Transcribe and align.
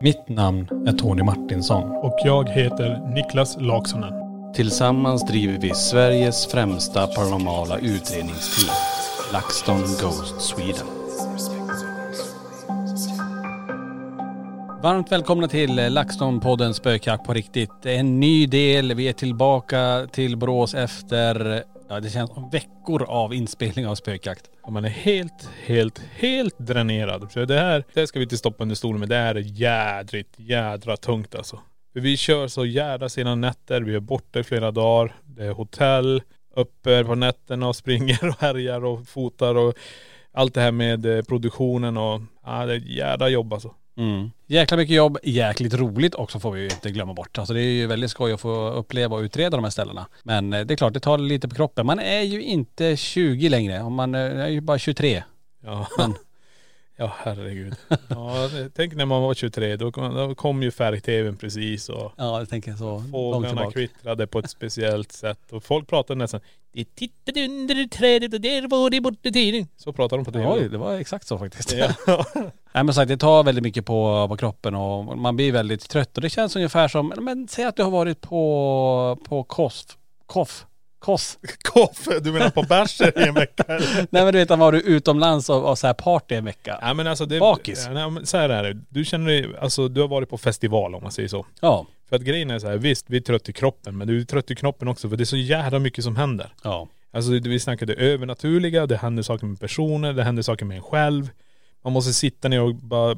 Mitt 0.00 0.28
namn 0.28 0.86
är 0.86 0.92
Tony 0.92 1.22
Martinsson. 1.22 1.90
Och 1.90 2.18
jag 2.24 2.48
heter 2.48 3.14
Niklas 3.14 3.56
Laksonen. 3.60 4.12
Tillsammans 4.54 5.26
driver 5.26 5.58
vi 5.58 5.74
Sveriges 5.74 6.46
främsta 6.46 7.06
paranormala 7.06 7.78
utredningsteam. 7.78 8.76
LaxTon 9.32 9.80
Ghost 9.80 10.40
Sweden. 10.40 10.86
Varmt 14.82 15.12
välkomna 15.12 15.48
till 15.48 15.80
LaxTon-podden 15.80 16.72
Spökjakt 16.72 17.24
på 17.24 17.32
riktigt. 17.32 17.70
Det 17.82 17.94
är 17.94 18.00
en 18.00 18.20
ny 18.20 18.46
del. 18.46 18.94
Vi 18.94 19.08
är 19.08 19.12
tillbaka 19.12 20.06
till 20.12 20.36
Borås 20.36 20.74
efter, 20.74 21.64
ja 21.88 22.00
det 22.00 22.10
känns 22.10 22.30
som 22.30 22.50
veckor 22.50 23.02
av 23.02 23.34
inspelning 23.34 23.86
av 23.86 23.94
spökjakt. 23.94 24.50
Och 24.62 24.72
man 24.72 24.84
är 24.84 24.88
helt, 24.88 25.50
helt, 25.64 25.98
helt 25.98 26.58
dränerad. 26.58 27.32
För 27.32 27.46
det 27.46 27.60
här, 27.60 27.84
det 27.94 28.06
ska 28.06 28.18
vi 28.18 28.22
inte 28.22 28.36
stoppa 28.36 28.62
under 28.62 28.76
stolen 28.76 29.00
med. 29.00 29.08
Det 29.08 29.16
här 29.16 29.34
är 29.34 29.40
jädrigt, 29.40 30.34
jädra 30.36 30.96
tungt 30.96 31.34
alltså. 31.34 31.60
För 31.92 32.00
vi 32.00 32.16
kör 32.16 32.48
så 32.48 32.66
jädra 32.66 33.08
sena 33.08 33.34
nätter. 33.34 33.80
Vi 33.80 33.94
är 33.94 34.00
borta 34.00 34.38
i 34.38 34.44
flera 34.44 34.70
dagar. 34.70 35.16
Det 35.26 35.44
är 35.44 35.52
hotell, 35.52 36.22
uppe 36.56 37.04
på 37.04 37.14
nätterna 37.14 37.68
och 37.68 37.76
springer 37.76 38.28
och 38.28 38.40
härjar 38.40 38.84
och 38.84 39.08
fotar 39.08 39.54
och 39.54 39.74
allt 40.32 40.54
det 40.54 40.60
här 40.60 40.72
med 40.72 41.06
eh, 41.06 41.22
produktionen 41.22 41.96
och 41.96 42.20
ja, 42.44 42.66
det 42.66 42.72
är 42.72 42.76
ett 42.76 42.86
jädra 42.86 43.28
jobb 43.28 43.52
alltså. 43.52 43.74
Mm. 43.98 44.30
Jäkla 44.46 44.76
mycket 44.76 44.96
jobb, 44.96 45.18
jäkligt 45.22 45.74
roligt 45.74 46.14
också 46.14 46.40
får 46.40 46.52
vi 46.52 46.60
ju 46.60 46.64
inte 46.64 46.90
glömma 46.90 47.14
bort. 47.14 47.38
Alltså 47.38 47.54
det 47.54 47.60
är 47.60 47.70
ju 47.70 47.86
väldigt 47.86 48.10
skoj 48.10 48.32
att 48.32 48.40
få 48.40 48.70
uppleva 48.70 49.16
och 49.16 49.20
utreda 49.20 49.56
de 49.56 49.64
här 49.64 49.70
ställena. 49.70 50.06
Men 50.22 50.52
eh, 50.52 50.60
det 50.60 50.74
är 50.74 50.76
klart, 50.76 50.94
det 50.94 51.00
tar 51.00 51.18
lite 51.18 51.48
på 51.48 51.54
kroppen. 51.54 51.86
Man 51.86 51.98
är 51.98 52.22
ju 52.22 52.42
inte 52.42 52.96
20 52.96 53.48
längre, 53.48 53.90
man 53.90 54.14
eh, 54.14 54.20
är 54.20 54.48
ju 54.48 54.60
bara 54.60 54.78
23. 54.78 55.22
Ja. 55.64 55.86
Men 55.98 56.14
Ja 57.00 57.12
herregud. 57.18 57.74
Ja, 58.08 58.50
tänk 58.74 58.94
när 58.94 59.06
man 59.06 59.22
var 59.22 59.34
23, 59.34 59.76
då 59.76 59.92
kom, 59.92 60.14
då 60.14 60.34
kom 60.34 60.62
ju 60.62 60.70
färg-tvn 60.70 61.36
precis 61.36 61.88
och 61.88 62.12
ja, 62.16 62.38
jag 62.38 62.48
tänker 62.48 62.72
så 62.72 62.84
långt 62.84 63.10
fåglarna 63.10 63.48
tillbaka. 63.48 63.70
kvittrade 63.70 64.26
på 64.26 64.38
ett 64.38 64.50
speciellt 64.50 65.12
sätt 65.12 65.52
och 65.52 65.64
folk 65.64 65.88
pratade 65.88 66.18
nästan 66.18 66.40
Det 66.72 66.94
tittade 66.94 67.44
under 67.44 67.88
trädet 67.88 68.34
och 68.34 68.40
där 68.40 68.68
var 68.68 68.90
det 68.90 69.00
borta 69.00 69.30
tiden. 69.30 69.66
Så 69.76 69.92
pratar 69.92 70.16
de 70.16 70.24
på 70.24 70.32
tv. 70.32 70.46
Oj, 70.48 70.68
det 70.68 70.78
var 70.78 70.94
exakt 70.94 71.26
så 71.26 71.38
faktiskt. 71.38 71.72
Ja. 71.72 71.94
Nej 72.72 72.84
men 72.84 72.94
sagt, 72.94 73.08
det 73.08 73.16
tar 73.16 73.42
väldigt 73.44 73.64
mycket 73.64 73.86
på, 73.86 74.28
på 74.28 74.36
kroppen 74.36 74.74
och 74.74 75.18
man 75.18 75.36
blir 75.36 75.52
väldigt 75.52 75.88
trött 75.90 76.16
och 76.16 76.22
det 76.22 76.30
känns 76.30 76.56
ungefär 76.56 76.88
som, 76.88 77.12
men 77.20 77.48
säg 77.48 77.64
att 77.64 77.76
du 77.76 77.82
har 77.82 77.90
varit 77.90 78.20
på, 78.20 79.18
på 79.24 79.44
KOF, 79.44 79.74
KOF, 80.26 80.66
KOS. 80.98 81.38
Koffe, 81.62 82.20
du 82.20 82.32
menar 82.32 82.50
på 82.50 82.62
bärser 82.62 83.18
i 83.24 83.28
en 83.28 83.34
vecka? 83.34 83.64
Nej 83.68 84.06
men 84.10 84.32
du 84.32 84.38
vet, 84.38 84.50
var 84.50 84.72
du 84.72 84.80
utomlands 84.80 85.50
och, 85.50 85.70
och 85.70 85.78
så 85.78 85.86
här 85.86 85.94
party 85.94 86.34
en 86.34 86.44
vecka. 86.44 86.78
Ja 86.82 86.94
men 86.94 87.06
alltså 87.06 87.26
det... 87.26 87.40
Bakis. 87.40 87.88
Nej, 87.92 88.10
men 88.10 88.26
så 88.26 88.36
här 88.36 88.48
är 88.48 88.62
det. 88.62 88.80
Du 88.88 89.04
känner 89.04 89.26
dig, 89.26 89.46
alltså 89.60 89.88
du 89.88 90.00
har 90.00 90.08
varit 90.08 90.28
på 90.28 90.38
festival 90.38 90.94
om 90.94 91.02
man 91.02 91.12
säger 91.12 91.28
så. 91.28 91.46
Ja. 91.60 91.86
För 92.08 92.16
att 92.16 92.22
grejen 92.22 92.50
är 92.50 92.58
så 92.58 92.68
här, 92.68 92.76
visst 92.76 93.10
vi 93.10 93.16
är 93.16 93.20
trött 93.20 93.48
i 93.48 93.52
kroppen 93.52 93.98
men 93.98 94.08
du 94.08 94.20
är 94.20 94.24
trött 94.24 94.50
i 94.50 94.54
kroppen 94.54 94.88
också 94.88 95.08
för 95.08 95.16
det 95.16 95.22
är 95.22 95.24
så 95.24 95.36
jävla 95.36 95.78
mycket 95.78 96.04
som 96.04 96.16
händer. 96.16 96.52
Ja. 96.62 96.88
Alltså 97.10 97.30
vi 97.32 97.60
snackar 97.60 97.86
det 97.86 97.94
övernaturliga, 97.94 98.86
det 98.86 98.96
händer 98.96 99.22
saker 99.22 99.46
med 99.46 99.60
personer, 99.60 100.12
det 100.12 100.24
händer 100.24 100.42
saker 100.42 100.64
med 100.64 100.76
en 100.76 100.82
själv. 100.82 101.30
Man 101.84 101.92
måste 101.92 102.12
sitta 102.12 102.48
ner 102.48 102.62
och 102.62 102.74
bara, 102.74 103.16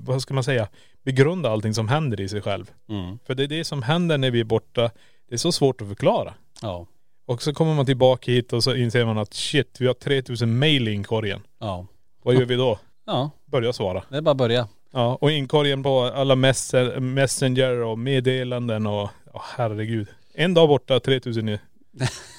vad 0.00 0.22
ska 0.22 0.34
man 0.34 0.44
säga, 0.44 0.68
begrunda 1.02 1.50
allting 1.50 1.74
som 1.74 1.88
händer 1.88 2.20
i 2.20 2.28
sig 2.28 2.40
själv. 2.42 2.70
Mm. 2.88 3.18
För 3.26 3.34
det 3.34 3.42
är 3.42 3.46
det 3.46 3.64
som 3.64 3.82
händer 3.82 4.18
när 4.18 4.30
vi 4.30 4.40
är 4.40 4.44
borta, 4.44 4.90
det 5.28 5.34
är 5.34 5.38
så 5.38 5.52
svårt 5.52 5.80
att 5.80 5.88
förklara. 5.88 6.34
Ja. 6.62 6.86
Och 7.28 7.42
så 7.42 7.52
kommer 7.54 7.74
man 7.74 7.86
tillbaka 7.86 8.32
hit 8.32 8.52
och 8.52 8.64
så 8.64 8.74
inser 8.74 9.04
man 9.04 9.18
att 9.18 9.34
shit, 9.34 9.76
vi 9.80 9.86
har 9.86 9.94
3000 9.94 10.58
mail 10.58 10.88
i 10.88 10.92
inkorgen. 10.92 11.40
Ja. 11.60 11.86
Vad 12.22 12.34
gör 12.34 12.44
vi 12.44 12.54
då? 12.56 12.78
Ja. 13.06 13.30
Börja 13.46 13.72
svara. 13.72 14.02
Det 14.08 14.16
är 14.16 14.20
bara 14.20 14.30
att 14.30 14.36
börja. 14.36 14.68
Ja, 14.92 15.18
och 15.20 15.30
inkorgen 15.30 15.82
på 15.82 16.00
alla 16.04 16.34
mess- 16.34 16.74
messenger 17.00 17.82
och 17.82 17.98
meddelanden 17.98 18.86
och, 18.86 19.02
oh, 19.32 19.42
herregud. 19.56 20.08
En 20.34 20.54
dag 20.54 20.68
borta, 20.68 21.00
3000, 21.00 21.48
i- 21.48 21.58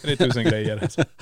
3000 0.01 0.43
grejer. 0.43 0.79
Alltså. 0.81 1.01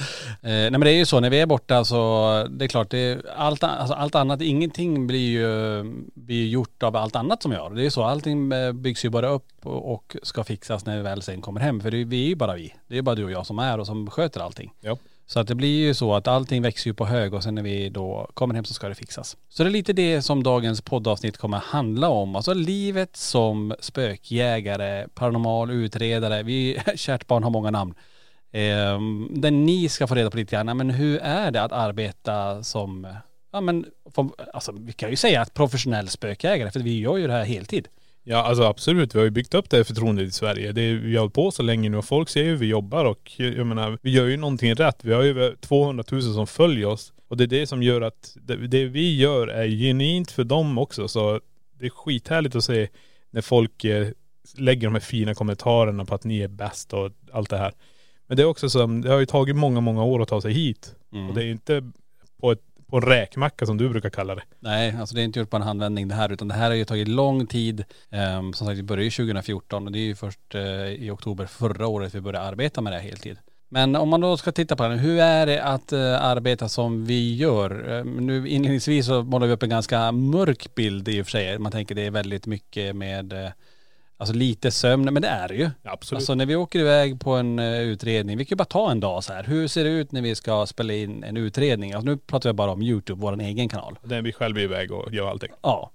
Eh, 0.41 0.49
nej 0.51 0.71
men 0.71 0.81
det 0.81 0.91
är 0.91 0.95
ju 0.95 1.05
så, 1.05 1.19
när 1.19 1.29
vi 1.29 1.39
är 1.39 1.45
borta 1.45 1.85
så, 1.85 2.47
det 2.49 2.65
är 2.65 2.69
klart, 2.69 2.89
det 2.89 2.97
är 2.97 3.21
allt, 3.35 3.63
alltså 3.63 3.93
allt 3.93 4.15
annat, 4.15 4.41
ingenting 4.41 5.07
blir 5.07 5.29
ju, 5.29 5.83
blir 6.13 6.47
gjort 6.47 6.83
av 6.83 6.95
allt 6.95 7.15
annat 7.15 7.41
som 7.41 7.51
vi 7.51 7.57
gör. 7.57 7.69
Det 7.69 7.81
är 7.81 7.83
ju 7.83 7.91
så, 7.91 8.03
allting 8.03 8.51
eh, 8.51 8.71
byggs 8.71 9.05
ju 9.05 9.09
bara 9.09 9.29
upp 9.29 9.47
och, 9.63 9.93
och 9.93 10.15
ska 10.23 10.43
fixas 10.43 10.85
när 10.85 10.97
vi 10.97 11.03
väl 11.03 11.21
sen 11.21 11.41
kommer 11.41 11.61
hem. 11.61 11.81
För 11.81 11.91
det, 11.91 12.03
vi 12.03 12.23
är 12.23 12.27
ju 12.27 12.35
bara 12.35 12.55
vi. 12.55 12.73
Det 12.87 12.97
är 12.97 13.01
bara 13.01 13.15
du 13.15 13.23
och 13.23 13.31
jag 13.31 13.45
som 13.45 13.59
är 13.59 13.79
och 13.79 13.85
som 13.85 14.09
sköter 14.09 14.39
allting. 14.39 14.73
Ja. 14.81 14.97
Så 15.29 15.39
att 15.39 15.47
det 15.47 15.55
blir 15.55 15.85
ju 15.85 15.93
så 15.93 16.15
att 16.15 16.27
allting 16.27 16.61
växer 16.61 16.89
ju 16.89 16.93
på 16.93 17.05
hög 17.05 17.33
och 17.33 17.43
sen 17.43 17.55
när 17.55 17.61
vi 17.61 17.89
då 17.89 18.29
kommer 18.33 18.55
hem 18.55 18.65
så 18.65 18.73
ska 18.73 18.89
det 18.89 18.95
fixas. 18.95 19.37
Så 19.49 19.63
det 19.63 19.69
är 19.69 19.71
lite 19.71 19.93
det 19.93 20.21
som 20.21 20.43
dagens 20.43 20.81
poddavsnitt 20.81 21.37
kommer 21.37 21.57
handla 21.57 22.09
om. 22.09 22.35
Alltså 22.35 22.53
livet 22.53 23.15
som 23.15 23.75
spökjägare, 23.79 25.07
paranormal 25.13 25.71
utredare. 25.71 26.43
Vi, 26.43 26.81
kärt 26.95 27.27
barn 27.27 27.43
har 27.43 27.49
många 27.49 27.71
namn. 27.71 27.93
Eh, 28.51 28.99
där 29.29 29.51
ni 29.51 29.89
ska 29.89 30.07
få 30.07 30.15
reda 30.15 30.29
på 30.29 30.37
lite 30.37 30.55
grann, 30.55 30.77
men 30.77 30.89
hur 30.89 31.19
är 31.19 31.51
det 31.51 31.63
att 31.63 31.71
arbeta 31.71 32.63
som, 32.63 33.07
ja 33.51 33.61
men, 33.61 33.85
för, 34.15 34.29
alltså 34.53 34.71
vi 34.71 34.93
kan 34.93 35.09
ju 35.09 35.15
säga 35.15 35.41
att 35.41 35.53
professionell 35.53 36.07
spökjägare, 36.07 36.71
för 36.71 36.79
vi 36.79 36.99
gör 36.99 37.17
ju 37.17 37.27
det 37.27 37.33
här 37.33 37.45
heltid. 37.45 37.87
Ja 38.29 38.37
alltså 38.37 38.63
absolut, 38.63 39.15
vi 39.15 39.19
har 39.19 39.25
ju 39.25 39.31
byggt 39.31 39.53
upp 39.53 39.69
det 39.69 39.77
här 39.77 39.83
förtroendet 39.83 40.27
i 40.27 40.31
Sverige. 40.31 40.71
Det 40.71 40.81
är, 40.81 40.93
vi 40.93 41.15
har 41.15 41.19
hållit 41.19 41.33
på 41.33 41.51
så 41.51 41.63
länge 41.63 41.89
nu 41.89 41.97
och 41.97 42.05
folk 42.05 42.29
ser 42.29 42.43
ju 42.43 42.49
hur 42.49 42.57
vi 42.57 42.65
jobbar 42.65 43.05
och 43.05 43.31
jag 43.37 43.67
menar, 43.67 43.97
vi 44.01 44.11
gör 44.11 44.25
ju 44.25 44.37
någonting 44.37 44.73
rätt. 44.73 44.99
Vi 45.03 45.13
har 45.13 45.23
ju 45.23 45.29
över 45.29 45.55
200 45.55 46.03
000 46.11 46.21
som 46.21 46.47
följer 46.47 46.85
oss. 46.85 47.13
Och 47.27 47.37
det 47.37 47.43
är 47.43 47.47
det 47.47 47.67
som 47.67 47.83
gör 47.83 48.01
att 48.01 48.37
det, 48.41 48.67
det 48.67 48.85
vi 48.85 49.17
gör 49.17 49.47
är 49.47 49.67
genuint 49.67 50.31
för 50.31 50.43
dem 50.43 50.77
också. 50.77 51.07
Så 51.07 51.41
det 51.79 51.85
är 51.85 51.89
skithärligt 51.89 52.55
att 52.55 52.63
se 52.63 52.87
när 53.31 53.41
folk 53.41 53.83
eh, 53.83 54.07
lägger 54.57 54.87
de 54.87 54.93
här 54.93 55.01
fina 55.01 55.33
kommentarerna 55.33 56.05
på 56.05 56.15
att 56.15 56.23
ni 56.23 56.39
är 56.39 56.47
bäst 56.47 56.93
och 56.93 57.11
allt 57.31 57.49
det 57.49 57.57
här. 57.57 57.73
Men 58.27 58.37
det 58.37 58.43
är 58.43 58.47
också 58.47 58.69
så, 58.69 58.85
det 58.87 59.09
har 59.09 59.19
ju 59.19 59.25
tagit 59.25 59.55
många, 59.55 59.81
många 59.81 60.03
år 60.03 60.21
att 60.21 60.27
ta 60.27 60.41
sig 60.41 60.53
hit. 60.53 60.95
Mm. 61.13 61.29
Och 61.29 61.35
det 61.35 61.43
är 61.43 61.51
inte 61.51 61.91
på, 62.41 62.51
ett, 62.51 62.61
på 62.87 62.97
en 62.97 63.03
räkmacka 63.03 63.65
som 63.65 63.77
du 63.77 63.89
brukar 63.89 64.09
kalla 64.09 64.35
det. 64.35 64.43
Nej, 64.59 64.95
alltså 64.99 65.15
det 65.15 65.21
är 65.21 65.25
inte 65.25 65.39
gjort 65.39 65.49
på 65.49 65.57
en 65.57 65.63
handvändning 65.63 66.07
det 66.07 66.15
här 66.15 66.31
utan 66.31 66.47
det 66.47 66.53
här 66.53 66.69
har 66.69 66.75
ju 66.75 66.85
tagit 66.85 67.07
lång 67.07 67.47
tid. 67.47 67.83
Um, 68.39 68.53
som 68.53 68.67
sagt, 68.67 68.79
vi 68.79 68.83
började 68.83 69.03
ju 69.03 69.11
2014 69.11 69.85
och 69.85 69.91
det 69.91 69.99
är 69.99 70.05
ju 70.05 70.15
först 70.15 70.55
uh, 70.55 70.61
i 70.87 71.09
oktober 71.09 71.45
förra 71.45 71.87
året 71.87 72.15
vi 72.15 72.21
började 72.21 72.45
arbeta 72.45 72.81
med 72.81 72.93
det 72.93 72.97
här 72.97 73.03
heltid. 73.03 73.37
Men 73.69 73.95
om 73.95 74.09
man 74.09 74.21
då 74.21 74.37
ska 74.37 74.51
titta 74.51 74.75
på 74.75 74.87
det, 74.87 74.95
hur 74.95 75.19
är 75.19 75.45
det 75.45 75.63
att 75.63 75.93
uh, 75.93 76.21
arbeta 76.21 76.69
som 76.69 77.05
vi 77.05 77.35
gör? 77.35 77.89
Uh, 77.89 78.05
nu 78.05 78.47
inledningsvis 78.47 79.05
så 79.05 79.23
målar 79.23 79.47
vi 79.47 79.53
upp 79.53 79.63
en 79.63 79.69
ganska 79.69 80.11
mörk 80.11 80.75
bild 80.75 81.07
i 81.07 81.21
och 81.21 81.25
för 81.25 81.31
sig. 81.31 81.59
Man 81.59 81.71
tänker 81.71 81.95
det 81.95 82.05
är 82.05 82.11
väldigt 82.11 82.45
mycket 82.45 82.95
med 82.95 83.33
uh, 83.33 83.49
Alltså 84.19 84.35
lite 84.35 84.71
sömn, 84.71 85.13
men 85.13 85.21
det 85.21 85.27
är 85.27 85.47
det 85.47 85.55
ju. 85.55 85.69
Absolut. 85.83 86.17
Alltså 86.17 86.35
när 86.35 86.45
vi 86.45 86.55
åker 86.55 86.79
iväg 86.79 87.19
på 87.19 87.31
en 87.31 87.59
uh, 87.59 87.81
utredning, 87.81 88.37
vi 88.37 88.45
kan 88.45 88.55
ju 88.55 88.57
bara 88.57 88.65
ta 88.65 88.91
en 88.91 88.99
dag 88.99 89.23
så 89.23 89.33
här. 89.33 89.43
Hur 89.43 89.67
ser 89.67 89.83
det 89.83 89.89
ut 89.89 90.11
när 90.11 90.21
vi 90.21 90.35
ska 90.35 90.65
spela 90.65 90.93
in 90.93 91.23
en 91.23 91.37
utredning? 91.37 91.93
Alltså 91.93 92.05
nu 92.09 92.17
pratar 92.17 92.49
vi 92.49 92.53
bara 92.53 92.71
om 92.71 92.81
YouTube, 92.81 93.21
vår 93.21 93.41
egen 93.41 93.69
kanal. 93.69 93.99
Den 94.03 94.23
vi 94.23 94.33
själva 94.33 94.59
är 94.59 94.63
iväg 94.63 94.91
och 94.91 95.13
gör 95.13 95.29
allting. 95.29 95.51
Ja. 95.61 95.91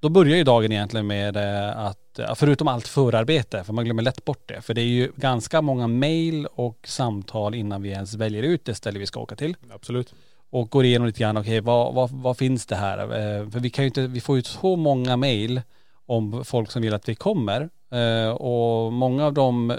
Då 0.00 0.08
börjar 0.08 0.36
ju 0.36 0.44
dagen 0.44 0.72
egentligen 0.72 1.06
med 1.06 1.36
eh, 1.36 1.78
att, 1.78 2.20
förutom 2.34 2.68
allt 2.68 2.88
förarbete, 2.88 3.64
för 3.64 3.72
man 3.72 3.84
glömmer 3.84 4.02
lätt 4.02 4.24
bort 4.24 4.48
det. 4.48 4.60
För 4.60 4.74
det 4.74 4.80
är 4.80 4.86
ju 4.86 5.12
ganska 5.16 5.62
många 5.62 5.86
mail 5.86 6.46
och 6.46 6.78
samtal 6.84 7.54
innan 7.54 7.82
vi 7.82 7.88
ens 7.88 8.14
väljer 8.14 8.42
ut 8.42 8.64
det 8.64 8.74
ställe 8.74 8.98
vi 8.98 9.06
ska 9.06 9.20
åka 9.20 9.36
till. 9.36 9.56
Absolut. 9.74 10.14
Och 10.50 10.70
går 10.70 10.84
igenom 10.84 11.06
lite 11.06 11.20
grann, 11.20 11.36
okej 11.36 11.60
vad, 11.60 11.94
vad, 11.94 12.10
vad 12.10 12.36
finns 12.36 12.66
det 12.66 12.76
här? 12.76 12.98
Eh, 12.98 13.50
För 13.50 13.60
vi 13.60 13.70
kan 13.70 13.84
ju 13.84 13.86
inte, 13.86 14.06
vi 14.06 14.20
får 14.20 14.36
ju 14.36 14.42
så 14.42 14.76
många 14.76 15.16
mail 15.16 15.62
om 16.06 16.44
folk 16.44 16.70
som 16.70 16.82
vill 16.82 16.94
att 16.94 17.08
vi 17.08 17.14
kommer. 17.14 17.68
Eh, 17.92 18.30
Och 18.30 18.92
många 18.92 19.26
av 19.26 19.32
dem, 19.32 19.78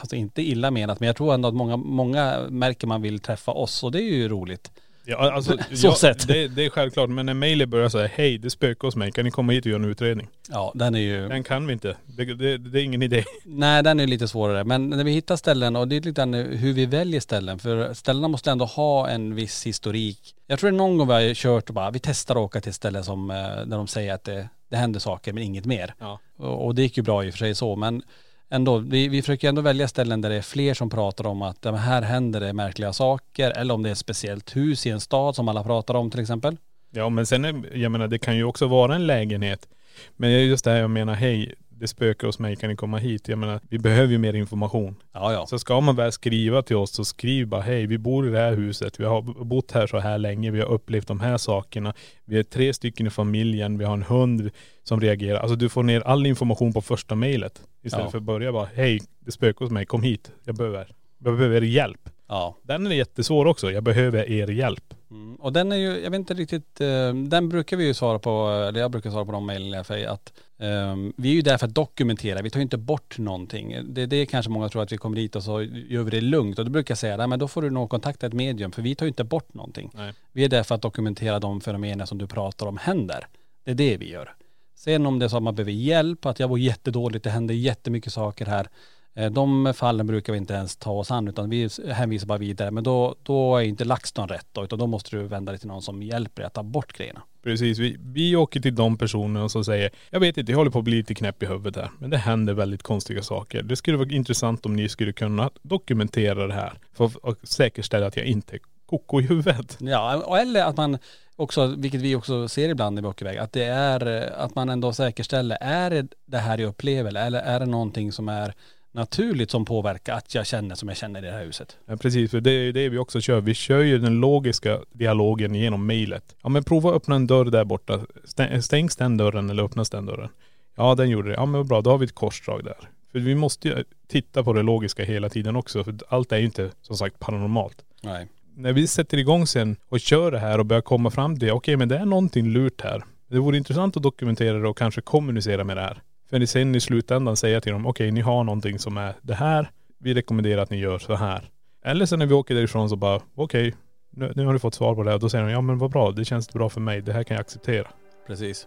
alltså 0.00 0.16
inte 0.16 0.42
illa 0.42 0.70
menat, 0.70 1.00
men 1.00 1.06
jag 1.06 1.16
tror 1.16 1.34
ändå 1.34 1.48
att 1.48 1.54
många, 1.54 1.76
många 1.76 2.38
märker 2.50 2.86
man 2.86 3.02
vill 3.02 3.18
träffa 3.20 3.52
oss 3.52 3.82
och 3.84 3.92
det 3.92 3.98
är 3.98 4.14
ju 4.14 4.28
roligt. 4.28 4.70
Ja, 5.10 5.32
alltså, 5.32 5.56
Så 5.74 5.92
sett. 5.92 6.28
Det, 6.28 6.48
det 6.48 6.64
är 6.64 6.70
självklart, 6.70 7.10
men 7.10 7.26
när 7.26 7.34
mejlet 7.34 7.68
börjar 7.68 7.88
säga 7.88 8.08
hej 8.14 8.38
det 8.38 8.50
spökar 8.50 8.88
hos 8.88 8.96
mig, 8.96 9.12
kan 9.12 9.24
ni 9.24 9.30
komma 9.30 9.52
hit 9.52 9.64
och 9.66 9.70
göra 9.70 9.82
en 9.82 9.90
utredning? 9.90 10.28
Ja, 10.48 10.72
den 10.74 10.94
är 10.94 10.98
ju.. 10.98 11.28
Den 11.28 11.42
kan 11.44 11.66
vi 11.66 11.72
inte. 11.72 11.96
Det, 12.06 12.24
det, 12.24 12.58
det 12.58 12.80
är 12.80 12.84
ingen 12.84 13.02
idé. 13.02 13.24
Nej 13.44 13.82
den 13.82 14.00
är 14.00 14.06
lite 14.06 14.28
svårare. 14.28 14.64
Men 14.64 14.90
när 14.90 15.04
vi 15.04 15.10
hittar 15.12 15.36
ställen 15.36 15.76
och 15.76 15.88
det 15.88 15.96
är 15.96 16.00
lite 16.00 16.24
hur 16.58 16.72
vi 16.72 16.86
väljer 16.86 17.20
ställen. 17.20 17.58
För 17.58 17.94
ställena 17.94 18.28
måste 18.28 18.50
ändå 18.50 18.64
ha 18.64 19.08
en 19.08 19.34
viss 19.34 19.66
historik. 19.66 20.34
Jag 20.46 20.58
tror 20.58 20.70
det 20.70 20.76
är 20.76 20.78
någon 20.78 20.98
gång 20.98 21.08
vi 21.08 21.14
har 21.14 21.34
kört 21.34 21.68
och 21.68 21.74
bara, 21.74 21.90
vi 21.90 21.98
testar 21.98 22.34
att 22.34 22.40
åka 22.40 22.60
till 22.60 22.70
ett 22.70 22.76
ställe 22.76 23.02
som, 23.02 23.30
eh, 23.30 23.36
där 23.36 23.76
de 23.76 23.86
säger 23.86 24.14
att 24.14 24.24
det, 24.24 24.48
det 24.68 24.76
händer 24.76 25.00
saker 25.00 25.32
men 25.32 25.42
inget 25.42 25.64
mer. 25.64 25.94
Ja. 25.98 26.18
Och, 26.36 26.66
och 26.66 26.74
det 26.74 26.82
gick 26.82 26.96
ju 26.96 27.02
bra 27.02 27.24
i 27.24 27.28
och 27.28 27.32
för 27.32 27.38
sig 27.38 27.54
så 27.54 27.76
men 27.76 28.02
ändå, 28.50 28.78
vi, 28.78 29.08
vi 29.08 29.22
försöker 29.22 29.48
ändå 29.48 29.62
välja 29.62 29.88
ställen 29.88 30.20
där 30.20 30.30
det 30.30 30.36
är 30.36 30.42
fler 30.42 30.74
som 30.74 30.90
pratar 30.90 31.26
om 31.26 31.42
att 31.42 31.58
ja, 31.62 31.72
här 31.72 32.02
händer 32.02 32.40
det 32.40 32.52
märkliga 32.52 32.92
saker. 32.92 33.50
Eller 33.50 33.74
om 33.74 33.82
det 33.82 33.88
är 33.88 33.92
ett 33.92 33.98
speciellt 33.98 34.56
hus 34.56 34.86
i 34.86 34.90
en 34.90 35.00
stad 35.00 35.36
som 35.36 35.48
alla 35.48 35.64
pratar 35.64 35.94
om 35.94 36.10
till 36.10 36.20
exempel. 36.20 36.56
Ja 36.90 37.08
men 37.08 37.26
sen, 37.26 37.44
är, 37.44 37.76
jag 37.76 37.92
menar 37.92 38.08
det 38.08 38.18
kan 38.18 38.36
ju 38.36 38.44
också 38.44 38.66
vara 38.66 38.94
en 38.94 39.06
lägenhet. 39.06 39.68
Men 40.16 40.46
just 40.46 40.64
det 40.64 40.70
här 40.70 40.78
jag 40.78 40.90
menar, 40.90 41.14
hej 41.14 41.54
det 41.78 41.88
spökar 41.88 42.26
hos 42.28 42.38
mig, 42.38 42.56
kan 42.56 42.70
ni 42.70 42.76
komma 42.76 42.98
hit? 42.98 43.28
Jag 43.28 43.38
menar, 43.38 43.60
vi 43.68 43.78
behöver 43.78 44.12
ju 44.12 44.18
mer 44.18 44.34
information. 44.34 44.94
Ja 45.12 45.32
ja. 45.32 45.46
Så 45.46 45.58
ska 45.58 45.80
man 45.80 45.96
väl 45.96 46.12
skriva 46.12 46.62
till 46.62 46.76
oss 46.76 46.92
så 46.94 47.04
skriv 47.04 47.46
bara 47.48 47.60
hej, 47.60 47.86
vi 47.86 47.98
bor 47.98 48.28
i 48.28 48.30
det 48.30 48.38
här 48.38 48.52
huset, 48.54 49.00
vi 49.00 49.04
har 49.04 49.44
bott 49.44 49.70
här 49.72 49.86
så 49.86 49.98
här 49.98 50.18
länge, 50.18 50.50
vi 50.50 50.60
har 50.60 50.66
upplevt 50.68 51.08
de 51.08 51.20
här 51.20 51.36
sakerna. 51.38 51.94
Vi 52.24 52.38
är 52.38 52.42
tre 52.42 52.72
stycken 52.74 53.06
i 53.06 53.10
familjen, 53.10 53.78
vi 53.78 53.84
har 53.84 53.92
en 53.94 54.02
hund 54.02 54.50
som 54.82 55.00
reagerar. 55.00 55.38
Alltså 55.40 55.56
du 55.56 55.68
får 55.68 55.82
ner 55.82 56.00
all 56.00 56.26
information 56.26 56.72
på 56.72 56.80
första 56.80 57.14
mejlet. 57.14 57.62
Istället 57.82 58.04
Ja. 58.06 58.10
för 58.10 58.18
att 58.18 58.24
börja 58.24 58.52
bara, 58.52 58.68
hej 58.74 59.00
det 59.20 59.32
spökar 59.32 59.64
hos 59.64 59.70
mig, 59.72 59.86
kom 59.86 60.02
hit, 60.02 60.32
jag 60.44 60.54
behöver, 60.56 60.88
jag 61.24 61.36
behöver 61.36 61.60
hjälp. 61.60 62.08
Ja. 62.28 62.56
Den 62.62 62.86
är 62.86 62.90
jättesvår 62.90 63.46
också, 63.46 63.70
jag 63.70 63.82
behöver 63.82 64.30
er 64.30 64.50
hjälp. 64.50 64.94
Mm. 65.10 65.36
Och 65.36 65.52
den 65.52 65.72
är 65.72 65.76
ju, 65.76 66.00
jag 66.02 66.10
vet 66.10 66.18
inte 66.18 66.34
riktigt, 66.34 66.80
eh, 66.80 67.14
den 67.14 67.48
brukar 67.48 67.76
vi 67.76 67.86
ju 67.86 67.94
svara 67.94 68.18
på, 68.18 68.48
eller 68.68 68.80
jag 68.80 68.90
brukar 68.90 69.10
svara 69.10 69.24
på 69.24 69.32
de 69.32 69.46
mejlen 69.46 69.74
alla 69.74 69.84
fall, 69.84 70.06
att 70.06 70.32
eh, 70.58 70.96
vi 71.16 71.30
är 71.30 71.34
ju 71.34 71.42
där 71.42 71.58
för 71.58 71.66
att 71.66 71.74
dokumentera, 71.74 72.42
vi 72.42 72.50
tar 72.50 72.60
ju 72.60 72.62
inte 72.62 72.78
bort 72.78 73.18
någonting. 73.18 73.76
Det, 73.84 74.06
det 74.06 74.16
är 74.16 74.26
kanske 74.26 74.50
många 74.50 74.68
tror 74.68 74.82
att 74.82 74.92
vi 74.92 74.96
kommer 74.96 75.16
dit 75.16 75.36
och 75.36 75.42
så 75.42 75.62
gör 75.62 76.02
vi 76.02 76.10
det 76.10 76.20
lugnt 76.20 76.58
och 76.58 76.64
då 76.64 76.70
brukar 76.70 76.92
jag 76.92 76.98
säga, 76.98 77.16
nej 77.16 77.26
men 77.26 77.38
då 77.38 77.48
får 77.48 77.62
du 77.62 77.70
nog 77.70 77.90
kontakta 77.90 78.26
ett 78.26 78.32
medium 78.32 78.72
för 78.72 78.82
vi 78.82 78.94
tar 78.94 79.06
ju 79.06 79.08
inte 79.08 79.24
bort 79.24 79.54
någonting. 79.54 79.90
Nej. 79.94 80.12
Vi 80.32 80.44
är 80.44 80.48
där 80.48 80.62
för 80.62 80.74
att 80.74 80.82
dokumentera 80.82 81.38
de 81.38 81.60
fenomenen 81.60 82.06
som 82.06 82.18
du 82.18 82.26
pratar 82.26 82.66
om 82.66 82.76
händer. 82.76 83.26
Det 83.64 83.70
är 83.70 83.74
det 83.74 83.96
vi 83.96 84.10
gör. 84.10 84.34
Sen 84.74 85.06
om 85.06 85.18
det 85.18 85.24
är 85.24 85.28
så 85.28 85.36
att 85.36 85.42
man 85.42 85.54
behöver 85.54 85.72
hjälp, 85.72 86.26
att 86.26 86.40
jag 86.40 86.50
mår 86.50 86.58
jättedåligt, 86.58 87.24
det 87.24 87.30
händer 87.30 87.54
jättemycket 87.54 88.12
saker 88.12 88.46
här. 88.46 88.68
Eh, 89.18 89.30
De 89.30 89.74
fallen 89.74 90.06
brukar 90.06 90.32
vi 90.32 90.38
inte 90.38 90.54
ens 90.54 90.76
ta 90.76 90.90
oss 90.90 91.10
an 91.10 91.28
utan 91.28 91.50
vi 91.50 91.68
hänvisar 91.90 92.26
bara 92.26 92.38
vidare. 92.38 92.70
Men 92.70 92.84
då, 92.84 93.14
då 93.22 93.56
är 93.56 93.62
inte 93.62 93.84
LaxTon 93.84 94.28
rätt 94.28 94.46
då, 94.52 94.64
utan 94.64 94.78
då 94.78 94.86
måste 94.86 95.16
du 95.16 95.22
vända 95.22 95.52
dig 95.52 95.58
till 95.58 95.68
någon 95.68 95.82
som 95.82 96.02
hjälper 96.02 96.42
dig 96.42 96.46
att 96.46 96.54
ta 96.54 96.62
bort 96.62 96.92
grejerna. 96.92 97.22
Precis, 97.42 97.78
vi, 97.78 97.96
vi 98.00 98.36
åker 98.36 98.60
till 98.60 98.74
de 98.74 98.98
personerna 98.98 99.48
som 99.48 99.64
säger, 99.64 99.90
jag 100.10 100.20
vet 100.20 100.36
inte, 100.36 100.52
jag 100.52 100.56
håller 100.56 100.70
på 100.70 100.78
att 100.78 100.84
bli 100.84 100.96
lite 100.96 101.14
knäpp 101.14 101.42
i 101.42 101.46
huvudet 101.46 101.76
här, 101.76 101.90
men 101.98 102.10
det 102.10 102.16
händer 102.16 102.54
väldigt 102.54 102.82
konstiga 102.82 103.22
saker. 103.22 103.62
Det 103.62 103.76
skulle 103.76 103.96
vara 103.96 104.08
intressant 104.08 104.66
om 104.66 104.76
ni 104.76 104.88
skulle 104.88 105.12
kunna 105.12 105.50
dokumentera 105.62 106.46
det 106.46 106.54
här 106.54 106.72
för 106.92 107.10
att 107.22 107.48
säkerställa 107.48 108.06
att 108.06 108.16
jag 108.16 108.26
inte 108.26 108.56
är 108.56 108.60
koko 108.86 109.20
i 109.20 109.22
huvudet. 109.22 109.76
Ja, 109.80 110.38
eller 110.38 110.64
att 110.64 110.76
man 110.76 110.98
också, 111.36 111.66
vilket 111.66 112.00
vi 112.00 112.16
också 112.16 112.48
ser 112.48 112.68
ibland 112.68 112.94
när 112.94 113.02
vi 113.02 113.08
åker 113.08 113.24
iväg, 113.24 113.38
att 113.38 113.52
det 113.52 113.64
är 113.64 114.06
eh, 114.06 114.44
att 114.44 114.54
man 114.54 114.68
ändå 114.68 114.92
säkerställer, 114.92 115.58
är 115.60 115.90
det 115.90 116.06
det 116.26 116.38
här 116.38 116.58
jag 116.58 116.68
upplever 116.68 117.16
eller 117.16 117.40
är 117.40 117.60
det 117.60 117.66
någonting 117.66 118.12
som 118.12 118.28
är 118.28 118.54
naturligt 118.92 119.50
som 119.50 119.64
påverkar 119.64 120.14
att 120.14 120.34
jag 120.34 120.46
känner 120.46 120.74
som 120.74 120.88
jag 120.88 120.96
känner 120.96 121.22
i 121.22 121.26
det 121.26 121.32
här 121.32 121.44
huset? 121.44 121.76
Ja, 121.86 121.96
precis, 121.96 122.30
för 122.30 122.40
det 122.40 122.50
är 122.50 122.62
ju 122.62 122.72
det 122.72 122.88
vi 122.88 122.98
också 122.98 123.20
kör. 123.20 123.40
Vi 123.40 123.54
kör 123.54 123.80
ju 123.80 123.98
den 123.98 124.20
logiska 124.20 124.78
dialogen 124.92 125.54
genom 125.54 125.86
mejlet. 125.86 126.36
Ja 126.42 126.48
men 126.48 126.64
prova 126.64 126.90
att 126.90 126.96
öppna 126.96 127.16
en 127.16 127.26
dörr 127.26 127.44
där 127.44 127.64
borta. 127.64 128.00
Stäng- 128.24 128.60
Stängs 128.60 128.96
den 128.96 129.16
dörren 129.16 129.50
eller 129.50 129.62
öppnas 129.62 129.90
den 129.90 130.06
dörren? 130.06 130.28
Ja 130.76 130.94
den 130.94 131.08
gjorde 131.10 131.28
det. 131.28 131.34
Ja 131.34 131.46
men 131.46 131.66
bra, 131.68 131.80
då 131.80 131.90
har 131.90 131.98
vi 131.98 132.04
ett 132.04 132.14
korsdrag 132.14 132.64
där. 132.64 132.76
För 133.12 133.18
vi 133.18 133.34
måste 133.34 133.68
ju 133.68 133.84
titta 134.08 134.42
på 134.44 134.52
det 134.52 134.62
logiska 134.62 135.04
hela 135.04 135.28
tiden 135.28 135.56
också. 135.56 135.84
För 135.84 135.94
allt 136.08 136.32
är 136.32 136.38
ju 136.38 136.44
inte 136.44 136.70
som 136.82 136.96
sagt 136.96 137.18
paranormalt. 137.18 137.84
Nej. 138.02 138.26
när 138.56 138.72
vi 138.72 138.86
sätter 138.86 139.18
igång 139.18 139.46
sen 139.46 139.76
och 139.88 140.00
kör 140.00 140.30
det 140.30 140.38
här 140.38 140.58
och 140.58 140.66
börjar 140.66 140.80
komma 140.82 141.10
fram 141.10 141.38
till, 141.38 141.50
okej 141.50 141.76
men 141.76 141.88
det 141.88 141.98
är 141.98 142.04
någonting 142.06 142.48
lurt 142.48 142.80
här. 142.80 143.04
Det 143.28 143.38
vore 143.38 143.56
intressant 143.56 143.96
att 143.96 144.02
dokumentera 144.02 144.58
det 144.58 144.68
och 144.68 144.78
kanske 144.78 145.00
kommunicera 145.00 145.64
med 145.64 145.76
det 145.76 145.80
här. 145.82 146.02
För 146.30 146.46
sen 146.46 146.74
i 146.74 146.80
slutändan 146.80 147.36
säga 147.36 147.60
till 147.60 147.72
dem, 147.72 147.86
okej 147.86 148.10
ni 148.10 148.20
har 148.20 148.44
någonting 148.44 148.78
som 148.78 148.96
är 148.96 149.14
det 149.22 149.34
här, 149.34 149.70
vi 149.98 150.14
rekommenderar 150.14 150.62
att 150.62 150.70
ni 150.70 150.76
gör 150.76 150.98
så 150.98 151.14
här. 151.14 151.50
Eller 151.84 152.06
sen 152.06 152.18
när 152.18 152.26
vi 152.26 152.34
åker 152.34 152.54
därifrån 152.54 152.88
så 152.88 152.96
bara, 152.96 153.20
okej, 153.34 153.74
nu, 154.10 154.32
nu 154.36 154.46
har 154.46 154.52
du 154.52 154.58
fått 154.58 154.74
svar 154.74 154.94
på 154.94 155.02
det 155.02 155.10
här. 155.10 155.18
Då 155.18 155.28
säger 155.28 155.44
de, 155.44 155.50
ja 155.50 155.60
men 155.60 155.78
vad 155.78 155.90
bra, 155.90 156.10
det 156.10 156.24
känns 156.24 156.52
bra 156.52 156.68
för 156.68 156.80
mig, 156.80 157.02
det 157.02 157.12
här 157.12 157.24
kan 157.24 157.34
jag 157.34 157.40
acceptera. 157.40 157.88
Precis. 158.26 158.66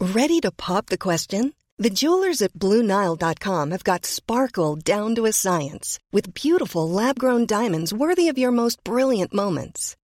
Ready 0.00 0.40
to 0.40 0.50
pop 0.50 0.86
the 0.86 0.98
question? 0.98 1.52
The 1.78 1.90
jewelers 1.90 2.42
at 2.42 2.52
BlueNile.com 2.52 3.70
have 3.70 3.84
got 3.84 4.04
sparkle 4.04 4.76
down 4.76 5.14
to 5.14 5.26
a 5.26 5.32
science 5.32 5.98
with 6.12 6.34
beautiful 6.34 6.90
lab 6.90 7.18
grown 7.18 7.46
diamonds 7.46 7.92
worthy 7.92 8.28
of 8.28 8.38
your 8.38 8.52
most 8.52 8.84
brilliant 8.84 9.32
moments. 9.32 9.96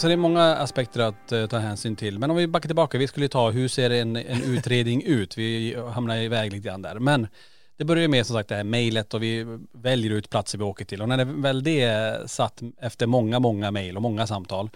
Så 0.00 0.06
det 0.06 0.12
är 0.12 0.16
många 0.16 0.42
aspekter 0.42 1.00
att 1.00 1.32
eh, 1.32 1.46
ta 1.46 1.58
hänsyn 1.58 1.96
till. 1.96 2.18
Men 2.18 2.30
om 2.30 2.36
vi 2.36 2.46
backar 2.46 2.68
tillbaka, 2.68 2.98
vi 2.98 3.08
skulle 3.08 3.24
ju 3.24 3.28
ta 3.28 3.50
hur 3.50 3.68
ser 3.68 3.90
en, 3.90 4.16
en 4.16 4.42
utredning 4.42 5.02
ut? 5.02 5.38
Vi 5.38 5.76
hamnar 5.94 6.16
iväg 6.16 6.52
lite 6.52 6.68
grann 6.68 6.82
där. 6.82 6.98
Men 6.98 7.26
det 7.76 7.84
börjar 7.84 8.02
ju 8.02 8.08
med 8.08 8.26
som 8.26 8.36
sagt 8.36 8.48
det 8.48 8.54
här 8.54 8.64
mejlet 8.64 9.14
och 9.14 9.22
vi 9.22 9.58
väljer 9.72 10.10
ut 10.10 10.30
platser 10.30 10.58
vi 10.58 10.64
åker 10.64 10.84
till. 10.84 11.02
Och 11.02 11.08
när 11.08 11.16
det 11.16 11.24
väl 11.24 11.62
det 11.62 11.80
är 11.80 12.26
satt 12.26 12.62
efter 12.80 13.06
många, 13.06 13.38
många 13.38 13.70
mejl 13.70 13.96
och 13.96 14.02
många 14.02 14.26
samtal 14.26 14.70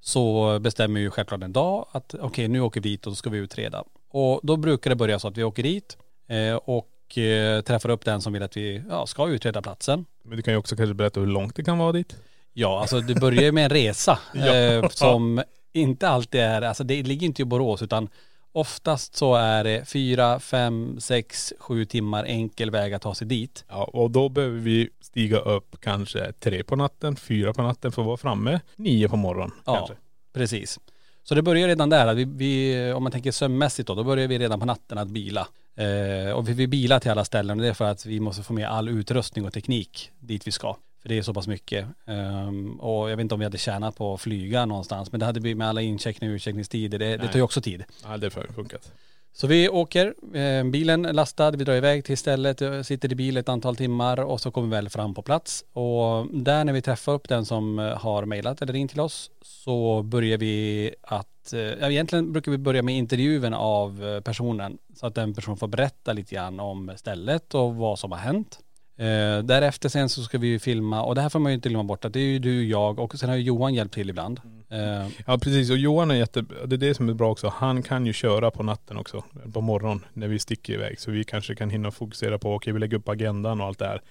så 0.00 0.58
bestämmer 0.58 1.00
ju 1.00 1.10
självklart 1.10 1.42
en 1.42 1.52
dag 1.52 1.86
att 1.92 2.14
okej 2.20 2.48
nu 2.48 2.60
åker 2.60 2.80
vi 2.80 2.88
dit 2.88 3.06
och 3.06 3.12
då 3.12 3.16
ska 3.16 3.30
vi 3.30 3.38
utreda. 3.38 3.84
Och 4.10 4.40
då 4.42 4.56
brukar 4.56 4.90
det 4.90 4.96
börja 4.96 5.18
så 5.18 5.28
att 5.28 5.36
vi 5.36 5.44
åker 5.44 5.62
dit 5.62 5.96
eh, 6.28 6.54
och 6.54 7.18
eh, 7.18 7.60
träffar 7.60 7.88
upp 7.88 8.04
den 8.04 8.20
som 8.20 8.32
vill 8.32 8.42
att 8.42 8.56
vi 8.56 8.82
ja, 8.88 9.06
ska 9.06 9.28
utreda 9.28 9.62
platsen. 9.62 10.04
Men 10.22 10.36
du 10.36 10.42
kan 10.42 10.54
ju 10.54 10.58
också 10.58 10.76
kanske 10.76 10.94
berätta 10.94 11.20
hur 11.20 11.26
långt 11.26 11.56
det 11.56 11.64
kan 11.64 11.78
vara 11.78 11.92
dit. 11.92 12.16
Ja, 12.52 12.80
alltså 12.80 13.00
det 13.00 13.14
börjar 13.14 13.42
ju 13.42 13.52
med 13.52 13.64
en 13.64 13.70
resa 13.70 14.18
eh, 14.34 14.88
som 14.88 15.42
inte 15.72 16.08
alltid 16.08 16.40
är, 16.40 16.62
alltså 16.62 16.84
det 16.84 17.02
ligger 17.02 17.26
inte 17.26 17.42
i 17.42 17.44
Borås 17.44 17.82
utan 17.82 18.08
oftast 18.52 19.16
så 19.16 19.34
är 19.34 19.64
det 19.64 19.88
fyra, 19.88 20.40
fem, 20.40 21.00
sex, 21.00 21.52
sju 21.58 21.84
timmar 21.84 22.24
enkel 22.24 22.70
väg 22.70 22.94
att 22.94 23.02
ta 23.02 23.14
sig 23.14 23.26
dit. 23.26 23.64
Ja, 23.68 23.84
och 23.84 24.10
då 24.10 24.28
behöver 24.28 24.58
vi 24.58 24.88
stiga 25.00 25.38
upp 25.38 25.76
kanske 25.80 26.32
tre 26.32 26.64
på 26.64 26.76
natten, 26.76 27.16
fyra 27.16 27.52
på 27.52 27.62
natten 27.62 27.92
för 27.92 28.02
att 28.02 28.06
vara 28.06 28.16
framme 28.16 28.60
nio 28.76 29.08
på 29.08 29.16
morgonen 29.16 29.52
Ja, 29.64 29.76
kanske. 29.76 29.94
precis. 30.32 30.78
Så 31.22 31.34
det 31.34 31.42
börjar 31.42 31.68
redan 31.68 31.90
där, 31.90 32.06
att 32.06 32.16
vi, 32.16 32.24
vi, 32.24 32.92
om 32.92 33.02
man 33.02 33.12
tänker 33.12 33.32
sömnmässigt 33.32 33.86
då, 33.86 33.94
då 33.94 34.04
börjar 34.04 34.28
vi 34.28 34.38
redan 34.38 34.60
på 34.60 34.66
natten 34.66 34.98
att 34.98 35.08
bila. 35.08 35.48
Eh, 35.76 36.32
och 36.32 36.48
vi, 36.48 36.52
vi 36.52 36.66
bilar 36.66 37.00
till 37.00 37.10
alla 37.10 37.24
ställen 37.24 37.58
och 37.58 37.62
det 37.62 37.68
är 37.68 37.74
för 37.74 37.84
att 37.84 38.06
vi 38.06 38.20
måste 38.20 38.42
få 38.42 38.52
med 38.52 38.68
all 38.68 38.88
utrustning 38.88 39.46
och 39.46 39.52
teknik 39.52 40.10
dit 40.18 40.46
vi 40.46 40.52
ska. 40.52 40.76
För 41.02 41.08
det 41.08 41.18
är 41.18 41.22
så 41.22 41.34
pass 41.34 41.46
mycket. 41.46 41.86
Ehm, 42.06 42.80
och 42.80 43.10
jag 43.10 43.16
vet 43.16 43.24
inte 43.24 43.34
om 43.34 43.40
vi 43.40 43.44
hade 43.44 43.58
tjänat 43.58 43.96
på 43.96 44.14
att 44.14 44.20
flyga 44.20 44.66
någonstans, 44.66 45.12
men 45.12 45.20
det 45.20 45.26
hade 45.26 45.40
vi 45.40 45.54
med 45.54 45.68
alla 45.68 45.80
incheckningar 45.80 46.32
och 46.32 46.36
utcheckningstider, 46.36 46.98
det, 46.98 47.16
det 47.16 47.28
tar 47.28 47.36
ju 47.36 47.42
också 47.42 47.60
tid. 47.60 47.84
Ja, 48.04 48.16
det 48.16 48.34
har 48.34 48.42
funkat. 48.54 48.92
Så 49.32 49.46
vi 49.46 49.68
åker, 49.68 50.14
eh, 50.36 50.64
bilen 50.64 51.02
lastad, 51.02 51.50
vi 51.50 51.64
drar 51.64 51.74
iväg 51.74 52.04
till 52.04 52.18
stället, 52.18 52.62
eh, 52.62 52.82
sitter 52.82 53.12
i 53.12 53.14
bil 53.14 53.36
ett 53.36 53.48
antal 53.48 53.76
timmar 53.76 54.20
och 54.20 54.40
så 54.40 54.50
kommer 54.50 54.68
vi 54.68 54.70
väl 54.70 54.88
fram 54.88 55.14
på 55.14 55.22
plats. 55.22 55.64
Och 55.72 56.26
där 56.32 56.64
när 56.64 56.72
vi 56.72 56.82
träffar 56.82 57.12
upp 57.12 57.28
den 57.28 57.46
som 57.46 57.78
eh, 57.78 57.98
har 57.98 58.24
mejlat 58.24 58.62
eller 58.62 58.72
ringt 58.72 58.90
till 58.90 59.00
oss 59.00 59.30
så 59.42 60.02
börjar 60.02 60.38
vi 60.38 60.94
att, 61.02 61.52
eh, 61.52 61.90
egentligen 61.90 62.32
brukar 62.32 62.52
vi 62.52 62.58
börja 62.58 62.82
med 62.82 62.96
intervjun 62.96 63.54
av 63.54 64.04
eh, 64.04 64.20
personen 64.20 64.78
så 64.96 65.06
att 65.06 65.14
den 65.14 65.34
personen 65.34 65.56
får 65.56 65.68
berätta 65.68 66.12
lite 66.12 66.34
grann 66.34 66.60
om 66.60 66.92
stället 66.96 67.54
och 67.54 67.74
vad 67.74 67.98
som 67.98 68.12
har 68.12 68.18
hänt. 68.18 68.60
Eh, 69.00 69.42
därefter 69.44 69.88
sen 69.88 70.08
så 70.08 70.22
ska 70.22 70.38
vi 70.38 70.46
ju 70.46 70.58
filma, 70.58 71.02
och 71.02 71.14
det 71.14 71.20
här 71.20 71.28
får 71.28 71.38
man 71.38 71.52
ju 71.52 71.54
inte 71.54 71.68
glömma 71.68 71.84
bort 71.84 72.04
att 72.04 72.12
det 72.12 72.20
är 72.20 72.24
ju 72.24 72.38
du, 72.38 72.64
jag 72.64 72.98
och 72.98 73.18
sen 73.18 73.28
har 73.28 73.36
ju 73.36 73.42
Johan 73.42 73.74
hjälpt 73.74 73.94
till 73.94 74.10
ibland. 74.10 74.40
Eh, 74.68 75.08
Ja 75.26 75.38
precis 75.38 75.70
och 75.70 75.76
Johan 75.76 76.10
är 76.10 76.14
jätte, 76.14 76.44
det 76.66 76.76
är 76.76 76.78
det 76.78 76.94
som 76.94 77.08
är 77.08 77.14
bra 77.14 77.30
också. 77.30 77.48
Han 77.56 77.82
kan 77.82 78.06
ju 78.06 78.12
köra 78.12 78.50
på 78.50 78.62
natten 78.62 78.96
också. 78.96 79.24
På 79.52 79.60
morgonen 79.60 80.04
när 80.12 80.28
vi 80.28 80.38
sticker 80.38 80.72
iväg. 80.72 81.00
Så 81.00 81.10
vi 81.10 81.24
kanske 81.24 81.54
kan 81.54 81.70
hinna 81.70 81.90
fokusera 81.90 82.38
på, 82.38 82.54
okej 82.54 82.72
vi 82.72 82.78
lägger 82.78 82.96
upp 82.96 83.08
agendan 83.08 83.60
och 83.60 83.66
allt 83.66 83.78
det 83.78 83.86
här. 83.86 84.02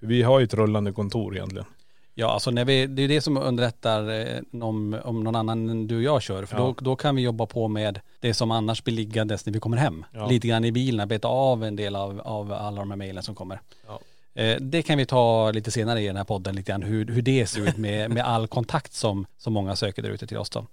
För 0.00 0.06
vi 0.06 0.22
har 0.22 0.38
ju 0.38 0.44
ett 0.44 0.54
rullande 0.54 0.92
kontor 0.92 1.36
egentligen. 1.36 1.66
Ja, 2.14 2.30
alltså 2.32 2.50
när 2.50 2.64
vi, 2.64 2.86
det 2.86 3.02
är 3.02 3.08
det 3.08 3.20
som 3.20 3.36
underlättar 3.36 4.20
eh, 4.20 4.62
om, 4.62 4.96
om 5.04 5.24
någon 5.24 5.36
annan 5.36 5.68
än 5.70 5.86
du 5.86 5.96
och 5.96 6.02
jag 6.02 6.22
kör. 6.22 6.44
För 6.44 6.56
Ja. 6.56 6.62
då, 6.62 6.74
då 6.80 6.96
kan 6.96 7.16
vi 7.16 7.22
jobba 7.22 7.46
på 7.46 7.68
med 7.68 8.00
det 8.20 8.34
som 8.34 8.50
annars 8.50 8.84
blir 8.84 8.94
liggandes 8.94 9.46
när 9.46 9.52
vi 9.52 9.60
kommer 9.60 9.76
hem. 9.76 10.04
Ja. 10.12 10.26
Lite 10.26 10.48
grann 10.48 10.64
i 10.64 10.72
bilen, 10.72 11.08
beta 11.08 11.28
av 11.28 11.64
en 11.64 11.76
del 11.76 11.96
av, 11.96 12.20
av 12.20 12.52
alla 12.52 12.80
de 12.80 12.90
här 12.90 12.96
mejlen 12.96 13.22
som 13.22 13.34
kommer. 13.34 13.60
Ja. 13.86 14.00
Eh, 14.36 14.56
det 14.60 14.82
kan 14.82 14.98
vi 14.98 15.06
ta 15.06 15.50
lite 15.50 15.70
senare 15.70 16.02
i 16.02 16.06
den 16.06 16.16
här 16.16 16.24
podden, 16.24 16.56
lite 16.56 16.72
grann 16.72 16.82
hur, 16.82 17.06
hur 17.06 17.22
det 17.22 17.46
ser 17.46 17.68
ut 17.68 17.76
med, 17.76 18.10
med 18.10 18.24
all 18.24 18.48
kontakt 18.48 18.92
som, 18.92 19.26
som 19.38 19.52
många 19.52 19.76
söker 19.76 20.02
där 20.02 20.10
ute 20.10 20.26
till 20.26 20.36
oss 20.36 20.50
då. 20.50 20.66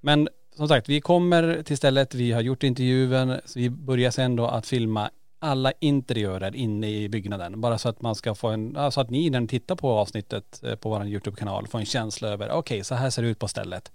Men 0.00 0.28
som 0.56 0.68
sagt, 0.68 0.88
vi 0.88 1.00
kommer 1.00 1.62
till 1.62 1.76
stället, 1.76 2.14
vi 2.14 2.32
har 2.32 2.40
gjort 2.40 2.62
intervjun, 2.62 3.40
så 3.44 3.58
vi 3.58 3.70
börjar 3.70 4.10
sen 4.10 4.36
då 4.36 4.46
att 4.46 4.66
filma 4.66 5.10
alla 5.38 5.72
interiörer 5.80 6.56
inne 6.56 6.90
i 6.90 7.08
byggnaden. 7.08 7.60
Bara 7.60 7.78
så 7.78 7.88
att 7.88 8.02
man 8.02 8.14
ska 8.14 8.34
få 8.34 8.48
en, 8.48 8.92
så 8.92 9.00
att 9.00 9.10
ni 9.10 9.30
när 9.30 9.40
ni 9.40 9.48
tittar 9.48 9.76
på 9.76 9.90
avsnittet 9.90 10.62
eh, 10.64 10.74
på 10.74 10.90
vår 10.90 11.06
YouTube-kanal 11.06 11.66
får 11.66 11.78
en 11.78 11.86
känsla 11.86 12.28
över, 12.28 12.50
okej 12.50 12.84
så 12.84 12.94
här 12.94 13.10
ser 13.10 13.22
det 13.22 13.28
ut 13.28 13.38
på 13.38 13.48
stället. 13.48 13.92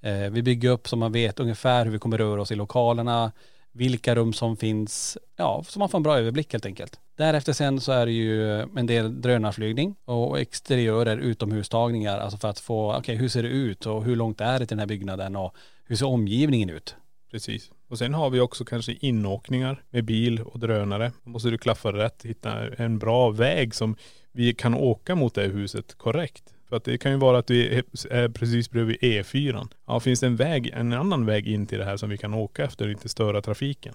Eh, 0.00 0.30
vi 0.30 0.42
bygger 0.42 0.70
upp 0.70 0.88
så 0.88 0.96
man 0.96 1.12
vet 1.12 1.40
ungefär 1.40 1.84
hur 1.84 1.92
vi 1.92 1.98
kommer 1.98 2.18
röra 2.18 2.42
oss 2.42 2.52
i 2.52 2.54
lokalerna, 2.54 3.32
vilka 3.76 4.14
rum 4.14 4.32
som 4.32 4.56
finns, 4.56 5.18
ja 5.36 5.62
så 5.66 5.78
man 5.78 5.88
får 5.88 5.98
en 5.98 6.02
bra 6.02 6.18
överblick 6.18 6.52
helt 6.52 6.66
enkelt. 6.66 7.00
Därefter 7.16 7.52
sen 7.52 7.80
så 7.80 7.92
är 7.92 8.06
det 8.06 8.12
ju 8.12 8.60
en 8.60 8.86
del 8.86 9.20
drönarflygning 9.20 9.94
och 10.04 10.40
exteriörer, 10.40 11.16
utomhustagningar, 11.16 12.18
alltså 12.18 12.38
för 12.38 12.48
att 12.48 12.58
få, 12.58 12.96
okej 12.96 13.16
hur 13.16 13.28
ser 13.28 13.42
det 13.42 13.48
ut 13.48 13.86
och 13.86 14.04
hur 14.04 14.16
långt 14.16 14.40
är 14.40 14.58
det 14.58 14.66
till 14.66 14.76
den 14.76 14.78
här 14.78 14.86
byggnaden 14.86 15.36
och 15.36 15.54
hur 15.84 15.96
ser 15.96 16.06
omgivningen 16.06 16.70
ut? 16.70 16.96
Precis. 17.30 17.70
Och 17.88 17.98
sen 17.98 18.14
har 18.14 18.30
vi 18.30 18.40
också 18.40 18.64
kanske 18.64 18.92
inåkningar 18.92 19.82
med 19.90 20.04
bil 20.04 20.40
och 20.40 20.58
drönare. 20.58 21.12
Då 21.24 21.30
måste 21.30 21.50
du 21.50 21.58
klaffa 21.58 21.92
rätt, 21.92 22.22
hitta 22.24 22.74
en 22.76 22.98
bra 22.98 23.30
väg 23.30 23.74
som 23.74 23.96
vi 24.32 24.54
kan 24.54 24.74
åka 24.74 25.14
mot 25.14 25.34
det 25.34 25.46
huset 25.46 25.98
korrekt. 25.98 26.54
För 26.68 26.76
att 26.76 26.84
det 26.84 26.98
kan 26.98 27.12
ju 27.12 27.18
vara 27.18 27.38
att 27.38 27.50
vi 27.50 27.82
är 28.10 28.28
precis 28.28 28.70
bredvid 28.70 28.96
E4. 28.96 29.68
Ja, 29.86 30.00
finns 30.00 30.20
det 30.20 30.26
en 30.26 30.36
väg, 30.36 30.70
en 30.74 30.92
annan 30.92 31.26
väg 31.26 31.48
in 31.48 31.66
till 31.66 31.78
det 31.78 31.84
här 31.84 31.96
som 31.96 32.10
vi 32.10 32.18
kan 32.18 32.34
åka 32.34 32.64
efter 32.64 32.84
och 32.84 32.90
inte 32.90 33.08
störa 33.08 33.42
trafiken? 33.42 33.94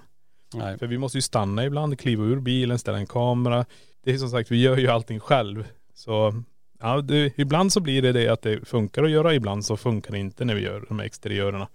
Nej. 0.53 0.77
För 0.77 0.87
vi 0.87 0.97
måste 0.97 1.17
ju 1.17 1.21
stanna 1.21 1.65
ibland, 1.65 1.99
kliva 1.99 2.23
ur 2.23 2.39
bilen, 2.39 2.79
ställa 2.79 2.97
en 2.97 3.07
kamera. 3.07 3.65
Det 4.03 4.11
är 4.11 4.17
som 4.17 4.29
sagt, 4.29 4.51
vi 4.51 4.61
gör 4.61 4.77
ju 4.77 4.87
allting 4.87 5.19
själv. 5.19 5.65
Så 5.93 6.43
ja, 6.79 7.01
det, 7.01 7.39
ibland 7.39 7.73
så 7.73 7.79
blir 7.79 8.01
det 8.01 8.11
det 8.11 8.27
att 8.27 8.41
det 8.41 8.67
funkar 8.67 9.03
att 9.03 9.11
göra, 9.11 9.33
ibland 9.33 9.65
så 9.65 9.77
funkar 9.77 10.11
det 10.11 10.19
inte 10.19 10.45
när 10.45 10.55
vi 10.55 10.61
gör 10.61 10.85
de 10.87 10.99
här 10.99 11.05
exteriörerna. 11.05 11.67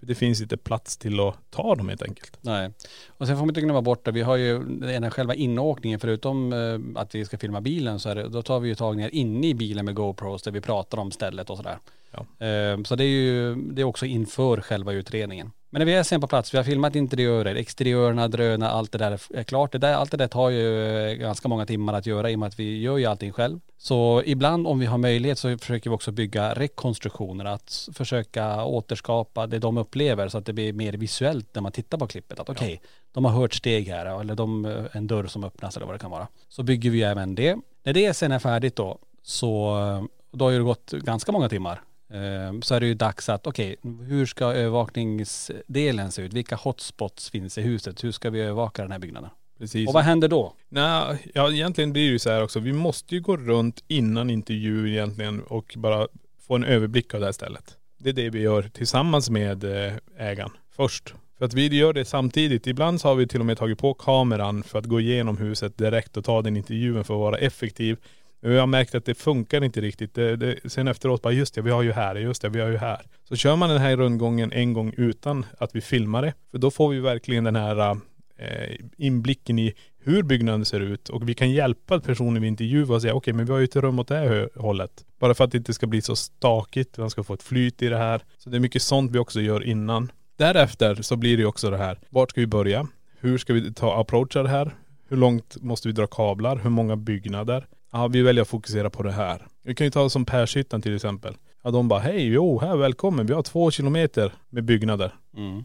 För 0.00 0.06
det 0.06 0.14
finns 0.14 0.40
inte 0.40 0.56
plats 0.56 0.96
till 0.96 1.20
att 1.20 1.34
ta 1.50 1.74
dem 1.74 1.88
helt 1.88 2.02
enkelt. 2.02 2.38
Nej. 2.40 2.70
Och 3.08 3.26
sen 3.26 3.36
får 3.36 3.42
man 3.42 3.50
inte 3.50 3.60
glömma 3.60 3.82
bort 3.82 4.04
det, 4.04 4.12
vi 4.12 4.22
har 4.22 4.36
ju 4.36 4.58
den 4.64 5.10
själva 5.10 5.34
inåkningen, 5.34 6.00
förutom 6.00 6.52
eh, 6.52 7.00
att 7.00 7.14
vi 7.14 7.24
ska 7.24 7.38
filma 7.38 7.60
bilen 7.60 8.00
så 8.00 8.08
är 8.08 8.14
det, 8.14 8.28
då 8.28 8.42
tar 8.42 8.60
vi 8.60 8.68
ju 8.68 8.74
tagningar 8.74 9.14
inne 9.14 9.48
i 9.48 9.54
bilen 9.54 9.84
med 9.84 9.94
GoPros 9.94 10.42
där 10.42 10.52
vi 10.52 10.60
pratar 10.60 10.98
om 10.98 11.10
stället 11.10 11.50
och 11.50 11.56
sådär. 11.56 11.78
Ja. 12.10 12.46
Eh, 12.46 12.82
så 12.82 12.96
det 12.96 13.04
är 13.04 13.08
ju, 13.08 13.54
det 13.54 13.82
är 13.82 13.84
också 13.84 14.06
inför 14.06 14.60
själva 14.60 14.92
utredningen. 14.92 15.52
Men 15.72 15.80
när 15.80 15.86
vi 15.86 15.94
är 15.94 16.02
sen 16.02 16.20
på 16.20 16.26
plats, 16.26 16.54
vi 16.54 16.58
har 16.58 16.64
filmat 16.64 16.96
interiörer, 16.96 17.54
exteriörerna, 17.54 18.28
drönare, 18.28 18.70
allt 18.70 18.92
det 18.92 18.98
där 18.98 19.20
är 19.34 19.42
klart. 19.42 19.72
Det 19.72 19.78
där, 19.78 19.94
allt 19.94 20.10
det 20.10 20.16
där 20.16 20.28
tar 20.28 20.50
ju 20.50 20.88
eh, 20.88 21.14
ganska 21.14 21.48
många 21.48 21.66
timmar 21.66 21.94
att 21.94 22.06
göra 22.06 22.30
i 22.30 22.34
och 22.34 22.38
med 22.38 22.46
att 22.46 22.58
vi 22.58 22.80
gör 22.80 22.96
ju 22.96 23.06
allting 23.06 23.32
själv. 23.32 23.60
Så 23.78 24.22
ibland 24.26 24.66
om 24.66 24.78
vi 24.78 24.86
har 24.86 24.98
möjlighet 24.98 25.38
så 25.38 25.58
försöker 25.58 25.90
vi 25.90 25.96
också 25.96 26.12
bygga 26.12 26.54
rekonstruktioner, 26.54 27.44
att 27.44 27.88
försöka 27.94 28.64
återskapa 28.64 29.46
det 29.46 29.58
de 29.58 29.78
upplever 29.78 30.28
så 30.28 30.38
att 30.38 30.46
det 30.46 30.52
blir 30.52 30.72
mer 30.72 30.92
visuellt 30.92 31.54
när 31.54 31.62
man 31.62 31.72
tittar 31.72 31.98
på 31.98 32.06
klippet. 32.06 32.40
Att 32.40 32.48
okej, 32.48 32.80
de 33.12 33.24
har 33.24 33.32
hört 33.32 33.54
steg 33.54 33.88
här 33.88 34.20
eller 34.20 34.34
de, 34.34 34.64
eh, 34.64 34.84
en 34.92 35.06
dörr 35.06 35.26
som 35.26 35.44
öppnas 35.44 35.76
eller 35.76 35.86
vad 35.86 35.94
det 35.94 35.98
kan 35.98 36.10
vara. 36.10 36.28
Så 36.48 36.62
bygger 36.62 36.90
vi 36.90 37.02
även 37.02 37.34
det. 37.34 37.56
När 37.82 37.92
det 37.92 38.14
sen 38.14 38.32
är 38.32 38.38
färdigt 38.38 38.76
då, 38.76 38.98
så 39.22 39.78
eh, 39.78 40.04
då 40.32 40.44
har 40.44 40.50
ju 40.50 40.58
det 40.58 40.64
gått 40.64 40.90
ganska 40.90 41.32
många 41.32 41.48
timmar. 41.48 41.82
Eh, 42.12 42.60
Så 42.62 42.74
är 42.74 42.80
det 42.80 42.86
ju 42.86 42.94
dags 42.94 43.28
att, 43.28 43.46
okej, 43.46 43.76
hur 44.08 44.26
ska 44.26 44.44
övervakningsdelen 44.44 46.12
se 46.12 46.22
ut? 46.22 46.32
Vilka 46.32 46.56
hotspots 46.56 47.30
finns 47.30 47.58
i 47.58 47.62
huset? 47.62 48.04
Hur 48.04 48.12
ska 48.12 48.30
vi 48.30 48.40
övervaka 48.40 48.82
den 48.82 48.92
här 48.92 48.98
byggnaden? 48.98 49.30
Precis. 49.58 49.88
Och 49.88 49.94
vad 49.94 50.04
händer 50.04 50.28
då? 50.28 50.54
Nej, 50.68 51.18
ja 51.34 51.50
egentligen 51.52 51.92
blir 51.92 52.02
det 52.06 52.12
ju 52.12 52.18
så 52.18 52.30
här 52.30 52.42
också. 52.42 52.60
Vi 52.60 52.72
måste 52.72 53.14
ju 53.14 53.20
gå 53.20 53.36
runt 53.36 53.84
innan 53.88 54.30
intervju 54.30 54.90
egentligen 54.90 55.42
och 55.42 55.74
bara 55.76 56.08
få 56.46 56.54
en 56.54 56.64
överblick 56.64 57.14
av 57.14 57.20
det 57.20 57.26
här 57.26 57.32
stället. 57.32 57.76
Det 57.98 58.08
är 58.08 58.12
det 58.12 58.30
vi 58.30 58.40
gör 58.40 58.62
tillsammans 58.62 59.30
med 59.30 59.64
eh, 59.64 59.92
ägaren 60.18 60.50
först. 60.76 61.14
För 61.38 61.44
att 61.44 61.54
vi 61.54 61.76
gör 61.76 61.92
det 61.92 62.04
samtidigt. 62.04 62.66
Ibland 62.66 63.00
så 63.00 63.08
har 63.08 63.14
vi 63.14 63.26
till 63.26 63.40
och 63.40 63.46
med 63.46 63.58
tagit 63.58 63.78
på 63.78 63.94
kameran 63.94 64.62
för 64.62 64.78
att 64.78 64.84
gå 64.86 65.00
igenom 65.00 65.36
huset 65.36 65.78
direkt 65.78 66.16
och 66.16 66.24
ta 66.24 66.42
den 66.42 66.56
intervjun 66.56 67.04
för 67.04 67.14
att 67.14 67.20
vara 67.20 67.38
effektiv. 67.38 67.96
Men 68.40 68.50
vi 68.50 68.58
har 68.58 68.66
märkt 68.66 68.94
att 68.94 69.04
det 69.04 69.14
funkar 69.14 69.64
inte 69.64 69.80
riktigt. 69.80 70.14
Det, 70.14 70.36
det, 70.36 70.58
sen 70.64 70.88
efteråt 70.88 71.22
bara, 71.22 71.32
just 71.32 71.54
det, 71.54 71.62
vi 71.62 71.70
har 71.70 71.82
ju 71.82 71.92
här, 71.92 72.16
just 72.16 72.42
det, 72.42 72.48
vi 72.48 72.60
har 72.60 72.68
ju 72.68 72.76
här. 72.76 73.02
Så 73.28 73.36
kör 73.36 73.56
man 73.56 73.68
den 73.68 73.78
här 73.78 73.96
rundgången 73.96 74.52
en 74.52 74.72
gång 74.72 74.94
utan 74.96 75.46
att 75.58 75.76
vi 75.76 75.80
filmar 75.80 76.22
det, 76.22 76.34
för 76.50 76.58
då 76.58 76.70
får 76.70 76.88
vi 76.88 77.00
verkligen 77.00 77.44
den 77.44 77.56
här 77.56 77.90
eh, 78.36 78.76
inblicken 78.96 79.58
i 79.58 79.74
hur 80.02 80.22
byggnaden 80.22 80.64
ser 80.64 80.80
ut 80.80 81.08
och 81.08 81.28
vi 81.28 81.34
kan 81.34 81.50
hjälpa 81.50 82.00
personen 82.00 82.42
vi 82.42 82.48
intervjuar 82.48 82.94
och 82.94 83.02
säga 83.02 83.14
okej 83.14 83.34
men 83.34 83.46
vi 83.46 83.52
har 83.52 83.58
ju 83.58 83.64
ett 83.64 83.76
rum 83.76 83.98
åt 83.98 84.08
det 84.08 84.16
här 84.16 84.48
hållet. 84.56 85.04
Bara 85.18 85.34
för 85.34 85.44
att 85.44 85.52
det 85.52 85.58
inte 85.58 85.74
ska 85.74 85.86
bli 85.86 86.02
så 86.02 86.16
stakigt, 86.16 86.98
man 86.98 87.10
ska 87.10 87.22
få 87.22 87.34
ett 87.34 87.42
flyt 87.42 87.82
i 87.82 87.88
det 87.88 87.96
här. 87.96 88.20
Så 88.38 88.50
det 88.50 88.56
är 88.56 88.60
mycket 88.60 88.82
sånt 88.82 89.12
vi 89.12 89.18
också 89.18 89.40
gör 89.40 89.64
innan. 89.64 90.12
Därefter 90.36 90.94
så 90.94 91.16
blir 91.16 91.36
det 91.36 91.40
ju 91.40 91.46
också 91.46 91.70
det 91.70 91.76
här, 91.76 91.98
vart 92.08 92.30
ska 92.30 92.40
vi 92.40 92.46
börja? 92.46 92.86
Hur 93.20 93.38
ska 93.38 93.52
vi 93.52 93.74
ta 93.74 94.00
approacha 94.00 94.42
det 94.42 94.48
här? 94.48 94.74
Hur 95.08 95.16
långt 95.16 95.56
måste 95.62 95.88
vi 95.88 95.92
dra 95.94 96.06
kablar? 96.06 96.56
Hur 96.56 96.70
många 96.70 96.96
byggnader? 96.96 97.66
Ja, 97.92 98.08
vi 98.08 98.22
väljer 98.22 98.42
att 98.42 98.48
fokusera 98.48 98.90
på 98.90 99.02
det 99.02 99.12
här. 99.12 99.46
Vi 99.62 99.74
kan 99.74 99.86
ju 99.86 99.90
ta 99.90 100.10
som 100.10 100.24
Pershyttan 100.24 100.82
till 100.82 100.94
exempel. 100.94 101.36
Ja, 101.62 101.70
de 101.70 101.88
bara, 101.88 102.00
hej, 102.00 102.26
jo, 102.26 102.58
här, 102.60 102.76
välkommen. 102.76 103.26
Vi 103.26 103.32
har 103.34 103.42
två 103.42 103.70
kilometer 103.70 104.32
med 104.50 104.64
byggnader. 104.64 105.14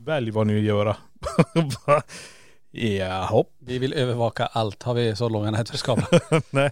Välj 0.06 0.32
vad 0.32 0.48
ni 0.48 0.54
vill 0.54 0.66
göra. 0.66 0.98
Jaha. 2.72 3.44
Vi 3.60 3.80
vill 3.80 3.94
övervaka 3.94 4.46
allt. 4.46 4.84
Har 4.84 4.94
vi 4.94 5.16
så 5.16 5.30
långa 5.30 5.52
nätverkskablar? 5.52 6.08
Nej. 6.56 6.72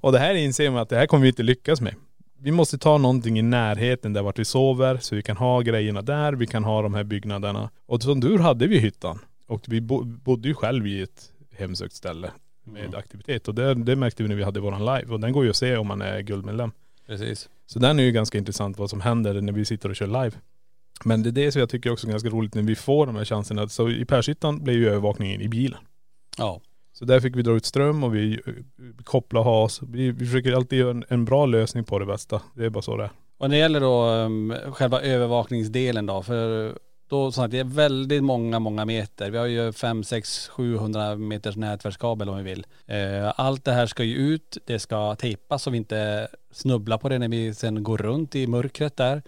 Och 0.00 0.12
det 0.12 0.18
här 0.18 0.34
inser 0.34 0.70
man 0.70 0.82
att 0.82 0.88
det 0.88 0.96
här 0.96 1.06
kommer 1.06 1.22
vi 1.22 1.28
inte 1.28 1.42
lyckas 1.42 1.80
med. 1.80 1.94
vi 2.38 2.50
måste 2.50 2.78
ta 2.78 2.98
någonting 2.98 3.38
i 3.38 3.42
närheten 3.42 4.12
där 4.12 4.22
vart 4.22 4.38
vi 4.38 4.44
sover 4.44 4.96
så 4.96 5.14
vi 5.16 5.22
kan 5.22 5.36
ha 5.36 5.60
grejerna 5.60 6.02
där, 6.02 6.32
vi 6.32 6.46
kan 6.46 6.64
ha 6.64 6.82
de 6.82 6.94
här 6.94 7.04
byggnaderna. 7.04 7.70
Och 7.86 8.02
som 8.02 8.20
tur 8.20 8.38
hade 8.38 8.66
vi 8.66 8.78
hyttan. 8.78 9.18
Och 9.46 9.64
vi 9.66 9.80
bo, 9.80 10.04
bodde 10.04 10.48
ju 10.48 10.54
själv 10.54 10.86
i 10.86 11.02
ett 11.02 11.30
hemsökt 11.58 11.94
ställe 11.94 12.30
med 12.64 12.94
aktivitet. 12.94 13.48
Och 13.48 13.54
det, 13.54 13.74
det 13.74 13.96
märkte 13.96 14.22
vi 14.22 14.28
när 14.28 14.36
vi 14.36 14.42
hade 14.42 14.60
våran 14.60 14.80
live. 14.80 15.12
Och 15.12 15.20
den 15.20 15.32
går 15.32 15.44
ju 15.44 15.50
att 15.50 15.56
se 15.56 15.76
om 15.76 15.86
man 15.86 16.02
är 16.02 16.20
guldmedlem. 16.20 16.70
Precis. 17.06 17.48
Så 17.66 17.78
den 17.78 17.98
är 17.98 18.02
ju 18.02 18.12
ganska 18.12 18.38
intressant 18.38 18.78
vad 18.78 18.90
som 18.90 19.00
händer 19.00 19.40
när 19.40 19.52
vi 19.52 19.64
sitter 19.64 19.88
och 19.88 19.96
kör 19.96 20.06
live. 20.06 20.32
Men 21.04 21.22
det 21.22 21.28
är 21.28 21.32
det 21.32 21.52
som 21.52 21.60
jag 21.60 21.68
tycker 21.68 21.92
också 21.92 22.06
är 22.06 22.10
ganska 22.10 22.28
roligt 22.28 22.54
när 22.54 22.62
vi 22.62 22.74
får 22.74 23.06
de 23.06 23.16
här 23.16 23.24
chanserna. 23.24 23.68
Så 23.68 23.90
i 23.90 24.04
Pershyttan 24.04 24.64
blev 24.64 24.76
ju 24.76 24.88
övervakningen 24.88 25.40
i 25.40 25.48
bilen. 25.48 25.80
Ja. 26.38 26.60
Så 26.92 27.04
där 27.04 27.20
fick 27.20 27.36
vi 27.36 27.42
dra 27.42 27.52
ut 27.52 27.64
ström 27.64 28.04
och 28.04 28.14
vi 28.14 28.32
eh, 28.46 28.52
kopplade 29.04 29.44
has. 29.44 29.82
Vi, 29.82 30.10
vi 30.10 30.26
försöker 30.26 30.52
alltid 30.52 30.78
göra 30.78 30.90
en, 30.90 31.04
en 31.08 31.24
bra 31.24 31.46
lösning 31.46 31.84
på 31.84 31.98
det 31.98 32.06
bästa. 32.06 32.40
Det 32.54 32.64
är 32.64 32.70
bara 32.70 32.82
så 32.82 32.96
det 32.96 33.04
är. 33.04 33.10
Och 33.38 33.50
när 33.50 33.56
det 33.56 33.60
gäller 33.60 33.80
då 33.80 34.06
um, 34.06 34.54
själva 34.72 35.00
övervakningsdelen 35.00 36.06
då, 36.06 36.22
för 36.22 36.78
då 37.08 37.32
så 37.32 37.42
att 37.42 37.50
det 37.50 37.58
är 37.58 37.64
väldigt 37.64 38.24
många, 38.24 38.58
många 38.58 38.84
meter. 38.84 39.30
Vi 39.30 39.38
har 39.38 39.46
ju 39.46 39.72
5, 39.72 40.04
6, 40.04 40.48
700 40.48 41.16
meters 41.16 41.56
nätverkskabel 41.56 42.28
om 42.28 42.36
vi 42.36 42.42
vill. 42.42 42.66
Eh, 42.86 43.32
allt 43.36 43.64
det 43.64 43.72
här 43.72 43.86
ska 43.86 44.04
ju 44.04 44.16
ut, 44.16 44.58
det 44.66 44.78
ska 44.78 45.14
tejpas 45.14 45.62
så 45.62 45.70
vi 45.70 45.76
inte 45.78 46.28
snubblar 46.52 46.98
på 46.98 47.08
det 47.08 47.18
när 47.18 47.28
vi 47.28 47.54
sen 47.54 47.82
går 47.82 47.98
runt 47.98 48.34
i 48.34 48.46
mörkret 48.46 48.96
där. 48.96 49.22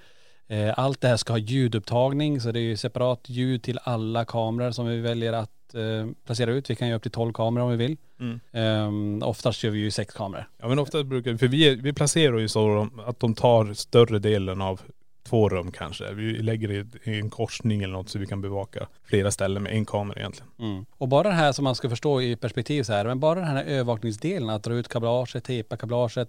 Eh, 0.48 0.78
allt 0.78 1.00
det 1.00 1.08
här 1.08 1.16
ska 1.16 1.32
ha 1.32 1.38
ljudupptagning 1.38 2.40
så 2.40 2.52
det 2.52 2.58
är 2.58 2.62
ju 2.62 2.76
separat 2.76 3.28
ljud 3.28 3.62
till 3.62 3.78
alla 3.82 4.24
kameror 4.24 4.70
som 4.70 4.86
vi 4.86 5.00
väljer 5.00 5.32
att 5.32 5.74
eh, 5.74 6.10
placera 6.26 6.52
ut. 6.52 6.70
Vi 6.70 6.76
kan 6.76 6.88
göra 6.88 6.96
upp 6.96 7.02
till 7.02 7.10
12 7.10 7.32
kameror 7.32 7.64
om 7.64 7.70
vi 7.70 7.76
vill. 7.76 7.96
Mm. 8.20 9.22
Oftast 9.22 9.58
kör 9.58 9.70
vi 9.70 9.78
ju 9.78 9.90
sex 9.90 10.14
kameror. 10.14 10.48
Ja 10.58 10.68
men 10.68 10.78
ofta 10.78 11.04
brukar 11.04 11.32
vi, 11.32 11.38
för 11.38 11.48
vi, 11.48 11.74
vi 11.74 11.92
placerar 11.92 12.38
ju 12.38 12.48
så 12.48 12.88
att 13.06 13.20
de 13.20 13.34
tar 13.34 13.74
större 13.74 14.18
delen 14.18 14.60
av 14.60 14.80
två 15.28 15.48
rum 15.48 15.72
kanske. 15.72 16.12
Vi 16.12 16.32
lägger 16.42 16.68
det 16.68 17.10
i- 17.10 17.18
en 17.20 17.30
korsning 17.30 17.82
eller 17.82 17.92
något 17.92 18.08
så 18.08 18.18
vi 18.18 18.26
kan 18.26 18.40
bevaka 18.40 18.86
flera 19.04 19.30
ställen 19.30 19.62
med 19.62 19.72
en 19.72 19.84
kamera 19.86 20.18
egentligen. 20.20 20.50
Mm. 20.58 20.86
Och 20.98 21.08
bara 21.08 21.28
det 21.28 21.34
här 21.34 21.52
som 21.52 21.64
man 21.64 21.74
ska 21.74 21.88
förstå 21.90 22.22
i 22.22 22.36
perspektiv 22.36 22.82
så 22.82 22.92
här, 22.92 23.04
men 23.04 23.20
bara 23.20 23.40
den 23.40 23.48
här 23.48 23.64
övervakningsdelen, 23.64 24.50
att 24.50 24.62
dra 24.62 24.74
ut 24.74 24.88
kablaget, 24.88 25.44
tejpa 25.44 25.76
kablaget, 25.76 26.28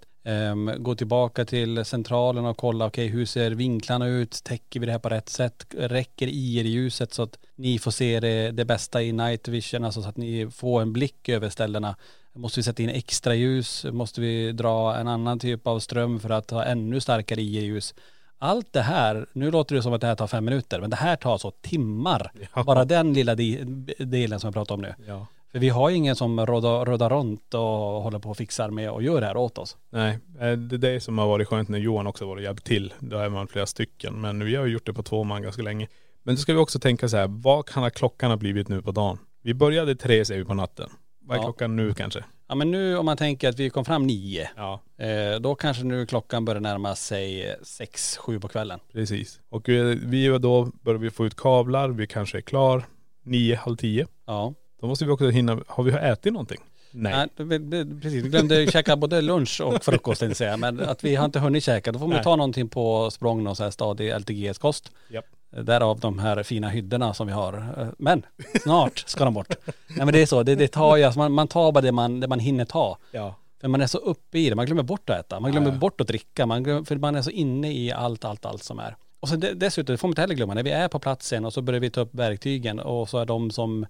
um, 0.51 0.71
gå 0.77 0.95
tillbaka 0.95 1.45
till 1.45 1.85
centralen 1.85 2.45
och 2.45 2.57
kolla, 2.57 2.85
okej 2.85 3.07
hur 3.07 3.25
ser 3.25 3.51
vinklarna 3.51 4.07
ut, 4.07 4.43
täcker 4.43 4.79
vi 4.79 4.85
det 4.85 4.91
här 4.91 4.99
på 4.99 5.09
rätt 5.09 5.29
sätt, 5.29 5.65
räcker 5.77 6.27
IR-ljuset 6.27 7.13
så 7.13 7.23
att 7.23 7.39
ni 7.55 7.79
får 7.79 7.91
se 7.91 8.19
det, 8.19 8.51
det 8.51 8.65
bästa 8.65 9.03
i 9.03 9.11
night 9.11 9.47
vision, 9.47 9.83
alltså 9.83 10.01
så 10.01 10.09
att 10.09 10.17
ni 10.17 10.47
får 10.51 10.81
en 10.81 10.93
blick 10.93 11.29
över 11.29 11.49
ställena. 11.49 11.95
Måste 12.33 12.59
vi 12.59 12.63
sätta 12.63 12.83
in 12.83 12.89
extra 12.89 13.35
ljus? 13.35 13.85
Måste 13.91 14.21
vi 14.21 14.51
dra 14.51 14.95
en 14.95 15.07
annan 15.07 15.39
typ 15.39 15.67
av 15.67 15.79
ström 15.79 16.19
för 16.19 16.29
att 16.29 16.51
ha 16.51 16.63
ännu 16.63 16.99
starkare 16.99 17.41
IR-ljus? 17.41 17.95
Allt 18.39 18.73
det 18.73 18.81
här, 18.81 19.25
nu 19.33 19.51
låter 19.51 19.75
det 19.75 19.81
som 19.81 19.93
att 19.93 20.01
det 20.01 20.07
här 20.07 20.15
tar 20.15 20.27
fem 20.27 20.45
minuter, 20.45 20.81
men 20.81 20.89
det 20.89 20.95
här 20.95 21.15
tar 21.15 21.37
så 21.37 21.51
timmar. 21.51 22.31
Ja. 22.55 22.63
Bara 22.63 22.85
den 22.85 23.13
lilla 23.13 23.35
de, 23.35 23.55
delen 23.99 24.39
som 24.39 24.47
jag 24.47 24.53
pratar 24.53 24.75
om 24.75 24.81
nu. 24.81 24.93
Ja. 25.07 25.27
För 25.51 25.59
vi 25.59 25.69
har 25.69 25.89
ju 25.89 25.95
ingen 25.95 26.15
som 26.15 26.45
rådar 26.45 27.09
runt 27.09 27.53
och 27.53 27.61
håller 27.61 28.19
på 28.19 28.29
och 28.29 28.37
fixar 28.37 28.69
med 28.69 28.91
och 28.91 29.03
gör 29.03 29.21
det 29.21 29.27
här 29.27 29.37
åt 29.37 29.57
oss. 29.57 29.77
Nej, 29.89 30.19
eh, 30.39 30.51
det 30.51 30.75
är 30.75 30.77
det 30.93 30.99
som 31.01 31.17
har 31.17 31.27
varit 31.27 31.47
skönt 31.47 31.69
när 31.69 31.79
Johan 31.79 32.07
också 32.07 32.25
varit 32.27 32.43
hjälpt 32.43 32.63
till. 32.65 32.93
Då 32.99 33.17
är 33.17 33.29
man 33.29 33.47
flera 33.47 33.65
stycken. 33.65 34.21
Men 34.21 34.45
vi 34.45 34.55
har 34.55 34.65
ju 34.65 34.73
gjort 34.73 34.85
det 34.85 34.93
på 34.93 35.03
två 35.03 35.23
man 35.23 35.41
ganska 35.41 35.61
länge. 35.61 35.87
Men 36.23 36.35
då 36.35 36.41
ska 36.41 36.53
vi 36.53 36.59
också 36.59 36.79
tänka 36.79 37.09
så 37.09 37.17
här, 37.17 37.27
vad 37.27 37.65
kan 37.65 37.91
klockan 37.91 38.29
ha 38.29 38.37
blivit 38.37 38.67
nu 38.67 38.81
på 38.81 38.91
dagen? 38.91 39.17
Vi 39.41 39.53
började 39.53 39.95
tre 39.95 40.25
säger 40.25 40.39
vi 40.41 40.45
på 40.45 40.53
natten. 40.53 40.89
Vad 41.19 41.37
är 41.37 41.41
Ja. 41.41 41.43
klockan 41.45 41.75
nu 41.75 41.93
kanske? 41.93 42.23
Ja 42.47 42.55
men 42.55 42.71
nu 42.71 42.97
om 42.97 43.05
man 43.05 43.17
tänker 43.17 43.49
att 43.49 43.59
vi 43.59 43.69
kom 43.69 43.85
fram 43.85 44.07
nio, 44.07 44.49
Ja, 44.55 44.81
eh, 44.97 45.39
då 45.39 45.55
kanske 45.55 45.83
nu 45.83 46.05
klockan 46.05 46.45
börjar 46.45 46.61
närma 46.61 46.95
sig 46.95 47.55
sex, 47.63 48.17
sju 48.17 48.39
på 48.39 48.47
kvällen. 48.47 48.79
precis. 48.93 49.39
Och 49.49 49.69
eh, 49.69 49.85
vi 49.85 50.27
då 50.27 50.65
börjar 50.81 50.99
vi 50.99 51.09
få 51.11 51.25
ut 51.25 51.35
kablar, 51.35 51.89
vi 51.89 52.07
kanske 52.07 52.37
är 52.37 52.41
klar 52.41 52.83
nio, 53.23 53.55
halv 53.55 53.75
tio. 53.75 54.07
Ja. 54.27 54.53
Då 54.81 54.87
måste 54.87 55.05
vi 55.05 55.11
också 55.11 55.29
hinna, 55.29 55.59
har 55.67 55.83
vi 55.83 55.91
ätit 55.91 56.33
någonting? 56.33 56.61
Nej. 56.91 57.27
Nej, 57.37 57.47
vi- 57.47 57.57
vi- 57.57 58.01
precis. 58.01 58.23
Vi 58.23 58.29
glömde 58.29 58.71
käka 58.71 58.95
både 58.97 59.21
lunch 59.21 59.61
och 59.61 59.83
frukost 59.83 60.19
tänkte 60.19 60.31
jag 60.31 60.37
säga. 60.37 60.57
Men 60.57 60.79
att 60.89 61.03
vi 61.03 61.15
har 61.15 61.25
inte 61.25 61.39
hunnit 61.39 61.63
käka. 61.63 61.91
Då 61.91 61.99
får 61.99 62.07
man 62.07 62.15
Nej. 62.15 62.23
ta 62.23 62.35
någonting 62.35 62.69
på 62.69 63.11
språng 63.11 63.43
någon 63.43 63.55
så 63.55 63.63
här 63.63 63.71
stadig 63.71 64.09
LTGS-kost. 64.19 64.91
Japp. 65.09 65.25
Därav 65.51 65.99
de 65.99 66.19
här 66.19 66.43
fina 66.43 66.69
hyddorna 66.69 67.13
som 67.13 67.27
vi 67.27 67.33
har. 67.33 67.63
Men 67.97 68.25
snart 68.63 69.03
ska 69.07 69.25
de 69.25 69.33
bort. 69.33 69.55
Nej 69.87 69.97
men 70.05 70.11
det 70.11 70.21
är 70.21 70.25
så, 70.25 70.43
det, 70.43 70.55
det 70.55 70.67
tar 70.67 70.95
ju, 70.97 71.03
alltså 71.03 71.19
man, 71.19 71.31
man 71.31 71.47
tar 71.47 71.71
bara 71.71 71.81
det 71.81 71.91
man, 71.91 72.19
det 72.19 72.27
man 72.27 72.39
hinner 72.39 72.65
ta. 72.65 72.97
Ja. 73.11 73.35
För 73.61 73.67
man 73.67 73.81
är 73.81 73.87
så 73.87 73.97
uppe 73.97 74.39
i 74.39 74.49
det, 74.49 74.55
man 74.55 74.65
glömmer 74.65 74.83
bort 74.83 75.09
att 75.09 75.19
äta, 75.19 75.39
man 75.39 75.51
glömmer 75.51 75.71
Ja, 75.71 75.75
bort 75.77 76.01
att 76.01 76.07
dricka, 76.07 76.45
man 76.45 76.63
glömmer, 76.63 76.83
för 76.83 76.95
man 76.95 77.15
är 77.15 77.21
så 77.21 77.29
inne 77.29 77.73
i 77.73 77.91
allt, 77.91 78.25
allt, 78.25 78.45
allt 78.45 78.63
som 78.63 78.79
är. 78.79 78.95
Och 79.19 79.29
sen 79.29 79.39
de- 79.39 79.53
dessutom, 79.53 79.93
det 79.93 79.97
får 79.97 80.07
man 80.07 80.11
inte 80.11 80.21
heller 80.21 80.35
glömma, 80.35 80.53
när 80.53 80.63
vi 80.63 80.71
är 80.71 80.87
på 80.87 80.99
platsen 80.99 81.45
och 81.45 81.53
så 81.53 81.61
börjar 81.61 81.79
vi 81.79 81.89
ta 81.89 82.01
upp 82.01 82.15
verktygen 82.15 82.79
och 82.79 83.09
så 83.09 83.17
är 83.17 83.25
de 83.25 83.51
som, 83.51 83.83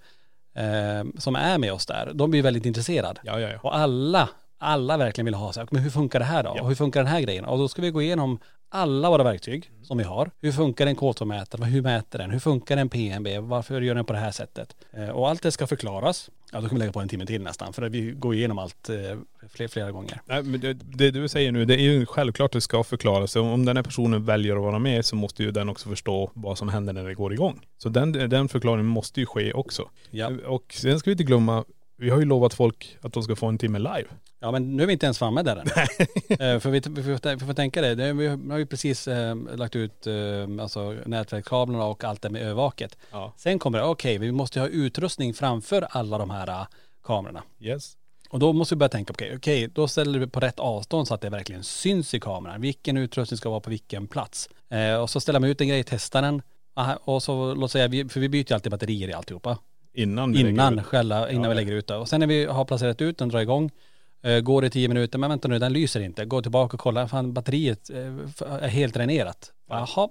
eh, 0.56 1.04
som 1.18 1.36
är 1.36 1.58
med 1.58 1.74
oss 1.74 1.86
där, 1.86 2.12
de 2.14 2.32
blir 2.32 2.42
väldigt 2.42 2.66
intresserade. 2.66 3.22
Ja, 3.24 3.40
ja, 3.40 3.50
ja. 3.50 3.60
Och 3.64 3.76
alla, 3.78 4.30
alla 4.58 4.98
verkligen 4.98 5.26
vill 5.26 5.34
ha 5.34 5.54
så 5.54 5.60
här, 5.60 5.68
men 5.72 5.82
hur 5.82 5.90
funkar 5.90 6.20
det 6.20 6.26
här 6.26 6.44
då? 6.44 6.50
Och 6.50 6.68
hur 6.68 6.76
funkar 6.76 7.00
den 7.04 7.12
här 7.12 7.22
grejen? 7.22 7.46
Och 7.46 7.58
då 7.58 7.68
ska 7.68 7.82
vi 7.82 7.92
gå 7.92 8.02
igenom 8.02 8.40
alla 8.70 9.10
våra 9.10 9.24
verktyg 9.24 9.72
som 9.84 9.98
vi 9.98 10.04
har. 10.04 10.32
Hur 10.42 10.52
funkar 10.52 10.88
en 10.88 10.96
K2-mätare? 10.96 11.64
Hur 11.66 11.82
mäter 11.82 12.20
den? 12.20 12.32
Hur 12.32 12.40
funkar 12.40 12.78
en 12.78 12.90
PNB? 12.90 13.40
Varför 13.40 13.82
gör 13.82 13.96
den 13.96 14.06
på 14.06 14.14
det 14.14 14.20
här 14.20 14.32
sättet? 14.32 14.76
Eh, 14.94 15.10
Och 15.10 15.30
allt 15.30 15.42
det 15.44 15.52
ska 15.52 15.68
förklaras. 15.68 16.30
Ja, 16.52 16.62
då 16.62 16.68
kan 16.68 16.76
vi 16.76 16.80
lägga 16.80 16.92
på 16.92 17.00
en 17.00 17.10
timme 17.10 17.26
till 17.26 17.42
nästan, 17.42 17.74
för 17.74 17.90
vi 17.90 18.12
går 18.12 18.36
igenom 18.36 18.60
allt 18.60 18.90
eh, 18.90 18.96
fler, 19.50 19.68
flera 19.68 19.92
gånger. 19.92 20.22
Nej, 20.26 20.44
men 20.44 20.60
det, 20.60 20.74
det 20.74 21.12
du 21.12 21.28
säger 21.28 21.52
nu, 21.52 21.66
det 21.66 21.74
är 21.76 21.82
ju 21.82 22.06
självklart 22.06 22.46
att 22.50 22.52
det 22.52 22.62
ska 22.62 22.84
förklaras. 22.84 23.36
Om 23.36 23.66
den 23.66 23.76
här 23.78 23.84
personen 23.84 24.26
väljer 24.26 24.56
att 24.56 24.62
vara 24.62 24.80
med 24.80 25.06
så 25.06 25.16
måste 25.16 25.44
ju 25.44 25.52
den 25.52 25.70
också 25.70 25.90
förstå 25.90 26.32
vad 26.34 26.58
som 26.58 26.70
händer 26.70 26.94
när 26.94 27.04
det 27.04 27.14
går 27.14 27.34
igång. 27.34 27.60
Så 27.78 27.90
den, 27.90 28.12
den 28.12 28.48
förklaringen 28.50 28.86
måste 28.86 29.20
ju 29.20 29.26
ske 29.26 29.54
också. 29.54 29.90
Ja. 30.12 30.32
Och 30.46 30.74
sen 30.74 31.00
ska 31.00 31.10
vi 31.10 31.12
inte 31.12 31.24
glömma, 31.24 31.66
vi 31.98 32.10
har 32.10 32.20
ju 32.20 32.26
lovat 32.26 32.54
folk 32.54 32.98
att 33.02 33.14
de 33.14 33.24
ska 33.24 33.36
få 33.36 33.48
en 33.48 33.58
timme 33.58 33.80
live. 33.80 34.06
Ja 34.40 34.52
men 34.52 34.76
nu 34.78 34.84
är 34.84 34.88
vi 34.88 34.94
inte 34.94 35.06
ens 35.06 35.18
framme 35.18 35.44
där 35.44 35.56
än. 35.56 35.68
Eh, 36.30 36.60
för 36.60 36.70
vi, 36.70 36.80
vi, 36.80 37.04
får, 37.04 37.36
vi 37.36 37.46
får 37.46 37.54
tänka 37.54 37.82
det, 37.82 37.96
det 37.96 38.14
vi 38.14 38.28
har 38.28 38.58
ju 38.58 38.66
precis 38.66 39.08
eh, 39.08 39.36
lagt 39.36 39.76
ut 39.76 40.08
eh, 40.08 40.14
alltså 40.62 40.96
nätverkskablarna 41.06 41.86
och 41.86 42.04
allt 42.04 42.22
det 42.22 42.30
med 42.30 42.42
övervaket. 42.42 42.98
Ja. 43.12 43.34
Sen 43.38 43.60
kommer 43.60 43.78
det, 43.78 43.86
okej 43.86 44.18
vi 44.18 44.32
måste 44.32 44.60
ha 44.60 44.68
utrustning 44.68 45.34
framför 45.34 45.88
alla 45.90 46.18
de 46.18 46.30
här 46.30 46.48
eh, 46.48 46.68
kamerorna. 47.04 47.44
Yes. 47.60 47.98
Och 48.30 48.40
då 48.40 48.54
måste 48.54 48.76
vi 48.76 48.80
börja 48.80 48.90
tänka, 48.90 49.14
okej, 49.14 49.36
okej, 49.36 49.70
då 49.74 49.88
ställer 49.88 50.20
vi 50.20 50.28
på 50.28 50.40
rätt 50.40 50.60
avstånd 50.60 51.08
så 51.08 51.14
att 51.14 51.22
det 51.22 51.30
verkligen 51.30 51.64
syns 51.64 52.14
i 52.14 52.20
kameran. 52.20 52.62
Vilken 52.62 52.98
utrustning 52.98 53.38
ska 53.38 53.50
vara 53.50 53.60
på 53.60 53.70
vilken 53.70 54.08
plats. 54.08 54.50
Eh, 54.70 54.96
och 54.96 55.10
så 55.10 55.20
ställer 55.20 55.40
man 55.40 55.50
ut 55.50 55.62
en 55.62 55.68
grej, 55.68 55.84
testar 55.84 56.22
den. 56.22 56.42
Aha, 56.74 57.00
och 57.04 57.24
så 57.24 57.54
låt 57.54 57.72
säga, 57.72 57.88
vi, 57.88 58.10
för 58.10 58.20
vi 58.20 58.30
byter 58.30 58.52
ju 58.52 58.56
alltid 58.56 58.72
batterier 58.72 59.10
i 59.10 59.14
alltihopa. 59.14 59.58
Innan 59.98 60.32
vi 60.32 60.38
lägger 60.38 60.50
Innan 60.50 60.80
ut. 60.80 60.86
själva, 60.86 61.30
innan 61.32 61.44
Ja, 61.44 61.50
vi 61.50 61.56
lägger 61.56 61.74
ut 61.74 61.88
det. 61.88 61.96
Och 61.96 62.10
sen 62.10 62.20
när 62.20 62.28
vi 62.28 62.46
har 62.46 62.66
placerat 62.66 63.02
ut 63.02 63.18
den, 63.18 63.30
drar 63.30 63.40
igång, 63.40 63.72
eh, 64.24 64.40
går 64.40 64.62
det 64.62 64.70
tio 64.70 64.88
minuter, 64.88 65.20
men 65.20 65.30
vänta 65.30 65.48
nu, 65.48 65.60
den 65.60 65.74
lyser 65.74 66.00
inte. 66.00 66.26
Gå 66.26 66.42
tillbaka 66.42 66.74
och 66.76 66.80
kolla, 66.82 67.08
fan 67.08 67.34
batteriet 67.34 67.90
eh, 67.90 67.98
är 68.64 68.68
helt 68.68 68.94
dränerat. 68.94 69.52
Jaha, 69.70 70.10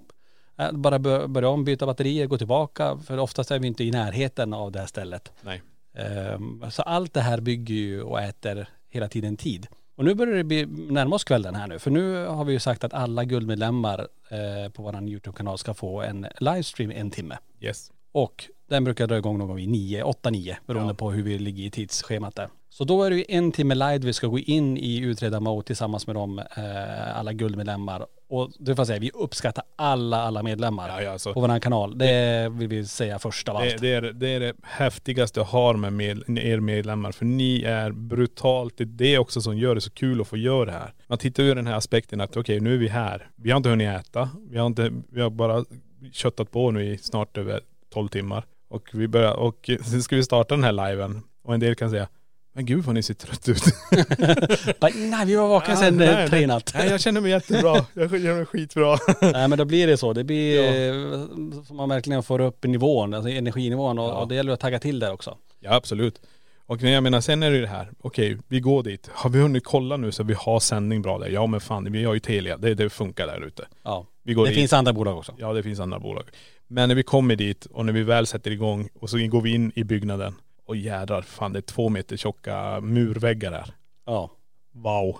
Eh, 0.58 0.72
bara 0.72 0.98
bör- 0.98 1.26
börja 1.26 1.48
om, 1.48 1.64
byta 1.64 1.86
batterier, 1.86 2.26
gå 2.26 2.38
tillbaka, 2.38 2.98
för 3.06 3.18
oftast 3.18 3.50
är 3.50 3.58
vi 3.58 3.66
inte 3.66 3.84
i 3.84 3.90
närheten 3.90 4.52
av 4.52 4.72
det 4.72 4.78
här 4.78 4.86
stället. 4.86 5.32
Nej. 5.42 5.62
Ehm, 5.94 6.64
Så 6.70 6.82
allt 6.82 7.12
det 7.14 7.20
här 7.20 7.40
bygger 7.40 7.74
ju 7.74 8.02
och 8.02 8.20
äter 8.20 8.68
hela 8.88 9.08
tiden 9.08 9.36
tid. 9.36 9.66
Och 9.96 10.04
nu 10.04 10.14
börjar 10.14 10.34
det 10.36 10.44
bli, 10.44 10.66
närma 10.66 11.16
oss 11.16 11.24
kvällen 11.24 11.54
här 11.54 11.66
nu, 11.66 11.78
för 11.78 11.90
nu 11.90 12.24
har 12.26 12.44
vi 12.44 12.52
ju 12.52 12.58
sagt 12.58 12.84
att 12.84 12.94
alla 12.94 13.24
guldmedlemmar 13.24 14.08
på 14.68 14.82
våran 14.82 15.08
YouTube-kanal 15.08 15.58
ska 15.58 15.74
få 15.74 16.02
en 16.02 16.26
livestream 16.40 16.90
en 16.90 17.10
timme. 17.10 17.38
Yes. 17.60 17.92
Och 18.16 18.44
den 18.68 18.84
brukar 18.84 19.06
dra 19.06 19.16
igång 19.18 19.38
någon 19.38 19.48
gång 19.48 19.56
vid 19.56 19.68
9, 19.68 20.02
8, 20.02 20.30
9 20.30 20.56
beroende 20.66 20.90
Ja. 20.90 20.94
på 20.94 21.10
hur 21.10 21.22
vi 21.22 21.38
ligger 21.38 21.64
i 21.64 21.70
tidsschemat 21.70 22.34
där. 22.36 22.48
Så 22.70 22.84
då 22.84 23.02
är 23.02 23.10
det 23.10 23.16
ju 23.16 23.24
en 23.28 23.52
timme 23.52 23.74
live 23.74 23.98
vi 23.98 24.12
ska 24.12 24.26
gå 24.26 24.38
in 24.38 24.76
i 24.76 24.98
utreda-mode 25.00 25.66
tillsammans 25.66 26.06
med 26.06 26.16
de 26.16 26.38
eh, 26.38 27.18
alla 27.18 27.32
guldmedlemmar. 27.32 28.06
Och 28.28 28.50
det 28.58 28.74
får 28.74 28.80
jag 28.80 28.86
säga, 28.86 28.98
vi 28.98 29.10
uppskattar 29.14 29.64
alla, 29.76 30.16
alla 30.22 30.42
medlemmar 30.42 30.88
Ja, 30.88 31.02
ja, 31.02 31.10
alltså. 31.10 31.32
på 31.32 31.40
vår 31.40 31.58
kanal. 31.60 31.98
Det 31.98 32.48
vill 32.52 32.68
vi 32.68 32.86
säga 32.86 33.18
först 33.18 33.48
av 33.48 33.56
allt. 33.56 33.70
Det, 33.70 33.76
det, 33.80 33.94
är, 34.08 34.12
det 34.12 34.28
är 34.28 34.40
det 34.40 34.52
häftigaste 34.62 35.40
jag 35.40 35.44
har 35.44 35.74
med, 35.74 35.92
med 35.92 36.38
er 36.46 36.60
medlemmar. 36.60 37.12
För 37.12 37.24
ni 37.24 37.62
är 37.62 37.90
brutalt, 37.92 38.74
det 38.76 38.82
är 38.84 38.86
det 38.86 39.18
också 39.18 39.40
som 39.40 39.58
gör 39.58 39.74
det 39.74 39.80
så 39.80 39.90
kul 39.90 40.20
att 40.20 40.28
få 40.28 40.36
göra 40.36 40.64
det 40.64 40.72
här. 40.72 40.92
Man 41.06 41.18
tittar 41.18 41.42
ur 41.42 41.54
den 41.54 41.66
här 41.66 41.74
aspekten 41.76 42.20
att 42.20 42.36
okej 42.36 42.60
nu 42.60 42.74
är 42.74 42.78
vi 42.78 42.88
här. 42.88 43.30
Vi 43.36 43.50
har 43.50 43.56
inte 43.56 43.68
hunnit 43.68 43.88
äta. 44.00 44.30
Vi 44.50 44.58
har, 44.58 44.66
inte, 44.66 44.92
vi 45.12 45.20
har 45.20 45.30
bara 45.30 45.64
köttat 46.12 46.50
på 46.50 46.70
nu 46.70 46.84
i 46.92 46.98
snart 46.98 47.38
över 47.38 47.60
12 47.96 48.08
timmar. 48.08 48.44
Och 48.68 48.88
vi 48.92 49.08
börjar, 49.08 49.32
och 49.32 49.70
sen 49.90 50.02
ska 50.02 50.16
vi 50.16 50.22
starta 50.22 50.54
den 50.54 50.64
här 50.64 50.72
liven. 50.90 51.22
Och 51.44 51.54
en 51.54 51.60
del 51.60 51.74
kan 51.74 51.90
säga, 51.90 52.08
men 52.54 52.66
gud 52.66 52.84
vad 52.84 52.94
ni 52.94 53.02
ser 53.02 53.14
trött 53.14 53.48
ut. 53.48 53.62
Nej, 55.10 55.26
vi 55.26 55.34
var 55.36 55.48
vakna 55.48 55.76
sen 55.76 55.96
nej, 55.96 56.22
eh, 56.24 56.30
tre 56.30 56.46
natt. 56.46 56.72
Nej 56.74 56.88
jag 56.88 57.00
känner 57.00 57.20
mig 57.20 57.30
jättebra. 57.30 57.86
Jag 57.94 58.10
känner 58.10 58.34
mig 58.34 58.46
skitbra. 58.46 58.98
Nej 59.20 59.48
men 59.48 59.58
då 59.58 59.64
blir 59.64 59.86
det 59.86 59.96
så. 59.96 60.12
Det 60.12 60.24
blir 60.24 60.58
eh, 60.58 61.62
så 61.66 61.74
man 61.74 61.88
verkligen 61.88 62.22
får 62.22 62.40
upp 62.40 62.64
nivån, 62.64 63.14
alltså 63.14 63.30
energinivån 63.30 63.98
och, 63.98 64.04
Ja. 64.08 64.12
och 64.14 64.28
det 64.28 64.34
gäller 64.34 64.52
att 64.52 64.60
tagga 64.60 64.78
till 64.78 64.98
där 64.98 65.12
också. 65.12 65.36
Ja 65.60 65.74
absolut. 65.74 66.20
Och 66.66 66.82
jag 66.82 67.02
menar 67.02 67.20
sen 67.20 67.42
är 67.42 67.50
det 67.50 67.56
ju 67.56 67.62
det 67.62 67.68
här, 67.68 67.90
okej 68.02 68.38
vi 68.48 68.60
går 68.60 68.82
dit. 68.82 69.10
Har 69.12 69.30
vi 69.30 69.40
hunnit 69.40 69.64
kolla 69.64 69.96
nu 69.96 70.12
så 70.12 70.22
vi 70.22 70.34
har 70.34 70.60
sändning 70.60 71.02
bra 71.02 71.18
där? 71.18 71.28
Ja 71.28 71.46
men 71.46 71.60
fan 71.60 71.92
vi 71.92 72.04
har 72.04 72.14
ju 72.14 72.20
Telia, 72.20 72.56
det, 72.56 72.74
det 72.74 72.90
funkar 72.90 73.26
där 73.26 73.46
ute. 73.46 73.66
Ja. 73.84 74.06
Vi 74.22 74.34
går 74.34 74.44
Det 74.44 74.50
dit. 74.50 74.58
finns 74.58 74.72
andra 74.72 74.92
bolag 74.92 75.18
också. 75.18 75.34
Ja 75.38 75.52
det 75.52 75.62
finns 75.62 75.80
andra 75.80 75.98
bolag. 75.98 76.24
Men 76.68 76.88
när 76.88 76.96
vi 76.96 77.02
kommer 77.02 77.36
dit 77.36 77.66
och 77.66 77.86
när 77.86 77.92
vi 77.92 78.02
väl 78.02 78.26
sätter 78.26 78.50
igång 78.50 78.88
och 78.94 79.10
så 79.10 79.18
går 79.18 79.40
vi 79.40 79.54
in 79.54 79.72
i 79.74 79.84
byggnaden. 79.84 80.34
Och 80.66 80.76
jädrar, 80.76 81.22
fan 81.22 81.52
det 81.52 81.58
är 81.58 81.62
två 81.62 81.88
meter 81.88 82.16
tjocka 82.16 82.80
murväggar 82.80 83.50
där. 83.50 83.74
Ja. 84.06 84.30
Wow. 84.72 85.18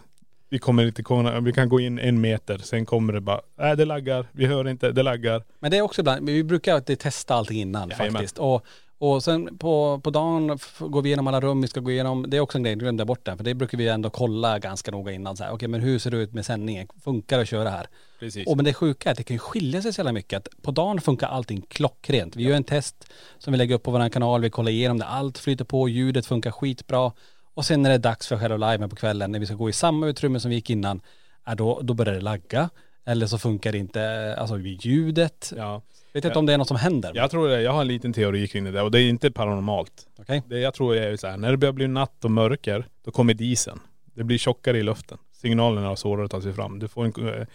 Vi 0.49 0.59
kommer 0.59 0.87
inte 0.87 1.03
kunna, 1.03 1.41
vi 1.41 1.53
kan 1.53 1.69
gå 1.69 1.81
in 1.81 1.99
en 1.99 2.21
meter, 2.21 2.59
sen 2.59 2.87
kommer 2.87 3.13
det 3.13 3.21
bara, 3.21 3.41
nej 3.59 3.77
det 3.77 3.85
laggar, 3.85 4.27
vi 4.33 4.47
hör 4.47 4.69
inte, 4.69 4.93
det 4.93 5.03
laggar. 5.03 5.43
Men 5.59 5.71
det 5.71 5.77
är 5.77 5.83
också 5.83 6.03
ibland, 6.03 6.27
vi 6.27 6.45
brukar 6.45 6.75
alltid 6.75 6.99
testa 6.99 7.35
allting 7.35 7.61
innan 7.61 7.89
Jajamän. 7.89 8.13
faktiskt. 8.13 8.39
Och, 8.39 8.67
och 8.99 9.25
sen 9.25 9.59
på, 9.59 10.01
på 10.05 10.11
dagen 10.11 10.59
går 10.79 11.03
vi 11.03 11.09
igenom 11.09 11.27
alla 11.27 11.41
rum 11.41 11.61
vi 11.61 11.69
ska 11.69 11.81
gå 11.81 11.91
igenom. 11.91 12.31
Det 12.31 12.37
är 12.37 12.41
också 12.41 12.59
en 12.59 12.65
grej, 12.65 12.75
glömde 12.75 13.01
jag 13.01 13.07
bort 13.07 13.25
det. 13.27 13.37
För 13.37 13.45
det 13.45 13.55
brukar 13.55 13.79
vi 13.79 13.89
ändå 13.89 14.11
kolla 14.11 14.59
ganska 14.59 14.91
noga 14.91 15.13
innan. 15.13 15.37
Så 15.37 15.45
här, 15.45 15.53
Okej 15.53 15.69
men 15.69 15.81
hur 15.81 15.99
ser 15.99 16.11
det 16.11 16.17
ut 16.17 16.33
med 16.33 16.47
sändningen? 16.47 16.89
Funkar 17.05 17.37
det 17.37 17.43
att 17.43 17.49
köra 17.49 17.71
här? 17.71 17.87
Precis. 18.19 18.47
Och 18.47 18.57
men 18.57 18.65
det 18.65 18.75
sjuka 18.75 19.09
är 19.09 19.13
att 19.13 19.19
det 19.19 19.25
kan 19.25 19.39
skilja 19.39 19.83
sig 19.83 19.93
så 19.93 20.01
jävla 20.01 20.13
mycket. 20.13 20.37
Att 20.37 20.63
på 20.63 20.71
dagen 20.71 21.01
funkar 21.01 21.27
allting 21.29 21.63
klockrent. 21.69 22.37
Vi 22.37 22.43
gör 22.43 22.57
en 22.57 22.65
test 22.65 23.13
som 23.39 23.53
vi 23.53 23.59
lägger 23.59 23.75
upp 23.75 23.83
på 23.83 23.91
vår 23.91 24.09
kanal, 24.09 24.41
vi 24.41 24.51
kollar 24.51 24.71
igenom 24.71 24.99
det. 24.99 25.07
Allt 25.07 25.39
flyter 25.39 25.65
på, 25.65 25.89
ljudet 25.89 26.27
funkar 26.27 26.51
skitbra. 26.51 27.13
Och 27.55 27.65
sen 27.65 27.83
när 27.83 27.91
det 27.91 27.95
är 27.95 27.99
dags 27.99 28.27
för 28.27 28.39
själva 28.39 28.71
liven 28.71 28.91
på 28.91 28.97
kvällen, 28.97 29.33
när 29.33 29.39
vi 29.39 29.47
ska 29.47 29.55
gå 29.55 29.69
i 29.69 29.73
samma 29.73 30.07
utrymme 30.07 30.41
som 30.41 30.49
vi 30.49 30.55
gick 30.55 30.71
innan, 30.71 31.01
ja, 31.47 31.55
då, 31.55 31.81
då 31.83 31.95
börjar 31.95 32.15
det 32.15 32.21
lagga. 32.21 32.71
Eller 33.05 33.27
så 33.27 33.39
funkar 33.39 33.73
det 33.73 33.79
inte, 33.79 34.35
alltså 34.39 34.59
ljudet. 34.59 35.53
Ja. 35.57 35.83
Vet 36.17 36.25
inte 36.25 36.39
om 36.39 36.47
det 36.47 36.53
är 36.53 36.59
något 36.59 36.69
som 36.69 36.77
händer. 36.77 37.13
Jag 37.15 37.31
tror 37.31 37.49
det, 37.49 37.63
jag 37.63 37.73
har 37.73 37.81
en 37.81 37.89
liten 37.89 38.13
teori 38.13 38.49
kring 38.49 38.65
det 38.65 38.71
där 38.71 38.83
och 38.83 38.91
det 38.91 39.01
är 39.01 39.09
inte 39.09 39.31
paranormalt. 39.31 39.93
Okej? 40.19 40.43
Det 40.49 40.59
jag 40.59 40.75
tror 40.75 40.97
är 40.97 41.17
så 41.17 41.27
här, 41.27 41.37
när 41.37 41.51
det 41.51 41.57
börjar 41.57 41.73
bli 41.73 41.89
natt 41.89 42.25
och 42.25 42.31
mörker, 42.31 42.87
då 43.05 43.11
kommer 43.11 43.35
dieseln. 43.35 43.81
Det 44.15 44.25
blir 44.25 44.39
tjockare 44.39 44.79
i 44.79 44.83
luften. 44.83 45.19
Signalerna 45.41 45.87
har 45.89 45.97
svårare 45.97 46.25
att 46.25 46.31
ta 46.31 46.43
sig 46.43 46.53
fram. 46.53 46.79
Du 46.79 46.89
får 46.89 47.05
en, 47.05 47.29
eh, 47.29 47.47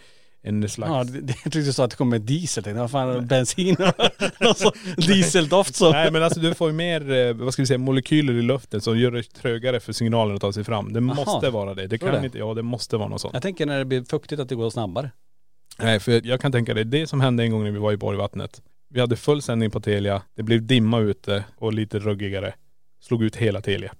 en 0.42 0.68
slags.. 0.68 0.90
Ja, 0.90 1.04
det, 1.04 1.20
det, 1.20 1.34
jag 1.44 1.52
tyckte 1.52 1.72
så 1.72 1.82
att 1.82 1.90
det 1.90 1.96
kommer 1.96 2.18
diesel. 2.18 2.60
Jag 2.60 2.64
tänkte, 2.64 2.80
vad 2.80 2.90
fan, 2.90 3.26
bensin 3.26 3.76
alltså, 4.38 4.72
dieseldoft 4.96 5.74
så. 5.74 5.92
Nej 5.92 6.10
men 6.10 6.22
alltså 6.22 6.40
du 6.40 6.54
får 6.54 6.68
ju 6.68 6.74
mer, 6.74 7.10
eh, 7.12 7.32
vad 7.32 7.52
ska 7.52 7.62
vi 7.62 7.66
säga, 7.66 7.78
molekyler 7.78 8.32
i 8.32 8.42
luften 8.42 8.80
som 8.80 8.98
gör 8.98 9.10
det 9.10 9.22
trögare 9.22 9.80
för 9.80 9.92
signalen 9.92 10.34
att 10.34 10.40
ta 10.40 10.52
sig 10.52 10.64
fram. 10.64 10.92
Det 10.92 11.00
måste 11.00 11.50
vara 11.50 11.74
det. 11.74 11.86
Det 11.86 11.98
Tror 11.98 12.10
kan 12.10 12.20
det? 12.20 12.26
inte, 12.26 12.38
ja 12.38 12.54
det 12.54 12.62
måste 12.62 12.96
vara 12.96 13.08
något 13.08 13.20
sånt. 13.20 13.34
Jag 13.34 13.42
tänker 13.42 13.66
när 13.66 13.78
det 13.78 13.84
blir 13.84 14.04
fuktigt 14.04 14.40
att 14.40 14.48
det 14.48 14.54
går 14.54 14.70
snabbare. 14.70 15.10
Nej 15.78 16.00
för 16.00 16.26
jag 16.26 16.40
kan 16.40 16.52
tänka 16.52 16.74
det, 16.74 16.84
det 16.84 17.06
som 17.06 17.20
hände 17.20 17.42
en 17.42 17.50
gång 17.50 17.64
när 17.64 17.70
vi 17.70 17.78
var 17.78 17.92
i 17.92 17.96
Borgvattnet. 17.96 18.62
Vi 18.88 19.00
hade 19.00 19.16
full 19.16 19.42
sändning 19.42 19.70
på 19.70 19.80
Telia, 19.80 20.22
det 20.36 20.42
blev 20.42 20.66
dimma 20.66 20.98
ute 20.98 21.44
och 21.56 21.72
lite 21.72 21.98
ruggigare. 21.98 22.54
Slog 23.00 23.22
ut 23.22 23.36
hela 23.36 23.60
Telia. 23.60 23.92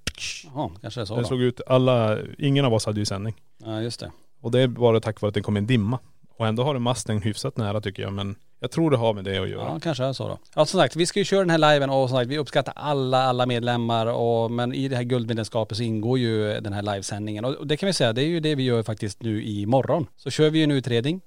Jaha, 0.45 0.71
kanske 0.81 1.01
det 1.01 1.03
är 1.03 1.05
så 1.05 1.15
Den 1.15 1.23
då. 1.23 1.29
slog 1.29 1.43
ut 1.43 1.61
alla, 1.67 2.19
ingen 2.39 2.65
av 2.65 2.75
oss 2.75 2.87
hade 2.87 3.01
ju 3.01 3.05
sändning. 3.05 3.35
Ja 3.65 3.81
just 3.83 4.01
det. 4.01 4.11
Och 4.41 4.51
det 4.51 4.67
var 4.67 5.01
tack 5.01 5.21
vare 5.21 5.29
att 5.29 5.35
det 5.35 5.41
kom 5.41 5.57
en 5.57 5.67
dimma. 5.67 5.99
Och 6.39 6.47
ändå 6.47 6.65
har 6.65 6.75
du 6.75 6.81
masten 6.81 7.23
hyfsat 7.23 7.57
nära 7.57 7.81
tycker 7.81 8.03
jag 8.03 8.13
men 8.13 8.37
jag 8.61 8.71
tror 8.71 8.91
det 8.91 8.97
har 8.97 9.15
med 9.15 9.25
det 9.25 9.39
att 9.39 9.49
göra. 9.49 9.63
Ja, 9.63 9.81
kanske 9.83 10.05
är 10.05 10.13
så 10.13 10.29
då. 10.29 10.39
Ja, 10.55 10.67
som 10.67 10.81
sagt, 10.81 10.97
vi 10.97 11.07
ska 11.07 11.19
ju 11.19 11.25
köra 11.25 11.41
den 11.41 11.51
här 11.51 11.73
liven 11.75 11.91
och 11.91 12.09
som 12.09 12.19
sagt, 12.19 12.31
vi 12.31 12.39
uppskattar 12.39 12.73
alla, 12.77 13.23
alla 13.23 13.47
medlemmar 13.47 14.07
och 14.07 14.51
men 14.51 14.75
i 14.75 14.89
det 14.89 14.97
här 14.97 15.03
guldmedlemskapet 15.03 15.77
så 15.77 15.83
ingår 15.83 16.19
ju 16.19 16.61
den 16.61 16.73
här 16.73 16.83
livesändningen 16.83 17.45
och 17.45 17.67
det 17.67 17.77
kan 17.77 17.87
vi 17.87 17.93
säga, 17.93 18.13
det 18.13 18.23
är 18.23 18.27
ju 18.27 18.41
det 18.41 18.55
vi 18.55 18.63
gör 18.63 18.83
faktiskt 18.83 19.23
nu 19.23 19.43
imorgon. 19.45 20.07
Så 20.17 20.31
kör 20.31 20.51
vi 20.51 20.63
en 20.63 20.71
utredning 20.71 21.21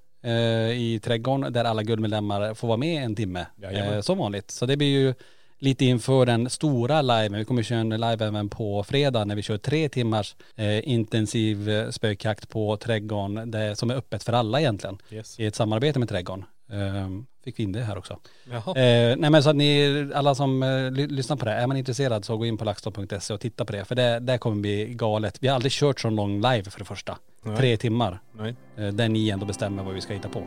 i 0.76 1.00
trädgården 1.04 1.54
där 1.54 1.64
alla 1.66 1.84
guldmedlemmar 1.84 2.54
får 2.54 2.68
vara 2.68 2.78
med 2.78 3.04
en 3.04 3.16
timme. 3.16 3.46
Jajamän. 3.62 3.94
Eh, 3.94 4.02
som 4.02 4.18
vanligt. 4.18 4.52
Så 4.52 4.66
det 4.66 4.78
blir 4.78 4.88
ju 4.88 5.14
lite 5.60 5.86
inför 5.86 6.26
den 6.26 6.50
stora 6.50 7.02
liven. 7.02 7.34
Vi 7.40 7.46
kommer 7.46 7.64
köra 7.64 7.80
en 7.80 7.90
live 7.90 8.26
även 8.26 8.50
på 8.50 8.84
fredag 8.84 9.26
när 9.26 9.36
vi 9.36 9.42
kör 9.42 9.58
tre 9.58 9.90
timmars 9.90 10.36
eh, 10.56 10.90
intensiv 10.90 11.70
eh, 11.70 11.90
spökjakt 11.90 12.50
på 12.50 12.78
trädgården 12.78 13.52
det, 13.52 13.76
som 13.76 13.90
är 13.90 13.96
öppet 13.96 14.24
för 14.24 14.34
alla 14.34 14.60
egentligen. 14.60 14.98
Yes. 15.12 15.40
I 15.40 15.46
ett 15.46 15.56
samarbete 15.56 16.00
med 16.00 16.10
trädgården. 16.10 16.46
Eh, 16.72 17.10
fick 17.44 17.60
vi 17.60 17.64
in 17.64 17.72
det 17.72 17.82
här 17.82 17.98
också. 17.98 18.20
Eh, 18.52 19.16
nej 19.18 19.30
men 19.30 19.44
så 19.44 19.50
att 19.50 19.56
ni, 19.56 20.08
alla 20.16 20.36
som 20.36 20.64
eh, 20.64 20.92
ly- 20.92 21.08
lyssnar 21.08 21.38
på 21.38 21.46
det, 21.46 21.52
är 21.52 21.68
man 21.68 21.78
intresserad 21.78 22.26
så 22.26 22.38
gå 22.38 22.46
in 22.46 22.58
på 22.58 22.66
laxton.se 22.66 23.34
och 23.34 23.40
titta 23.40 23.66
på 23.66 23.72
det. 23.74 23.86
För 23.86 23.96
det, 23.96 24.20
det 24.20 24.38
kommer 24.38 24.62
bli 24.62 24.86
galet. 24.86 25.38
Vi 25.40 25.48
har 25.48 25.56
aldrig 25.56 25.72
kört 25.72 26.00
så 26.00 26.10
lång 26.10 26.36
live 26.36 26.64
för 26.64 26.80
det 26.80 26.86
första. 26.86 27.18
Nej. 27.46 27.58
Tre 27.58 27.78
timmar. 27.78 28.20
Nej. 28.32 28.56
Eh, 28.78 28.88
där 28.88 29.10
ni 29.10 29.30
ändå 29.30 29.46
bestämmer 29.46 29.84
vad 29.84 29.94
vi 29.94 30.02
ska 30.02 30.14
hitta 30.14 30.30
på. 30.30 30.44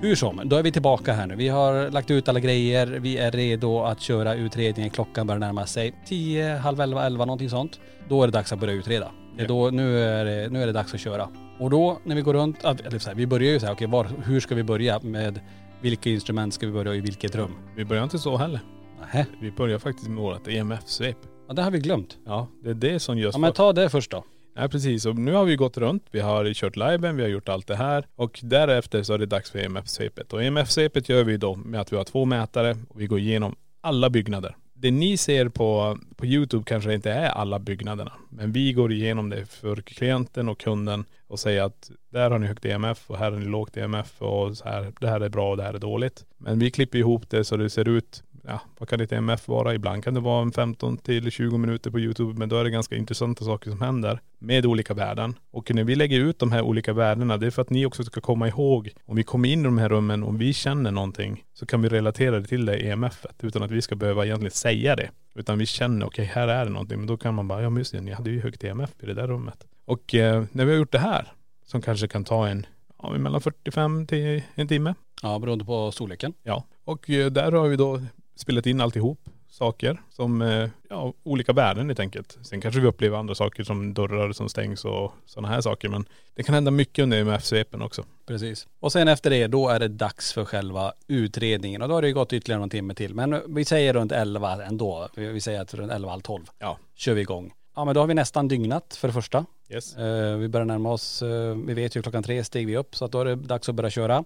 Hur 0.00 0.14
som, 0.14 0.40
då 0.44 0.56
är 0.56 0.62
vi 0.62 0.72
tillbaka 0.72 1.12
här 1.12 1.26
nu. 1.26 1.36
Vi 1.36 1.48
har 1.48 1.90
lagt 1.90 2.10
ut 2.10 2.28
alla 2.28 2.40
grejer. 2.40 2.86
Vi 2.86 3.18
är 3.18 3.30
redo 3.30 3.82
att 3.82 4.00
köra 4.00 4.34
utredningen. 4.34 4.90
Klockan 4.90 5.26
börjar 5.26 5.38
närma 5.40 5.66
sig 5.66 5.94
10, 6.06 6.56
halv 6.56 6.80
11, 6.80 7.06
11 7.06 7.24
någonting 7.24 7.50
sånt. 7.50 7.80
Då 8.08 8.22
är 8.22 8.26
det 8.26 8.32
dags 8.32 8.52
att 8.52 8.58
börja 8.58 8.74
utreda. 8.74 9.10
Det 9.36 9.42
är 9.42 9.48
då, 9.48 9.70
nu, 9.70 10.04
är 10.04 10.24
det, 10.24 10.48
nu 10.50 10.62
är 10.62 10.66
det 10.66 10.72
dags 10.72 10.94
att 10.94 11.00
köra. 11.00 11.28
Och 11.58 11.70
då 11.70 11.98
när 12.04 12.14
vi 12.16 12.22
går 12.22 12.34
runt, 12.34 12.64
eller 12.64 12.98
så 12.98 13.08
här, 13.08 13.16
vi 13.16 13.26
börjar 13.26 13.52
ju 13.52 13.60
så 13.60 13.66
här, 13.66 13.72
okej 13.72 13.86
var, 13.86 14.06
hur 14.24 14.40
ska 14.40 14.54
vi 14.54 14.62
börja 14.62 15.00
med 15.02 15.40
vilka 15.80 16.10
instrument 16.10 16.54
ska 16.54 16.66
vi 16.66 16.72
börja 16.72 16.94
i 16.94 17.00
vilket 17.00 17.34
rum? 17.34 17.50
Vi 17.76 17.84
börjar 17.84 18.04
inte 18.04 18.18
så 18.18 18.36
heller. 18.36 18.60
Nähä, 19.00 19.26
Vi 19.40 19.50
börjar 19.50 19.78
faktiskt 19.78 20.08
med 20.08 20.18
vårt 20.18 20.48
EMF-svep. 20.48 21.16
ja 21.48 21.54
det 21.54 21.62
har 21.62 21.70
vi 21.70 21.78
glömt. 21.78 22.18
Ja, 22.26 22.48
det 22.64 22.70
är 22.70 22.74
det 22.74 23.00
som 23.00 23.18
görs 23.18 23.34
Ja 23.34 23.38
men 23.38 23.52
ta 23.52 23.72
det 23.72 23.88
först 23.90 24.10
då. 24.10 24.24
Nej 24.56 24.68
precis, 24.68 25.06
och 25.06 25.16
nu 25.16 25.32
har 25.32 25.44
vi 25.44 25.56
gått 25.56 25.76
runt, 25.78 26.04
vi 26.10 26.20
har 26.20 26.54
kört 26.54 26.76
liven, 26.76 27.16
vi 27.16 27.22
har 27.22 27.30
gjort 27.30 27.48
allt 27.48 27.66
det 27.66 27.76
här 27.76 28.06
och 28.16 28.40
därefter 28.42 29.02
så 29.02 29.12
är 29.14 29.18
det 29.18 29.26
dags 29.26 29.50
för 29.50 29.58
EMF-svepet. 29.58 30.32
Och 30.32 30.42
EMF-svepet 30.42 31.08
gör 31.08 31.24
vi 31.24 31.36
då 31.36 31.54
med 31.54 31.80
att 31.80 31.92
vi 31.92 31.96
har 31.96 32.04
två 32.04 32.24
mätare 32.24 32.76
och 32.88 33.00
vi 33.00 33.06
går 33.06 33.18
igenom 33.18 33.54
alla 33.80 34.10
byggnader. 34.10 34.56
Det 34.80 34.90
ni 34.90 35.16
ser 35.16 35.48
på, 35.48 35.98
på 36.16 36.26
YouTube 36.26 36.64
kanske 36.66 36.94
inte 36.94 37.12
är 37.12 37.28
alla 37.28 37.58
byggnaderna. 37.58 38.12
Men 38.28 38.52
vi 38.52 38.72
går 38.72 38.92
igenom 38.92 39.30
det 39.30 39.46
för 39.46 39.76
klienten 39.76 40.48
och 40.48 40.60
kunden 40.60 41.04
och 41.26 41.40
säger 41.40 41.62
att 41.62 41.90
där 42.10 42.30
har 42.30 42.38
ni 42.38 42.46
högt 42.46 42.64
EMF 42.64 43.10
och 43.10 43.18
här 43.18 43.30
har 43.32 43.38
ni 43.38 43.46
lågt 43.46 43.76
EMF 43.76 44.22
och 44.22 44.56
så 44.56 44.64
här, 44.64 44.92
det 45.00 45.08
här 45.08 45.20
är 45.20 45.28
bra 45.28 45.50
och 45.50 45.56
det 45.56 45.62
här 45.62 45.74
är 45.74 45.78
dåligt. 45.78 46.24
Men 46.38 46.58
vi 46.58 46.70
klipper 46.70 46.98
ihop 46.98 47.30
det 47.30 47.44
så 47.44 47.56
det 47.56 47.70
ser 47.70 47.88
ut, 47.88 48.22
ja 48.46 48.60
vad 48.78 48.88
kan 48.88 48.98
ditt 48.98 49.12
EMF 49.12 49.48
vara? 49.48 49.74
Ibland 49.74 50.04
kan 50.04 50.14
det 50.14 50.20
vara 50.20 50.42
en 50.42 50.52
15 50.52 50.96
till 50.96 51.30
20 51.30 51.58
minuter 51.58 51.90
på 51.90 52.00
YouTube 52.00 52.38
men 52.38 52.48
då 52.48 52.56
är 52.56 52.64
det 52.64 52.70
ganska 52.70 52.96
intressanta 52.96 53.44
saker 53.44 53.70
som 53.70 53.80
händer 53.80 54.20
med 54.38 54.66
olika 54.66 54.94
värden. 54.94 55.34
Och 55.50 55.74
när 55.74 55.84
vi 55.84 55.94
lägger 55.94 56.20
ut 56.20 56.38
de 56.38 56.52
här 56.52 56.62
olika 56.62 56.92
värdena 56.92 57.36
det 57.36 57.46
är 57.46 57.50
för 57.50 57.62
att 57.62 57.70
ni 57.70 57.86
också 57.86 58.04
ska 58.04 58.20
komma 58.20 58.48
ihåg 58.48 58.90
om 59.04 59.16
vi 59.16 59.22
kommer 59.22 59.48
in 59.48 59.60
i 59.60 59.64
de 59.64 59.78
här 59.78 59.88
rummen 59.88 60.22
och 60.22 60.40
vi 60.40 60.52
känner 60.52 60.90
någonting 60.90 61.44
så 61.54 61.66
kan 61.66 61.82
vi 61.82 61.88
relatera 61.88 62.40
det 62.40 62.46
till 62.46 62.66
det 62.66 62.76
EMF-et 62.76 63.44
utan 63.44 63.62
att 63.62 63.70
vi 63.70 63.82
ska 63.82 63.96
behöva 63.96 64.26
egentligen 64.26 64.50
säga 64.50 64.96
det. 64.96 65.10
Utan 65.34 65.58
vi 65.58 65.66
känner 65.66 66.06
okej 66.06 66.24
här 66.24 66.48
är 66.48 66.64
det 66.64 66.70
någonting 66.70 66.98
men 66.98 67.06
då 67.06 67.16
kan 67.16 67.34
man 67.34 67.48
bara 67.48 67.62
ja 67.62 67.70
men 67.70 67.78
just 67.78 67.92
det, 67.92 68.00
ni 68.00 68.12
hade 68.12 68.30
ju 68.30 68.40
högt 68.40 68.64
EMF 68.64 68.90
i 69.02 69.06
det 69.06 69.14
där 69.14 69.26
rummet. 69.26 69.66
Och 69.84 70.14
eh, 70.14 70.44
när 70.52 70.64
vi 70.64 70.70
har 70.70 70.78
gjort 70.78 70.92
det 70.92 70.98
här 70.98 71.32
som 71.66 71.82
kanske 71.82 72.08
kan 72.08 72.24
ta 72.24 72.48
en 72.48 72.66
ja, 73.02 73.10
mellan 73.10 73.40
45 73.40 74.06
till 74.06 74.42
en 74.54 74.68
timme 74.68 74.94
Ja 75.22 75.38
beroende 75.38 75.64
på 75.64 75.92
storleken. 75.92 76.34
Ja, 76.42 76.64
och 76.84 77.10
eh, 77.10 77.30
där 77.30 77.52
har 77.52 77.68
vi 77.68 77.76
då 77.76 78.00
spelat 78.38 78.66
in 78.66 78.80
alltihop 78.80 79.18
saker 79.50 80.00
som, 80.10 80.42
eh, 80.42 80.68
ja, 80.90 81.12
olika 81.22 81.52
värden 81.52 81.86
helt 81.86 82.00
enkelt. 82.00 82.38
Sen 82.42 82.60
kanske 82.60 82.80
vi 82.80 82.86
upplever 82.86 83.18
andra 83.18 83.34
saker 83.34 83.64
som 83.64 83.94
dörrar 83.94 84.32
som 84.32 84.48
stängs 84.48 84.84
och 84.84 85.12
sådana 85.26 85.48
här 85.48 85.60
saker. 85.60 85.88
Men 85.88 86.04
det 86.34 86.42
kan 86.42 86.54
hända 86.54 86.70
mycket 86.70 87.02
under 87.02 87.18
MF-svepen 87.20 87.82
också. 87.82 88.04
Precis. 88.26 88.66
Och 88.80 88.92
sen 88.92 89.08
efter 89.08 89.30
det, 89.30 89.46
då 89.46 89.68
är 89.68 89.80
det 89.80 89.88
dags 89.88 90.32
för 90.32 90.44
själva 90.44 90.92
utredningen. 91.06 91.82
Och 91.82 91.88
då 91.88 91.94
har 91.94 92.02
det 92.02 92.08
ju 92.08 92.14
gått 92.14 92.32
ytterligare 92.32 92.60
någon 92.60 92.70
timme 92.70 92.94
till. 92.94 93.14
Men 93.14 93.54
vi 93.54 93.64
säger 93.64 93.92
runt 93.92 94.12
11 94.12 94.64
ändå. 94.64 95.08
Vi 95.14 95.40
säger 95.40 95.60
att 95.60 95.74
runt 95.74 95.92
11, 95.92 96.10
halv 96.10 96.20
12 96.20 96.44
Ja. 96.58 96.78
kör 96.94 97.14
vi 97.14 97.20
igång. 97.20 97.52
Ja 97.76 97.84
men 97.84 97.94
då 97.94 98.00
har 98.00 98.06
vi 98.06 98.14
nästan 98.14 98.48
dygnat 98.48 98.96
för 99.00 99.08
det 99.08 99.14
första. 99.14 99.46
Yes. 99.70 99.96
Eh, 99.96 100.36
vi 100.36 100.48
börjar 100.48 100.64
närma 100.64 100.92
oss, 100.92 101.22
eh, 101.22 101.54
vi 101.66 101.74
vet 101.74 101.96
ju 101.96 102.02
klockan 102.02 102.22
tre 102.22 102.44
steg 102.44 102.66
vi 102.66 102.76
upp 102.76 102.96
så 102.96 103.04
att 103.04 103.12
då 103.12 103.20
är 103.20 103.24
det 103.24 103.34
dags 103.34 103.68
att 103.68 103.74
börja 103.74 103.90
köra. 103.90 104.24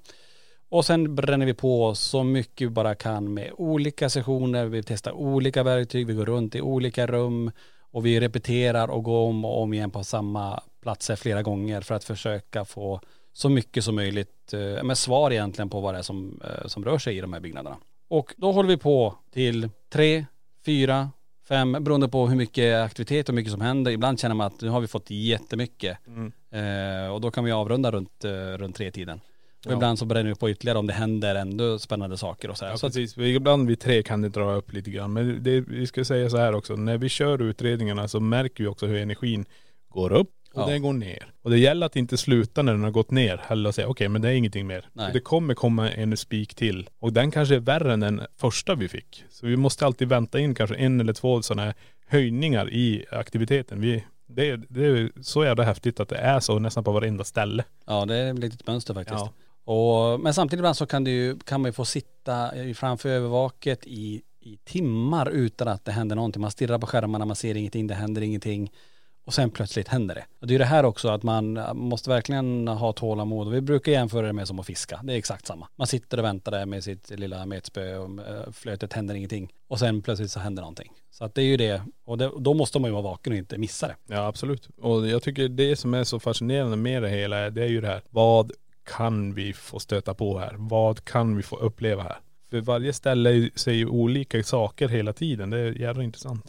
Och 0.72 0.84
sen 0.84 1.14
bränner 1.14 1.46
vi 1.46 1.54
på 1.54 1.94
så 1.94 2.24
mycket 2.24 2.66
vi 2.66 2.70
bara 2.70 2.94
kan 2.94 3.34
med 3.34 3.50
olika 3.56 4.08
sessioner, 4.08 4.66
vi 4.66 4.82
testar 4.82 5.12
olika 5.12 5.62
verktyg, 5.62 6.06
vi 6.06 6.14
går 6.14 6.26
runt 6.26 6.54
i 6.54 6.60
olika 6.60 7.06
rum 7.06 7.50
och 7.90 8.06
vi 8.06 8.20
repeterar 8.20 8.88
och 8.88 9.02
går 9.02 9.28
om 9.28 9.44
och 9.44 9.62
om 9.62 9.74
igen 9.74 9.90
på 9.90 10.04
samma 10.04 10.62
platser 10.82 11.16
flera 11.16 11.42
gånger 11.42 11.80
för 11.80 11.94
att 11.94 12.04
försöka 12.04 12.64
få 12.64 13.00
så 13.32 13.48
mycket 13.48 13.84
som 13.84 13.94
möjligt 13.94 14.52
eh, 14.52 14.84
med 14.84 14.98
svar 14.98 15.30
egentligen 15.30 15.70
på 15.70 15.80
vad 15.80 15.94
det 15.94 15.98
är 15.98 16.02
som, 16.02 16.40
eh, 16.44 16.66
som 16.66 16.84
rör 16.84 16.98
sig 16.98 17.18
i 17.18 17.20
de 17.20 17.32
här 17.32 17.40
byggnaderna. 17.40 17.76
Och 18.08 18.34
då 18.36 18.52
håller 18.52 18.68
vi 18.68 18.76
på 18.76 19.14
till 19.32 19.68
tre, 19.92 20.26
fyra, 20.66 21.10
fem, 21.48 21.72
beroende 21.72 22.08
på 22.08 22.26
hur 22.26 22.36
mycket 22.36 22.84
aktivitet 22.84 23.28
och 23.28 23.34
mycket 23.34 23.52
som 23.52 23.60
händer. 23.60 23.90
Ibland 23.90 24.20
känner 24.20 24.34
man 24.34 24.46
att 24.46 24.60
nu 24.60 24.68
har 24.68 24.80
vi 24.80 24.86
fått 24.86 25.10
jättemycket. 25.10 25.98
Eh, 26.50 27.12
och 27.12 27.20
då 27.20 27.30
kan 27.30 27.44
vi 27.44 27.52
avrunda 27.52 27.90
runt, 27.90 28.24
eh, 28.24 28.30
runt 28.30 28.76
tre 28.76 28.90
tiden. 28.90 29.20
Och 29.66 29.72
Ja. 29.72 29.76
ibland 29.76 29.98
så 29.98 30.04
bränner 30.04 30.28
vi 30.30 30.34
på 30.34 30.50
ytterligare 30.50 30.78
om 30.78 30.86
det 30.86 30.92
händer 30.92 31.34
ändå 31.34 31.78
spännande 31.78 32.16
saker 32.16 32.48
och 32.50 32.58
så 32.58 32.64
här. 32.64 32.72
Ja, 32.72 32.76
så 32.78 32.86
att, 32.86 32.92
precis. 32.94 33.18
Ibland 33.18 33.68
vid 33.68 33.80
tre 33.80 34.02
kan 34.02 34.22
det 34.22 34.28
dra 34.28 34.52
upp 34.54 34.72
lite 34.72 34.90
grann. 34.90 35.12
Men 35.12 35.42
det, 35.42 35.60
vi 35.60 35.86
ska 35.86 36.04
säga 36.04 36.30
så 36.30 36.36
här 36.36 36.54
också. 36.54 36.76
När 36.76 36.98
vi 36.98 37.08
kör 37.08 37.42
utredningarna 37.42 38.08
så 38.08 38.20
märker 38.20 38.64
vi 38.64 38.68
också 38.68 38.86
hur 38.86 38.96
energin 38.96 39.44
går 39.88 40.12
upp 40.12 40.30
och 40.54 40.62
Ja. 40.62 40.66
den 40.66 40.82
går 40.82 40.92
ner. 40.92 41.26
Och 41.42 41.50
det 41.50 41.58
gäller 41.58 41.86
att 41.86 41.96
inte 41.96 42.16
sluta 42.16 42.62
när 42.62 42.72
den 42.72 42.84
har 42.84 42.90
gått 42.90 43.10
ner 43.10 43.36
heller 43.44 43.68
och 43.68 43.74
säga 43.74 43.88
okej 43.88 44.08
men 44.08 44.22
det 44.22 44.28
är 44.28 44.32
ingenting 44.32 44.66
mer. 44.66 44.88
Det 45.12 45.20
kommer 45.20 45.54
komma 45.54 45.90
en 45.90 46.16
spik 46.16 46.54
till. 46.54 46.88
Och 47.00 47.12
den 47.12 47.30
kanske 47.30 47.54
är 47.54 47.60
värre 47.60 47.92
än 47.92 48.00
den 48.00 48.20
första 48.40 48.74
vi 48.74 48.88
fick. 48.88 49.24
Så 49.30 49.46
vi 49.46 49.56
måste 49.56 49.86
alltid 49.86 50.08
vänta 50.08 50.38
in 50.40 50.54
kanske 50.54 50.76
en 50.76 51.00
eller 51.00 51.12
två 51.12 51.42
sådana 51.42 51.62
här 51.64 51.74
höjningar 52.06 52.70
i 52.70 53.04
aktiviteten. 53.10 53.80
Vi, 53.80 54.04
det, 54.28 54.50
är- 54.50 54.60
det 54.68 54.86
är 54.86 55.10
så 55.22 55.44
jävla 55.44 55.64
häftigt 55.64 56.00
att 56.00 56.08
det 56.08 56.16
är 56.16 56.40
så 56.40 56.58
nästan 56.58 56.84
på 56.84 56.92
varenda 56.92 57.24
ställe. 57.24 57.64
Ja 57.86 58.04
det 58.04 58.16
är 58.16 58.44
ett 58.44 58.66
mönster 58.66 58.94
faktiskt. 58.94 59.20
Ja. 59.20 59.32
Och, 59.64 60.20
men 60.20 60.34
samtidigt 60.34 60.60
ibland 60.60 60.76
så 60.76 60.86
kan, 60.86 61.04
det 61.04 61.10
ju, 61.10 61.38
kan 61.38 61.60
man 61.60 61.68
ju 61.68 61.72
få 61.72 61.84
sitta 61.84 62.50
framför 62.74 63.08
övervaket 63.08 63.86
i, 63.86 64.22
i 64.40 64.56
timmar 64.64 65.30
utan 65.30 65.68
att 65.68 65.84
det 65.84 65.92
händer 65.92 66.16
någonting. 66.16 66.42
Man 66.42 66.50
stirrar 66.50 66.78
på 66.78 66.86
skärmarna, 66.86 67.24
man 67.24 67.36
ser 67.36 67.56
ingenting, 67.56 67.86
det 67.86 67.94
händer 67.94 68.22
ingenting. 68.22 68.70
Och 69.24 69.34
sen 69.34 69.50
plötsligt 69.50 69.88
händer 69.88 70.14
det. 70.14 70.24
Och 70.40 70.46
det 70.46 70.54
är 70.54 70.58
det 70.58 70.64
här 70.64 70.84
också 70.84 71.08
att 71.08 71.22
man 71.22 71.56
äh, 71.56 71.74
måste 71.74 72.10
verkligen 72.10 72.68
ha 72.68 72.92
tålamod. 72.92 73.46
Och 73.46 73.54
vi 73.54 73.60
brukar 73.60 73.92
jämföra 73.92 74.26
det 74.26 74.32
med 74.32 74.48
som 74.48 74.60
att 74.60 74.66
fiska. 74.66 75.00
Det 75.02 75.12
är 75.12 75.16
exakt 75.16 75.46
samma. 75.46 75.68
Man 75.76 75.86
sitter 75.86 76.18
och 76.18 76.24
väntar 76.24 76.52
där 76.52 76.66
med 76.66 76.84
sitt 76.84 77.10
lilla 77.10 77.46
metspö 77.46 77.96
och 77.96 78.28
äh, 78.28 78.52
flötet 78.52 78.92
händer 78.92 79.14
ingenting. 79.14 79.52
Och 79.68 79.78
sen 79.78 80.02
plötsligt 80.02 80.30
så 80.30 80.40
händer 80.40 80.62
någonting. 80.62 80.92
Så 81.10 81.24
att 81.24 81.34
det 81.34 81.42
är 81.42 81.46
ju 81.46 81.56
det. 81.56 81.82
Och 82.04 82.18
det, 82.18 82.30
då 82.38 82.54
måste 82.54 82.78
man 82.78 82.88
ju 82.88 82.92
vara 82.92 83.02
vaken 83.02 83.32
och 83.32 83.38
inte 83.38 83.58
missa 83.58 83.88
det. 83.88 83.96
Ja 84.06 84.26
absolut. 84.26 84.68
Och 84.80 85.08
jag 85.08 85.22
tycker 85.22 85.48
det 85.48 85.76
som 85.76 85.94
är 85.94 86.04
så 86.04 86.20
fascinerande 86.20 86.76
med 86.76 87.02
det 87.02 87.08
hela 87.08 87.38
är, 87.38 87.50
det 87.50 87.62
är 87.62 87.68
ju 87.68 87.80
det 87.80 87.88
här. 87.88 88.02
Vad 88.10 88.52
kan 88.84 89.34
vi 89.34 89.52
få 89.52 89.78
stöta 89.78 90.14
på 90.14 90.38
här? 90.38 90.54
Vad 90.58 91.04
kan 91.04 91.36
vi 91.36 91.42
få 91.42 91.56
uppleva 91.56 92.02
här? 92.02 92.16
För 92.50 92.60
varje 92.60 92.92
ställe 92.92 93.30
ju- 93.30 93.50
säger 93.54 93.86
olika 93.86 94.42
saker 94.42 94.88
hela 94.88 95.12
tiden. 95.12 95.50
Det 95.50 95.58
är 95.58 95.72
jävla 95.80 96.02
intressant. 96.02 96.44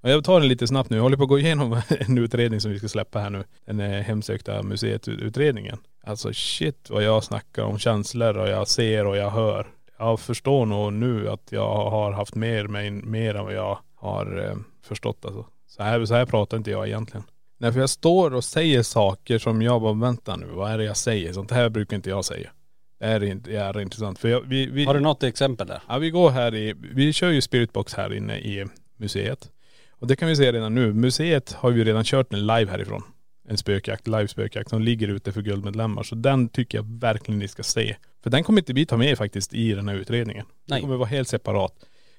Jag 0.00 0.24
tar 0.24 0.40
den 0.40 0.48
lite 0.48 0.66
snabbt 0.66 0.90
nu. 0.90 0.96
Jag 0.96 1.02
håller 1.02 1.16
på 1.16 1.22
att 1.22 1.28
gå 1.28 1.38
igenom 1.38 1.72
en 1.88 2.18
utredning 2.18 2.60
som 2.60 2.70
vi 2.70 2.78
ska 2.78 2.88
släppa 2.88 3.18
här 3.18 3.30
nu. 3.30 3.44
Den 3.66 3.80
eh, 3.80 4.02
hemsökta 4.02 4.62
museet-utredningen. 4.62 5.78
Alltså 6.04 6.32
shit 6.32 6.90
vad 6.90 7.02
jag 7.02 7.24
snackar 7.24 7.62
om 7.62 7.78
känslor 7.78 8.36
och 8.38 8.48
jag 8.48 8.68
ser 8.68 9.06
och 9.06 9.16
jag 9.16 9.30
hör. 9.30 9.66
Jag 9.98 10.20
förstår 10.20 10.66
nog 10.66 10.92
nu 10.92 11.30
att 11.30 11.48
jag 11.52 11.90
har 11.90 12.12
haft 12.12 12.34
mer, 12.34 12.64
mig, 12.66 12.90
mer 12.90 13.34
än 13.34 13.44
vad 13.44 13.54
jag 13.54 13.78
har 13.94 14.44
eh, 14.48 14.56
förstått 14.82 15.24
alltså. 15.24 15.46
Så 15.66 15.82
här, 15.82 16.04
så 16.04 16.14
här 16.14 16.26
pratar 16.26 16.56
inte 16.56 16.70
jag 16.70 16.86
egentligen. 16.86 17.24
Nej 17.62 17.72
för 17.72 17.80
jag 17.80 17.90
står 17.90 18.34
och 18.34 18.44
säger 18.44 18.82
saker 18.82 19.38
som 19.38 19.62
jag 19.62 19.82
bara, 19.82 19.92
vänta 19.92 20.36
nu, 20.36 20.46
vad 20.46 20.72
är 20.72 20.78
det 20.78 20.84
jag 20.84 20.96
säger? 20.96 21.32
Sånt 21.32 21.50
här 21.50 21.68
brukar 21.68 21.96
inte 21.96 22.10
jag 22.10 22.24
säga. 22.24 22.50
Det 22.98 23.06
här 23.06 23.20
är 23.20 23.26
inte, 23.26 23.52
jävla 23.52 23.82
intressant. 23.82 24.18
För 24.18 24.28
jag, 24.28 24.40
vi, 24.40 24.66
vi, 24.66 24.84
Har 24.84 24.94
du 24.94 25.00
något 25.00 25.22
exempel 25.22 25.66
där? 25.66 25.82
Ja 25.88 25.98
vi 25.98 26.10
går 26.10 26.30
här 26.30 26.54
i, 26.54 26.74
vi 26.94 27.12
kör 27.12 27.30
ju 27.30 27.40
spiritbox 27.40 27.94
här 27.94 28.14
inne 28.14 28.38
i 28.38 28.66
museet. 28.96 29.50
Och 29.90 30.06
det 30.06 30.16
kan 30.16 30.28
vi 30.28 30.36
säga 30.36 30.52
redan 30.52 30.74
nu, 30.74 30.92
museet 30.92 31.52
har 31.52 31.70
ju 31.70 31.84
redan 31.84 32.04
kört 32.04 32.32
en 32.32 32.46
live 32.46 32.70
härifrån. 32.70 33.02
En 33.48 33.56
spökjakt, 33.56 34.06
live 34.06 34.28
spökjakt 34.28 34.70
som 34.70 34.82
ligger 34.82 35.08
ute 35.08 35.32
för 35.32 35.42
guldmedlemmar. 35.42 36.02
Så 36.02 36.14
den 36.14 36.48
tycker 36.48 36.78
jag 36.78 37.00
verkligen 37.00 37.38
ni 37.38 37.48
ska 37.48 37.62
se. 37.62 37.96
För 38.22 38.30
den 38.30 38.44
kommer 38.44 38.60
inte 38.60 38.72
vi 38.72 38.86
ta 38.86 38.96
med 38.96 39.18
faktiskt 39.18 39.54
i 39.54 39.72
den 39.72 39.88
här 39.88 39.96
utredningen. 39.96 40.46
Nej. 40.66 40.76
Det 40.76 40.80
kommer 40.80 40.96
vara 40.96 41.08
helt 41.08 41.28
separat. 41.28 41.72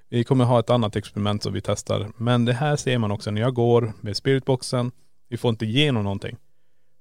Vi 0.09 0.23
kommer 0.23 0.45
ha 0.45 0.59
ett 0.59 0.69
annat 0.69 0.95
experiment 0.95 1.43
som 1.43 1.53
vi 1.53 1.61
testar. 1.61 2.11
Men 2.17 2.45
det 2.45 2.53
här 2.53 2.75
ser 2.75 2.97
man 2.97 3.11
också 3.11 3.31
när 3.31 3.41
jag 3.41 3.53
går 3.53 3.93
med 4.01 4.17
spiritboxen. 4.17 4.91
Vi 5.33 5.37
får 5.37 5.49
inte 5.49 5.65
igenom 5.65 6.03
någonting. 6.03 6.37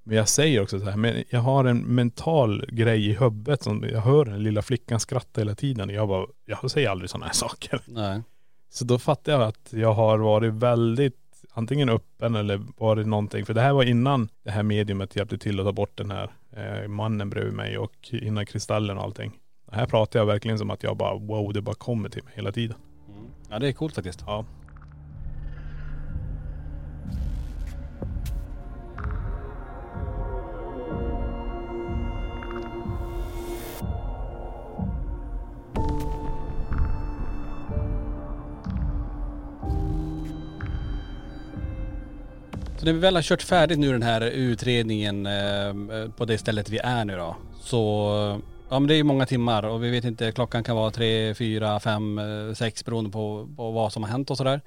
Men 0.02 0.16
jag 0.16 0.28
säger 0.28 0.62
också 0.62 0.78
så 0.80 0.84
här, 0.84 0.96
men 0.96 1.24
jag 1.30 1.40
har 1.40 1.64
en 1.64 1.80
mental 1.80 2.64
grej 2.68 3.08
i 3.08 3.12
huvudet 3.12 3.62
som 3.62 3.84
jag 3.92 4.00
hör 4.00 4.24
den 4.24 4.42
lilla 4.42 4.62
flickan 4.62 5.00
skratta 5.00 5.40
hela 5.40 5.54
tiden. 5.54 5.90
Jag 5.90 6.08
bara, 6.08 6.26
jag 6.44 6.70
säger 6.70 6.88
aldrig 6.88 7.10
sådana 7.10 7.26
här 7.26 7.32
saker. 7.46 7.80
Nej. 7.86 8.22
Så 8.70 8.84
då 8.84 8.98
fattar 8.98 9.32
jag 9.32 9.42
att 9.42 9.68
jag 9.72 9.92
har 9.92 10.18
varit 10.18 10.52
väldigt 10.52 11.44
antingen 11.52 11.88
öppen 11.88 12.34
eller 12.34 12.60
varit 12.76 13.06
någonting. 13.06 13.46
För 13.46 13.54
det 13.54 13.60
här 13.60 13.72
var 13.72 13.84
innan 13.84 14.28
det 14.42 14.50
här 14.50 14.62
mediumet 14.62 15.16
hjälpte 15.16 15.38
till 15.38 15.60
att 15.60 15.66
ta 15.66 15.72
bort 15.72 15.96
den 15.96 16.10
här 16.10 16.30
eh, 16.50 16.88
mannen 16.88 17.30
bredvid 17.30 17.52
mig 17.54 17.78
och 17.78 18.08
innan 18.12 18.46
kristallen 18.46 18.98
och 18.98 19.04
allting. 19.04 19.32
Det 19.70 19.76
här 19.76 19.86
pratar 19.86 20.18
jag 20.18 20.26
verkligen 20.26 20.58
som 20.58 20.70
att 20.70 20.82
jag 20.82 20.96
bara 20.96 21.14
wow, 21.14 21.52
det 21.52 21.62
bara 21.62 21.74
kommer 21.74 22.08
till 22.08 22.24
mig 22.24 22.32
hela 22.36 22.52
tiden. 22.52 22.76
Ja 23.50 23.58
det 23.58 23.68
är 23.68 23.72
coolt 23.72 23.94
faktiskt. 23.94 24.24
Ja. 24.26 24.44
Så 42.82 42.86
när 42.86 42.92
vi 42.92 42.98
väl 42.98 43.14
har 43.14 43.22
kört 43.22 43.42
färdigt 43.42 43.78
nu 43.78 43.92
den 43.92 44.02
här 44.02 44.20
utredningen 44.20 45.26
eh, 45.26 46.10
på 46.16 46.24
det 46.24 46.38
stället 46.38 46.68
vi 46.68 46.78
är 46.78 47.04
nu 47.04 47.16
då. 47.16 47.36
Så, 47.60 47.80
ja 48.68 48.78
men 48.78 48.86
det 48.88 48.94
är 48.94 48.96
ju 48.96 49.02
många 49.02 49.26
timmar 49.26 49.62
och 49.62 49.84
vi 49.84 49.90
vet 49.90 50.04
inte, 50.04 50.32
klockan 50.32 50.64
kan 50.64 50.76
vara 50.76 50.90
tre, 50.90 51.34
fyra, 51.34 51.80
fem, 51.80 52.18
eh, 52.18 52.54
sex 52.54 52.84
beroende 52.84 53.10
på, 53.10 53.48
på 53.56 53.70
vad 53.70 53.92
som 53.92 54.02
har 54.02 54.10
hänt 54.10 54.30
och 54.30 54.36
sådär. 54.36 54.60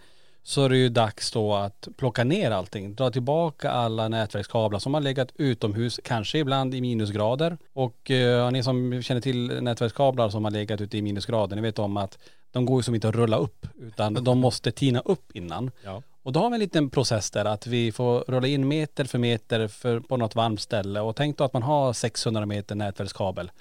Så 0.44 0.66
är 0.66 0.70
det 0.70 0.78
ju 0.78 0.90
dags 0.90 1.32
då 1.32 1.54
att 1.54 1.88
plocka 1.98 2.24
ner 2.24 2.52
allting, 2.52 2.96
dra 2.96 3.12
tillbaka 3.12 3.72
alla 3.72 4.08
nätverkskablar 4.08 4.80
som 4.80 4.94
har 4.94 5.02
legat 5.02 5.32
utomhus, 5.36 6.00
kanske 6.04 6.38
ibland 6.38 6.76
i 6.76 6.82
minusgrader. 6.82 7.58
Och 7.74 8.12
eh, 8.12 8.52
ni 8.52 8.64
som 8.64 9.02
känner 9.02 9.22
till 9.22 9.64
nätverkskablar 9.64 10.30
som 10.30 10.44
har 10.44 10.52
legat 10.52 10.82
ute 10.82 10.98
i 10.98 11.02
minusgrader, 11.02 11.56
ni 11.56 11.62
vet 11.62 11.80
om 11.80 11.98
att 11.98 12.18
de 12.52 12.66
går 12.66 12.80
ju 12.80 12.84
som 12.84 12.96
inte 12.96 13.10
att 13.10 13.16
rulla 13.16 13.38
upp 13.38 13.68
utan 13.82 14.14
de 14.14 14.40
måste 14.40 14.72
tina 14.72 15.00
upp 15.00 15.32
innan. 15.36 15.72
Ja. 15.84 16.02
Och 16.26 16.32
då 16.32 16.40
har 16.40 16.50
vi 16.50 16.54
en 16.54 16.60
liten 16.60 16.90
process 16.90 17.32
där 17.32 17.46
att 17.46 17.68
vi 17.68 17.92
får 17.92 18.20
rulla 18.28 18.48
in 18.48 18.68
meter 18.68 19.06
för 19.06 19.18
meter 19.18 19.68
för, 19.68 20.00
på 20.00 20.18
något 20.18 20.36
varmt 20.36 20.62
ställe 20.62 21.00
och 21.00 21.16
tänk 21.16 21.38
då 21.38 21.44
att 21.44 21.54
man 21.54 21.64
har 21.64 21.94
600 21.94 22.46
meter 22.46 22.76
nätverkskabel 22.76 23.52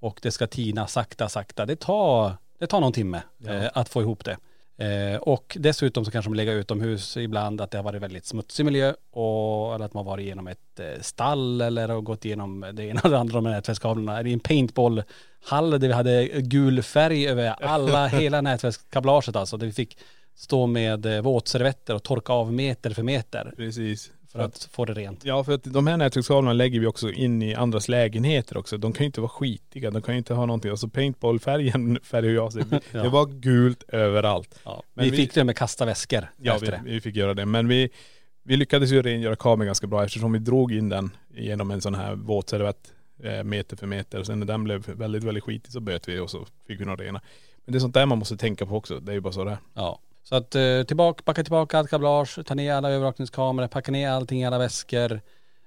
och 0.00 0.20
det 0.22 0.30
ska 0.30 0.46
tina 0.46 0.86
sakta 0.86 1.28
sakta. 1.28 1.66
Det 1.66 1.76
tar, 1.76 2.32
det 2.58 2.66
tar 2.66 2.80
någon 2.80 2.92
timme 2.92 3.22
eh, 3.46 3.64
att 3.74 3.88
få 3.88 4.00
ihop 4.00 4.24
det. 4.24 4.36
Eh, 4.84 5.16
och 5.16 5.56
dessutom 5.60 6.04
så 6.04 6.10
kanske 6.10 6.30
de 6.30 6.34
lägger 6.34 6.52
utomhus 6.52 7.16
ibland 7.16 7.60
att 7.60 7.70
det 7.70 7.78
har 7.78 7.84
varit 7.84 8.02
väldigt 8.02 8.26
smutsig 8.26 8.64
miljö 8.64 8.94
och 9.10 9.74
eller 9.74 9.84
att 9.84 9.94
man 9.94 10.04
varit 10.04 10.22
igenom 10.22 10.46
ett 10.46 10.80
eh, 10.80 11.00
stall 11.00 11.60
eller 11.60 11.88
har 11.88 12.00
gått 12.00 12.24
igenom 12.24 12.70
det 12.72 12.84
ena 12.84 13.00
eller 13.04 13.16
andra 13.16 13.40
med 13.40 13.52
nätverkskablarna. 13.52 14.22
Det 14.22 14.30
är 14.30 14.32
en 14.32 14.40
paintballhall 14.40 15.70
där 15.70 15.78
vi 15.78 15.92
hade 15.92 16.26
gul 16.26 16.82
färg 16.82 17.28
över 17.28 17.48
alla, 17.64 18.06
hela 18.06 18.40
nätverkskablaget 18.40 19.36
alltså. 19.36 19.56
Där 19.56 19.66
vi 19.66 19.72
fick 19.72 19.98
stå 20.34 20.66
med 20.66 21.06
eh, 21.06 21.22
våtservetter 21.22 21.94
och 21.94 22.02
torka 22.02 22.32
av 22.32 22.52
meter 22.52 22.90
för 22.90 23.02
meter 23.02 23.52
Precis. 23.56 24.12
för 24.32 24.38
att 24.38 24.68
få 24.72 24.84
det 24.84 24.94
rent. 24.94 25.24
Ja 25.24 25.44
för 25.44 25.52
att 25.52 25.62
de 25.64 25.86
här 25.86 25.96
nätverkskablarna 25.96 26.52
lägger 26.52 26.80
vi 26.80 26.86
också 26.86 27.10
in 27.10 27.42
i 27.42 27.54
andras 27.54 27.88
lägenheter 27.88 28.56
också. 28.56 28.76
De 28.78 28.92
kan 28.92 29.04
ju 29.04 29.06
inte 29.06 29.20
vara 29.20 29.28
skitiga, 29.28 29.90
de 29.90 30.02
kan 30.02 30.14
ju 30.14 30.18
inte 30.18 30.34
ha 30.34 30.46
någonting. 30.46 30.70
Alltså 30.70 30.88
paintballfärgen 30.88 31.98
färgar 32.02 32.30
ju 32.30 32.38
av 32.40 32.50
sig. 32.50 32.64
Ja. 32.92 33.02
Det 33.02 33.08
var 33.08 33.26
gult 33.26 33.82
överallt. 33.88 34.60
Ja. 34.64 34.82
Men 34.94 35.04
vi, 35.04 35.10
vi- 35.10 35.16
fick 35.16 35.36
och 35.36 35.46
med 35.46 35.56
kasta 35.56 35.84
väskor 35.84 36.26
Ja 36.42 36.54
efter 36.54 36.66
vi, 36.66 36.72
det. 36.72 36.94
vi 36.94 37.00
fick 37.00 37.16
göra 37.16 37.34
det. 37.34 37.46
Men 37.46 37.68
vi, 37.68 37.90
vi 38.42 38.56
lyckades 38.56 38.90
ju 38.92 39.02
rengöra 39.02 39.36
kabeln 39.36 39.66
ganska 39.66 39.86
bra 39.86 40.04
eftersom 40.04 40.32
vi 40.32 40.38
drog 40.38 40.72
in 40.72 40.88
den 40.88 41.10
genom 41.34 41.70
en 41.70 41.80
sån 41.80 41.94
här 41.94 42.14
våtservett 42.14 42.92
eh, 43.22 43.42
meter 43.44 43.76
för 43.76 43.86
meter. 43.86 44.22
Sen 44.22 44.38
när 44.38 44.46
den 44.46 44.64
blev 44.64 44.88
väldigt, 44.88 45.24
väldigt 45.24 45.44
skitig 45.44 45.72
så 45.72 45.80
böt 45.80 46.08
vi 46.08 46.18
och 46.18 46.30
så 46.30 46.46
fick 46.66 46.80
vi 46.80 46.84
nog 46.84 47.00
rena. 47.00 47.20
Men 47.64 47.72
det 47.72 47.78
är 47.78 47.80
sånt 47.80 47.94
där 47.94 48.06
man 48.06 48.18
måste 48.18 48.36
tänka 48.36 48.66
på 48.66 48.76
också. 48.76 49.00
Det 49.00 49.12
är 49.12 49.14
ju 49.14 49.20
bara 49.20 49.32
så 49.32 49.44
det. 49.44 49.58
Ja. 49.74 50.00
Så 50.24 50.36
att 50.36 50.54
eh, 50.54 50.82
tillbaka, 50.82 51.22
backa 51.26 51.42
tillbaka 51.42 51.78
allt 51.78 51.90
kablage, 51.90 52.44
ta 52.46 52.54
ner 52.54 52.72
alla 52.72 52.90
övervakningskameror, 52.90 53.68
packa 53.68 53.92
ner 53.92 54.10
allting 54.10 54.42
i 54.42 54.46
alla 54.46 54.58
väskor. 54.58 55.20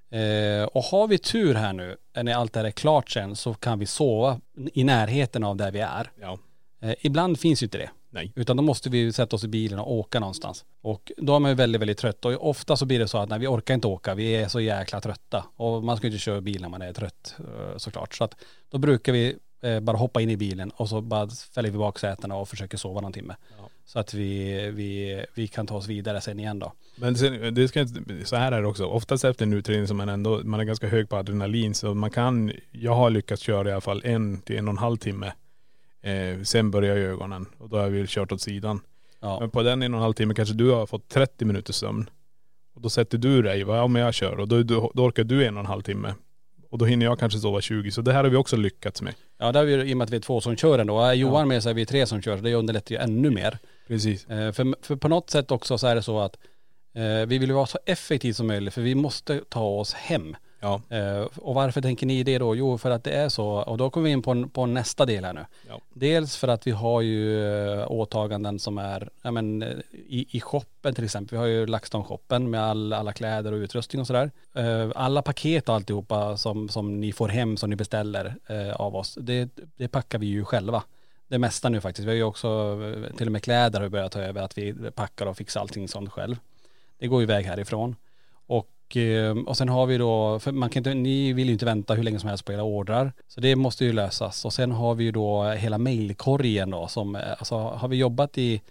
Eh, 0.10 0.64
och 0.64 0.84
har 0.84 1.08
vi 1.08 1.18
tur 1.18 1.54
här 1.54 1.74
nu, 1.74 1.98
när 2.16 2.36
allt 2.36 2.54
det 2.54 2.60
här 2.60 2.66
är 2.66 2.72
klart 2.72 3.10
sen, 3.10 3.36
så 3.36 3.54
kan 3.54 3.80
vi 3.80 3.86
sova 3.86 4.40
i 4.74 4.84
närheten 4.84 5.44
av 5.44 5.56
där 5.58 5.72
vi 5.72 5.80
är. 5.80 6.12
Ja. 6.22 6.38
Eh, 6.82 6.96
ibland 7.02 7.40
finns 7.40 7.64
ju 7.64 7.66
inte 7.66 7.78
det. 7.78 7.90
Nej. 8.10 8.32
Utan 8.36 8.58
då 8.58 8.64
måste 8.64 8.90
vi 8.90 9.14
sätta 9.14 9.36
oss 9.36 9.44
i 9.44 9.48
bilen 9.48 9.80
och 9.80 9.92
åka 9.92 10.20
någonstans. 10.20 10.66
Och 10.82 11.12
då 11.18 11.36
är 11.36 11.40
man 11.40 11.52
ju 11.52 11.56
väldigt, 11.56 11.82
väldigt 11.82 11.98
trött. 11.98 12.26
Och 12.26 12.50
ofta 12.50 12.78
så 12.78 12.86
blir 12.86 13.00
det 13.00 13.08
så 13.08 13.18
att 13.18 13.30
nej, 13.30 13.40
vi 13.40 13.48
orkar 13.48 13.74
inte 13.74 13.88
åka, 13.88 14.16
vi 14.16 14.36
är 14.36 14.48
så 14.48 14.62
jäkla 14.62 15.02
trötta. 15.02 15.46
Och 15.56 15.84
man 15.84 15.98
ska 15.98 16.08
ju 16.08 16.14
inte 16.14 16.24
köra 16.24 16.42
bil 16.42 16.62
när 16.62 16.70
man 16.70 16.82
är 16.82 16.94
trött 16.94 17.36
eh, 17.40 17.78
såklart. 17.78 18.16
Så 18.16 18.24
att 18.24 18.36
då 18.70 18.78
brukar 18.78 19.14
vi 19.14 19.36
eh, 19.62 19.80
bara 19.80 19.98
hoppa 19.98 20.22
in 20.22 20.30
i 20.30 20.38
bilen 20.38 20.70
och 20.70 20.90
så 20.90 21.02
bara 21.02 21.30
fäller 21.30 21.70
vi 21.70 21.78
baksätena 21.78 22.36
och 22.36 22.50
försöker 22.50 22.78
sova 22.78 23.02
någon 23.02 23.14
timme. 23.14 23.36
Så 23.88 24.00
att 24.00 24.14
vi, 24.14 24.72
vi, 24.72 25.26
vi 25.34 25.48
kan 25.48 25.68
ta 25.68 25.76
oss 25.76 25.88
vidare 25.88 26.22
sen 26.22 26.40
igen 26.40 26.60
då. 26.60 26.74
Men 26.96 27.16
sen, 27.16 27.54
det 27.54 27.68
ska, 27.68 27.88
så 28.26 28.36
här 28.36 28.52
är 28.52 28.62
det 28.62 28.68
också. 28.68 28.86
Oftast 28.86 29.26
efter 29.26 29.46
en 29.46 29.54
utredning 29.54 29.88
som 29.88 29.98
man 29.98 30.10
ändå, 30.10 30.42
man 30.44 30.60
är 30.60 30.64
ganska 30.64 30.88
hög 30.88 31.10
på 31.10 31.16
adrenalin 31.16 31.76
så 31.76 31.94
man 31.94 32.12
kan, 32.12 32.52
jag 32.72 32.96
har 32.96 33.10
lyckats 33.10 33.42
köra 33.42 33.70
i 33.70 33.72
alla 33.72 33.82
fall 33.82 34.02
en 34.06 34.42
till 34.42 34.58
en 34.58 34.68
och 34.68 34.72
en 34.72 34.78
halv 34.78 34.98
timme. 34.98 35.34
Eh, 36.02 36.42
sen 36.44 36.72
börjar 36.72 36.96
ögonen 36.96 37.46
och 37.58 37.70
då 37.70 37.78
har 37.78 37.90
vi 37.90 38.06
kört 38.08 38.32
åt 38.32 38.42
sidan. 38.42 38.80
Ja. 39.20 39.40
Men 39.40 39.50
på 39.50 39.64
den 39.64 39.82
en 39.82 39.94
och 39.94 39.98
en 39.98 40.04
halv 40.04 40.14
timme 40.14 40.34
kanske 40.34 40.56
du 40.56 40.72
har 40.72 40.86
fått 40.86 41.10
30 41.10 41.46
minuters 41.46 41.76
sömn. 41.76 42.10
Och 42.76 42.82
då 42.82 42.90
sätter 42.90 43.18
du 43.18 43.42
dig, 43.42 43.64
va, 43.64 43.76
ja 43.76 43.88
men 43.88 44.02
jag 44.02 44.14
kör 44.14 44.40
och 44.40 44.48
då, 44.48 44.64
då, 44.64 44.92
då 44.94 45.04
orkar 45.04 45.24
du 45.24 45.46
en 45.46 45.54
och 45.54 45.60
en 45.60 45.66
halv 45.66 45.82
timme. 45.82 46.14
Och 46.70 46.78
då 46.78 46.86
hinner 46.86 47.06
jag 47.06 47.20
kanske 47.20 47.40
sova 47.40 47.62
20. 47.62 47.92
Så 47.92 48.02
det 48.02 48.14
här 48.14 48.24
har 48.24 48.30
vi 48.30 48.38
också 48.38 48.58
lyckats 48.58 49.02
med. 49.02 49.14
Ja, 49.38 49.52
där 49.52 49.62
är 49.62 49.66
vi, 49.66 49.92
i 49.92 49.94
och 49.94 49.98
med 49.98 50.06
att 50.06 50.12
vi 50.12 50.18
är 50.18 50.22
två 50.22 50.42
som 50.42 50.56
kör 50.56 50.80
ändå. 50.80 51.00
Är 51.00 51.14
Johan 51.14 51.48
med 51.48 51.64
så 51.64 51.70
är 51.70 51.74
vi 51.74 51.86
tre 51.86 52.06
som 52.06 52.22
kör, 52.22 52.38
så 52.38 52.44
det 52.44 52.54
underlättar 52.54 52.96
ju 52.96 53.02
ännu 53.02 53.30
mer. 53.30 53.58
Precis. 53.88 54.28
Eh, 54.30 54.52
för, 54.52 54.86
för 54.86 54.96
på 54.96 55.08
något 55.08 55.30
sätt 55.30 55.52
också 55.52 55.78
så 55.78 55.88
är 55.88 55.96
det 55.96 56.04
så 56.04 56.20
att 56.20 56.38
Eh, 56.98 57.26
vi 57.26 57.38
vill 57.38 57.52
vara 57.52 57.66
så 57.66 57.80
effektivt 57.86 58.36
som 58.36 58.48
möjligt 58.48 58.74
för 58.74 58.82
vi 58.82 58.96
måste 58.96 59.42
ta 59.50 59.64
oss 59.64 59.94
hem. 59.94 60.36
Ja. 60.60 60.82
Eh, 60.90 61.22
och 61.22 61.56
varför 61.56 61.82
tänker 61.82 62.06
ni 62.06 62.24
det 62.24 62.38
då? 62.38 62.56
Jo, 62.56 62.78
för 62.78 62.92
att 62.92 63.04
det 63.04 63.12
är 63.12 63.30
så. 63.30 63.48
Och 63.48 63.78
då 63.78 63.90
kommer 63.90 64.06
vi 64.06 64.12
in 64.12 64.22
på, 64.22 64.48
på 64.48 64.66
nästa 64.66 65.06
del 65.06 65.26
här 65.26 65.34
nu. 65.34 65.46
Ja. 65.68 65.80
Dels 65.94 66.38
för 66.38 66.48
att 66.48 66.68
vi 66.68 66.72
har 66.72 67.02
ju 67.02 67.86
åtaganden 67.86 68.60
som 68.60 68.78
är, 68.78 69.10
ja 69.22 69.32
men 69.32 69.64
i, 69.94 70.28
i 70.30 70.42
shoppen 70.42 70.96
till 70.96 71.04
exempel. 71.04 71.36
Vi 71.36 71.38
har 71.38 71.46
ju 71.46 71.66
LaxTon-shoppen 71.66 72.50
med 72.50 72.64
all, 72.64 72.94
alla 72.94 73.14
kläder 73.14 73.52
och 73.52 73.58
utrustning 73.58 74.02
och 74.02 74.08
sådär. 74.08 74.32
Alla 74.96 75.22
paket 75.22 75.70
och 75.70 75.76
alltihopa 75.76 76.38
som, 76.38 76.70
som 76.70 77.00
ni 77.00 77.12
får 77.12 77.28
hem, 77.28 77.58
som 77.58 77.70
ni 77.70 77.76
beställer 77.76 78.36
av 78.76 78.96
oss, 78.96 79.18
det, 79.22 79.50
det 79.76 79.88
packar 79.88 80.20
vi 80.20 80.28
ju 80.28 80.46
själva. 80.46 80.84
Det 81.28 81.40
mesta 81.40 81.70
nu 81.70 81.82
faktiskt. 81.82 82.06
Vi 82.06 82.12
har 82.12 82.16
ju 82.16 82.24
också, 82.24 82.80
till 83.18 83.28
och 83.28 83.32
med 83.32 83.44
kläder 83.44 83.82
har 83.82 83.90
börjat 83.90 84.12
ta 84.12 84.20
över, 84.20 84.42
att 84.42 84.58
vi 84.58 84.92
packar 84.96 85.26
och 85.26 85.38
fixar 85.38 85.62
allting 85.62 85.88
sånt 85.88 86.10
själv. 86.10 86.36
Det 87.00 87.08
går 87.08 87.22
ju 87.22 87.24
iväg 87.24 87.46
härifrån. 87.46 87.96
Och, 88.48 88.98
eh, 88.98 89.38
och 89.38 89.58
sen 89.58 89.70
har 89.70 89.86
vi 89.86 89.98
då, 89.98 90.40
för 90.40 90.52
man 90.52 90.70
kan 90.70 90.80
inte, 90.80 90.94
ni 90.94 91.34
vill 91.34 91.48
ju 91.48 91.54
inte 91.54 91.66
vänta 91.66 91.94
hur 91.94 92.04
länge 92.04 92.20
som 92.20 92.30
helst 92.30 92.46
på 92.46 92.54
era 92.54 92.64
ordrar. 92.64 93.14
Så 93.28 93.42
det 93.42 93.56
måste 93.56 93.86
ju 93.86 93.94
lösas. 93.94 94.46
Och 94.46 94.54
sen 94.54 94.72
har 94.72 94.96
vi 94.96 95.04
ju 95.04 95.12
då 95.12 95.44
hela 95.44 95.78
mailkorgen 95.78 96.70
då 96.70 96.88
som, 96.88 97.16
eh, 97.16 97.30
alltså 97.30 97.56
har 97.56 97.88
vi 97.88 97.98
jobbat 97.98 98.38
i 98.38 98.62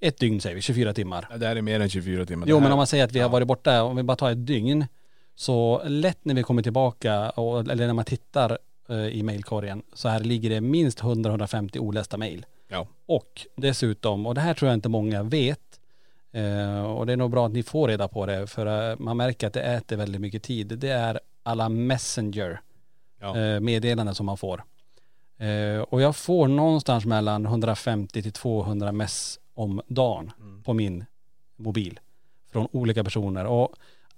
ett 0.00 0.18
dygn 0.18 0.40
säger 0.40 0.56
vi, 0.56 0.62
24 0.62 0.94
timmar. 0.94 1.26
Ja, 1.30 1.36
Det 1.36 1.46
här 1.46 1.56
är 1.56 1.62
mer 1.62 1.80
än 1.80 1.88
24 1.88 2.26
timmar. 2.26 2.46
Jo 2.48 2.60
men 2.60 2.72
om 2.72 2.76
man 2.76 2.86
säger 2.86 3.04
att 3.04 3.12
vi 3.12 3.18
har 3.18 3.28
varit 3.28 3.48
borta, 3.48 3.82
om 3.82 3.96
vi 3.96 4.02
bara 4.02 4.16
tar 4.16 4.30
ett 4.30 4.46
dygn, 4.46 4.86
så 5.34 5.82
lätt 5.86 6.24
när 6.24 6.34
vi 6.34 6.42
kommer 6.42 6.62
tillbaka, 6.62 7.30
och, 7.30 7.60
eller 7.60 7.86
när 7.86 7.94
man 7.94 8.04
tittar 8.04 8.58
i 9.12 9.22
mailkorgen, 9.22 9.82
så 9.92 10.08
här 10.08 10.20
ligger 10.20 10.50
det 10.50 10.60
minst 10.60 11.00
100-150 11.00 11.78
olästa 11.78 12.16
mail. 12.16 12.46
Ja. 12.68 12.86
Och 13.06 13.46
dessutom, 13.56 14.26
och 14.26 14.34
det 14.34 14.40
här 14.40 14.54
tror 14.54 14.68
jag 14.68 14.76
inte 14.76 14.88
många 14.88 15.22
vet, 15.22 15.80
eh, 16.32 16.84
och 16.84 17.06
det 17.06 17.12
är 17.12 17.16
nog 17.16 17.30
bra 17.30 17.46
att 17.46 17.52
ni 17.52 17.62
får 17.62 17.88
reda 17.88 18.08
på 18.08 18.26
det, 18.26 18.46
för 18.46 18.90
eh, 18.90 18.96
man 18.98 19.16
märker 19.16 19.46
att 19.46 19.52
det 19.52 19.62
äter 19.62 19.96
väldigt 19.96 20.20
mycket 20.20 20.42
tid. 20.42 20.66
Det 20.78 20.88
är 20.90 21.20
alla 21.42 21.68
messenger 21.68 22.60
Ja. 23.20 23.38
eh, 23.38 23.60
meddelanden 23.60 24.14
som 24.14 24.26
man 24.26 24.36
får. 24.36 24.64
Eh, 25.38 25.80
och 25.80 26.00
jag 26.02 26.16
får 26.16 26.48
någonstans 26.48 27.04
mellan 27.06 27.46
150 27.46 28.22
till 28.22 28.32
200 28.32 28.92
mess 28.92 29.38
om 29.54 29.80
dagen 29.86 30.32
på 30.64 30.72
min 30.72 31.04
mobil 31.56 32.00
från 32.52 32.68
olika 32.72 33.04
personer. 33.04 33.44
Och 33.46 33.68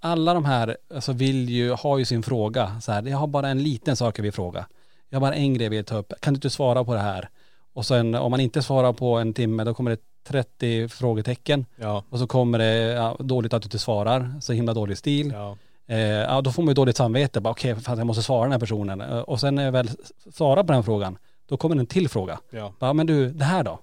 alla 0.01 0.35
de 0.35 0.45
här 0.45 0.77
alltså 0.95 1.13
vill 1.13 1.49
ju, 1.49 1.71
har 1.71 1.99
ju 1.99 2.05
sin 2.05 2.23
fråga 2.23 2.81
så 2.81 2.93
här, 2.93 3.03
jag 3.03 3.19
har 3.19 3.27
bara 3.27 3.49
en 3.49 3.63
liten 3.63 3.97
sak 3.97 4.19
jag 4.19 4.23
vill 4.23 4.33
fråga. 4.33 4.67
Jag 5.09 5.17
har 5.17 5.21
bara 5.21 5.35
en 5.35 5.55
grej 5.55 5.65
jag 5.65 5.71
vill 5.71 5.85
ta 5.85 5.97
upp, 5.97 6.13
kan 6.21 6.35
du 6.35 6.37
inte 6.37 6.51
svara 6.51 6.85
på 6.85 6.95
det 6.95 7.01
här? 7.01 7.29
Och 7.75 7.87
sen 7.87 8.15
om 8.15 8.31
man 8.31 8.41
inte 8.41 8.63
svarar 8.63 8.93
på 8.93 9.15
en 9.17 9.35
timme 9.35 9.65
då 9.65 9.75
kommer 9.75 9.91
det 9.91 9.99
30 10.29 10.89
frågetecken 10.89 11.67
Ja. 11.77 12.05
och 12.11 12.19
så 12.19 12.27
kommer 12.27 12.59
det 12.59 12.75
ja, 12.75 13.17
dåligt 13.19 13.53
att 13.53 13.63
du 13.63 13.67
inte 13.67 13.79
svarar, 13.79 14.35
så 14.41 14.53
himla 14.53 14.75
dålig 14.75 14.99
stil. 14.99 15.33
Ja. 15.35 15.57
Eh, 15.87 15.99
ja 16.01 16.41
då 16.41 16.53
får 16.53 16.63
man 16.63 16.69
ju 16.69 16.75
dåligt 16.75 16.97
samvete, 16.97 17.41
bara 17.41 17.51
okej 17.51 17.71
att 17.71 17.87
jag 17.87 18.07
måste 18.07 18.23
svara 18.23 18.43
den 18.43 18.53
här 18.53 18.59
personen. 18.59 19.01
Eh, 19.01 19.19
och 19.19 19.41
sen 19.41 19.55
när 19.55 19.65
jag 19.65 19.73
väl 19.73 19.91
svarar 20.33 20.65
på 20.65 20.73
den 20.73 20.85
frågan, 20.85 21.19
då 21.49 21.57
kommer 21.57 21.77
en 21.77 21.87
till 21.87 22.09
fråga. 22.09 22.39
Ja. 22.51 22.73
Ja 22.79 22.93
men 22.93 23.07
du, 23.07 23.31
det 23.31 23.45
här 23.45 23.65
då? 23.65 23.79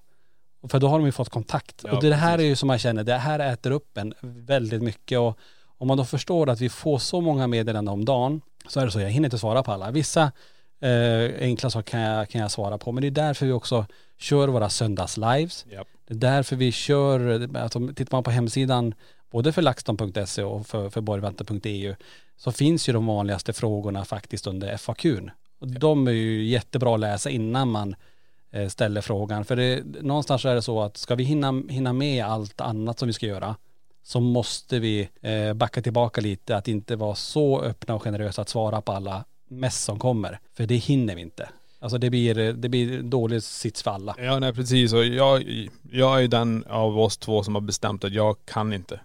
För 0.67 0.79
då 0.79 0.87
har 0.87 0.99
de 0.99 1.05
ju 1.05 1.11
fått 1.11 1.29
kontakt. 1.29 1.83
Och 1.83 2.01
det 2.01 2.15
här 2.15 2.37
precis. 2.37 2.45
är 2.45 2.49
ju 2.49 2.55
som 2.55 2.67
man 2.67 2.79
känner, 2.79 3.03
det 3.03 3.17
här 3.17 3.39
äter 3.39 3.71
upp 3.71 3.97
en 3.97 4.13
väldigt 4.21 4.83
mycket. 4.83 5.19
Och 5.19 5.37
om 5.83 5.87
man 5.87 5.97
då 5.97 6.05
förstår 6.05 6.49
att 6.49 6.61
vi 6.61 6.69
får 6.69 6.99
så 6.99 7.21
många 7.21 7.47
meddelanden 7.47 7.93
om 7.93 8.05
dagen, 8.05 8.41
så 8.67 8.79
är 8.79 8.85
det 8.85 8.91
så, 8.91 8.99
jag 8.99 9.09
hinner 9.09 9.27
inte 9.27 9.37
svara 9.37 9.63
på 9.63 9.71
alla. 9.71 9.91
Vissa 9.91 10.31
eh, 10.81 11.31
enkla 11.39 11.69
saker 11.69 11.91
kan 11.91 11.99
jag, 11.99 12.29
kan 12.29 12.41
jag 12.41 12.51
svara 12.51 12.77
på, 12.77 12.91
men 12.91 13.01
det 13.01 13.07
är 13.07 13.11
därför 13.11 13.45
vi 13.45 13.51
också 13.51 13.85
kör 14.17 14.47
våra 14.47 14.69
söndagslives. 14.69 15.65
Ja. 15.69 15.85
Det 16.07 16.13
är 16.13 16.17
därför 16.17 16.55
vi 16.55 16.71
kör, 16.71 17.49
alltså 17.57 17.87
tittar 17.95 18.17
man 18.17 18.23
på 18.23 18.31
hemsidan, 18.31 18.93
både 19.31 19.51
för 19.51 19.61
laxton.se 19.61 20.43
och 20.43 20.67
för, 20.67 20.89
för 20.89 21.01
borgvante.eu, 21.01 21.95
så 22.37 22.51
finns 22.51 22.89
ju 22.89 22.93
de 22.93 23.05
vanligaste 23.05 23.53
frågorna 23.53 24.05
faktiskt 24.05 24.47
under 24.47 24.77
FAQn. 24.77 25.31
Och 25.59 25.67
de 25.67 26.07
är 26.07 26.11
ju 26.11 26.45
jättebra 26.45 26.93
att 26.93 26.99
läsa 26.99 27.29
innan 27.29 27.71
man 27.71 27.95
eh, 28.51 28.67
ställer 28.67 29.01
frågan. 29.01 29.45
För 29.45 29.55
det, 29.55 29.83
någonstans 30.01 30.45
är 30.45 30.55
det 30.55 30.61
så 30.61 30.81
att 30.81 30.97
ska 30.97 31.15
vi 31.15 31.23
hinna, 31.23 31.63
hinna 31.69 31.93
med 31.93 32.25
allt 32.25 32.61
annat 32.61 32.99
som 32.99 33.07
vi 33.07 33.13
ska 33.13 33.25
göra 33.25 33.55
så 34.03 34.19
måste 34.19 34.79
vi 34.79 35.09
eh, 35.21 35.53
backa 35.53 35.81
tillbaka 35.81 36.21
lite, 36.21 36.57
att 36.57 36.67
inte 36.67 36.95
vara 36.95 37.15
så 37.15 37.61
öppna 37.61 37.95
och 37.95 38.03
generösa 38.03 38.41
att 38.41 38.49
svara 38.49 38.81
på 38.81 38.91
alla 38.91 39.23
mess 39.47 39.83
som 39.83 39.99
kommer. 39.99 40.39
För 40.57 40.65
det 40.65 40.75
hinner 40.75 41.15
vi 41.15 41.21
inte. 41.21 41.49
Alltså 41.79 41.97
det 41.97 42.09
blir, 42.09 42.53
det 42.53 42.69
blir 42.69 43.01
dålig 43.01 43.43
sits 43.43 43.83
för 43.83 43.91
alla. 43.91 44.15
Ja 44.19 44.39
nej 44.39 44.53
precis 44.53 44.93
och 44.93 45.05
jag, 45.05 45.43
jag 45.91 46.23
är 46.23 46.27
den 46.27 46.63
av 46.69 46.99
oss 46.99 47.17
två 47.17 47.43
som 47.43 47.55
har 47.55 47.61
bestämt 47.61 48.03
att 48.03 48.13
jag 48.13 48.37
kan 48.45 48.73
inte. 48.73 48.99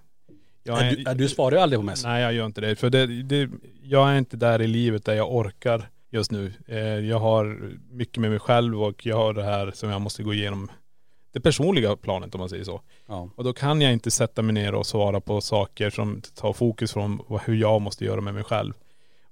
Jag 0.62 0.78
Du, 0.90 1.02
ja, 1.02 1.14
du 1.14 1.28
svarar 1.28 1.56
ju 1.56 1.62
aldrig 1.62 1.78
på 1.78 1.84
mess. 1.86 2.04
Nej 2.04 2.22
jag 2.22 2.32
gör 2.32 2.46
inte 2.46 2.60
det. 2.60 2.76
För 2.76 2.90
det, 2.90 3.22
det, 3.22 3.50
jag 3.82 4.10
är 4.10 4.18
inte 4.18 4.36
där 4.36 4.62
i 4.62 4.66
livet 4.66 5.04
där 5.04 5.14
jag 5.14 5.34
orkar 5.34 5.88
just 6.10 6.30
nu. 6.30 6.52
Eh, 6.66 6.78
Jag 6.78 7.18
har 7.18 7.70
mycket 7.90 8.20
med 8.20 8.30
mig 8.30 8.38
själv 8.38 8.82
och 8.82 9.06
jag 9.06 9.16
har 9.16 9.32
det 9.34 9.44
här 9.44 9.70
som 9.74 9.90
jag 9.90 10.00
måste 10.00 10.22
gå 10.22 10.34
igenom. 10.34 10.70
Det 11.32 11.40
personliga 11.40 11.96
planet 11.96 12.34
om 12.34 12.38
man 12.38 12.48
säger 12.48 12.64
så. 12.64 12.80
Ja. 13.06 13.30
Och 13.36 13.44
då 13.44 13.52
kan 13.52 13.80
jag 13.80 13.92
inte 13.92 14.10
sätta 14.10 14.42
mig 14.42 14.54
ner 14.54 14.74
och 14.74 14.86
svara 14.86 15.20
på 15.20 15.40
saker 15.40 15.90
som 15.90 16.22
tar 16.34 16.52
fokus 16.52 16.92
från 16.92 17.20
hur 17.44 17.54
jag 17.54 17.80
måste 17.80 18.04
göra 18.04 18.20
med 18.20 18.34
mig 18.34 18.44
själv. 18.44 18.74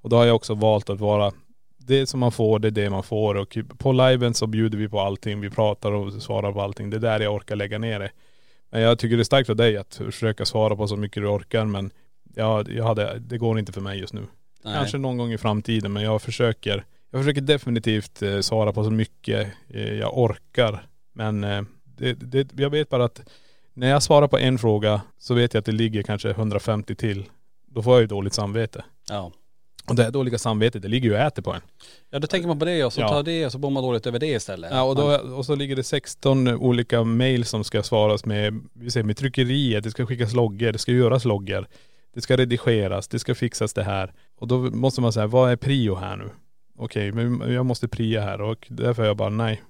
Och 0.01 0.11
då 0.11 0.17
har 0.17 0.25
jag 0.25 0.37
också 0.37 0.55
valt 0.55 0.91
att 0.91 1.01
vara 1.01 1.33
det 1.79 2.07
som 2.07 2.21
man 2.21 2.33
får, 2.33 2.59
det 2.59 2.69
är 2.69 2.73
det 2.73 2.91
man 2.91 3.03
får. 3.03 3.35
Och 3.35 3.59
på 3.79 3.93
liven 3.93 4.35
så 4.35 4.47
bjuder 4.47 4.79
vi 4.79 4.89
på 4.89 5.01
allting. 5.01 5.41
Vi 5.41 5.51
pratar 5.51 5.93
och 5.93 6.23
svarar 6.23 6.53
på 6.53 6.61
allting. 6.63 6.91
Det 6.91 6.97
är 6.97 7.01
där 7.01 7.21
jag 7.21 7.35
orkar 7.35 7.57
lägga 7.57 7.79
ner 7.79 8.01
det. 8.01 8.11
Men 8.71 8.81
jag 8.81 8.99
tycker 8.99 9.17
det 9.17 9.23
är 9.23 9.25
starkt 9.25 9.51
av 9.51 9.57
dig 9.57 9.77
att 9.77 9.95
försöka 9.95 10.45
svara 10.45 10.77
på 10.77 10.89
så 10.89 10.97
mycket 10.97 11.23
du 11.23 11.29
orkar. 11.29 11.65
Men 11.65 11.91
jag, 12.35 12.71
jag 12.71 12.85
hade, 12.85 13.19
det 13.19 13.39
går 13.39 13.59
inte 13.59 13.73
för 13.73 13.81
mig 13.81 13.99
just 13.99 14.13
nu. 14.13 14.27
Nej. 14.65 14.75
Kanske 14.75 14.99
någon 14.99 15.17
gång 15.17 15.33
i 15.33 15.39
framtiden 15.39 15.93
men 15.93 16.03
jag 16.03 16.23
försöker, 16.23 16.85
jag 17.11 17.21
försöker 17.21 17.41
definitivt 17.41 18.23
eh, 18.23 18.41
svara 18.41 18.73
på 18.73 18.85
så 18.85 18.91
mycket 18.91 19.53
eh, 19.69 19.95
jag 19.95 20.19
orkar. 20.19 20.87
Men 21.13 21.45
eh, 21.45 21.63
det, 21.99 22.13
det, 22.13 22.49
jag 22.57 22.71
vet 22.71 22.89
bara 22.89 23.05
att 23.05 23.21
när 23.75 23.89
jag 23.91 24.03
svarar 24.03 24.29
på 24.29 24.39
en 24.39 24.59
fråga 24.59 25.01
så 25.19 25.35
vet 25.35 25.55
jag 25.55 25.59
att 25.61 25.67
det 25.67 25.73
ligger 25.73 26.03
kanske 26.03 26.31
150 26.31 26.95
till. 26.95 27.25
Då 27.67 27.83
får 27.83 27.93
jag 27.95 28.01
ju 28.01 28.07
dåligt 28.07 28.33
samvete. 28.35 28.85
Ja. 29.11 29.33
Och 29.89 29.97
det 29.97 30.03
här 30.03 30.11
dåliga 30.11 30.39
samvetet 30.39 30.83
det 30.83 30.89
ligger 30.89 31.09
ju 31.09 31.15
och 31.15 31.21
äter 31.21 31.43
på 31.43 31.53
en. 31.53 31.61
Ja 32.11 32.19
då 32.19 32.27
tänker 32.27 32.49
man 32.49 32.59
på 32.59 32.65
det 32.65 32.85
och 32.85 32.93
så 32.93 33.01
Ja. 33.01 33.09
tar 33.09 33.23
det 33.23 33.47
och 33.47 33.53
så 33.53 33.59
bor 33.59 33.71
man 33.71 33.83
dåligt 33.83 34.07
över 34.07 34.19
det 34.19 34.27
istället. 34.27 34.71
Ja 34.73 34.83
och, 34.83 34.97
då, 34.97 35.17
och 35.37 35.47
så 35.47 35.55
ligger 35.55 35.77
det 35.77 35.83
16 35.83 36.49
olika 36.49 37.05
mail 37.05 37.45
som 37.45 37.65
ska 37.65 37.83
svaras 37.83 38.25
med, 38.25 38.61
vi 38.73 38.91
säger 38.91 39.05
med 39.05 39.17
tryckeriet, 39.17 39.85
det 39.85 39.91
ska 39.91 40.07
skickas 40.07 40.35
loggor, 40.35 40.73
det 40.73 40.79
ska 40.79 40.93
göras 40.93 41.25
loggor. 41.25 41.67
Det 42.15 42.21
ska 42.21 42.37
redigeras, 42.37 43.09
det 43.09 43.19
ska 43.19 43.35
fixas 43.35 43.73
det 43.75 43.83
här. 43.83 44.13
Och 44.39 44.49
då 44.49 44.59
måste 44.59 45.01
man 45.01 45.13
säga, 45.13 45.27
vad 45.27 45.51
är 45.51 45.57
prio 45.57 45.95
här 45.95 46.17
nu? 46.17 46.31
Okej, 46.79 47.13
men 47.13 47.53
jag 47.53 47.67
måste 47.67 47.89
pria 47.89 48.21
här 48.21 48.41
och 48.41 48.67
därför 48.71 49.03
är 49.03 49.07
jag 49.07 49.17
bara 49.17 49.29
nej. 49.29 49.63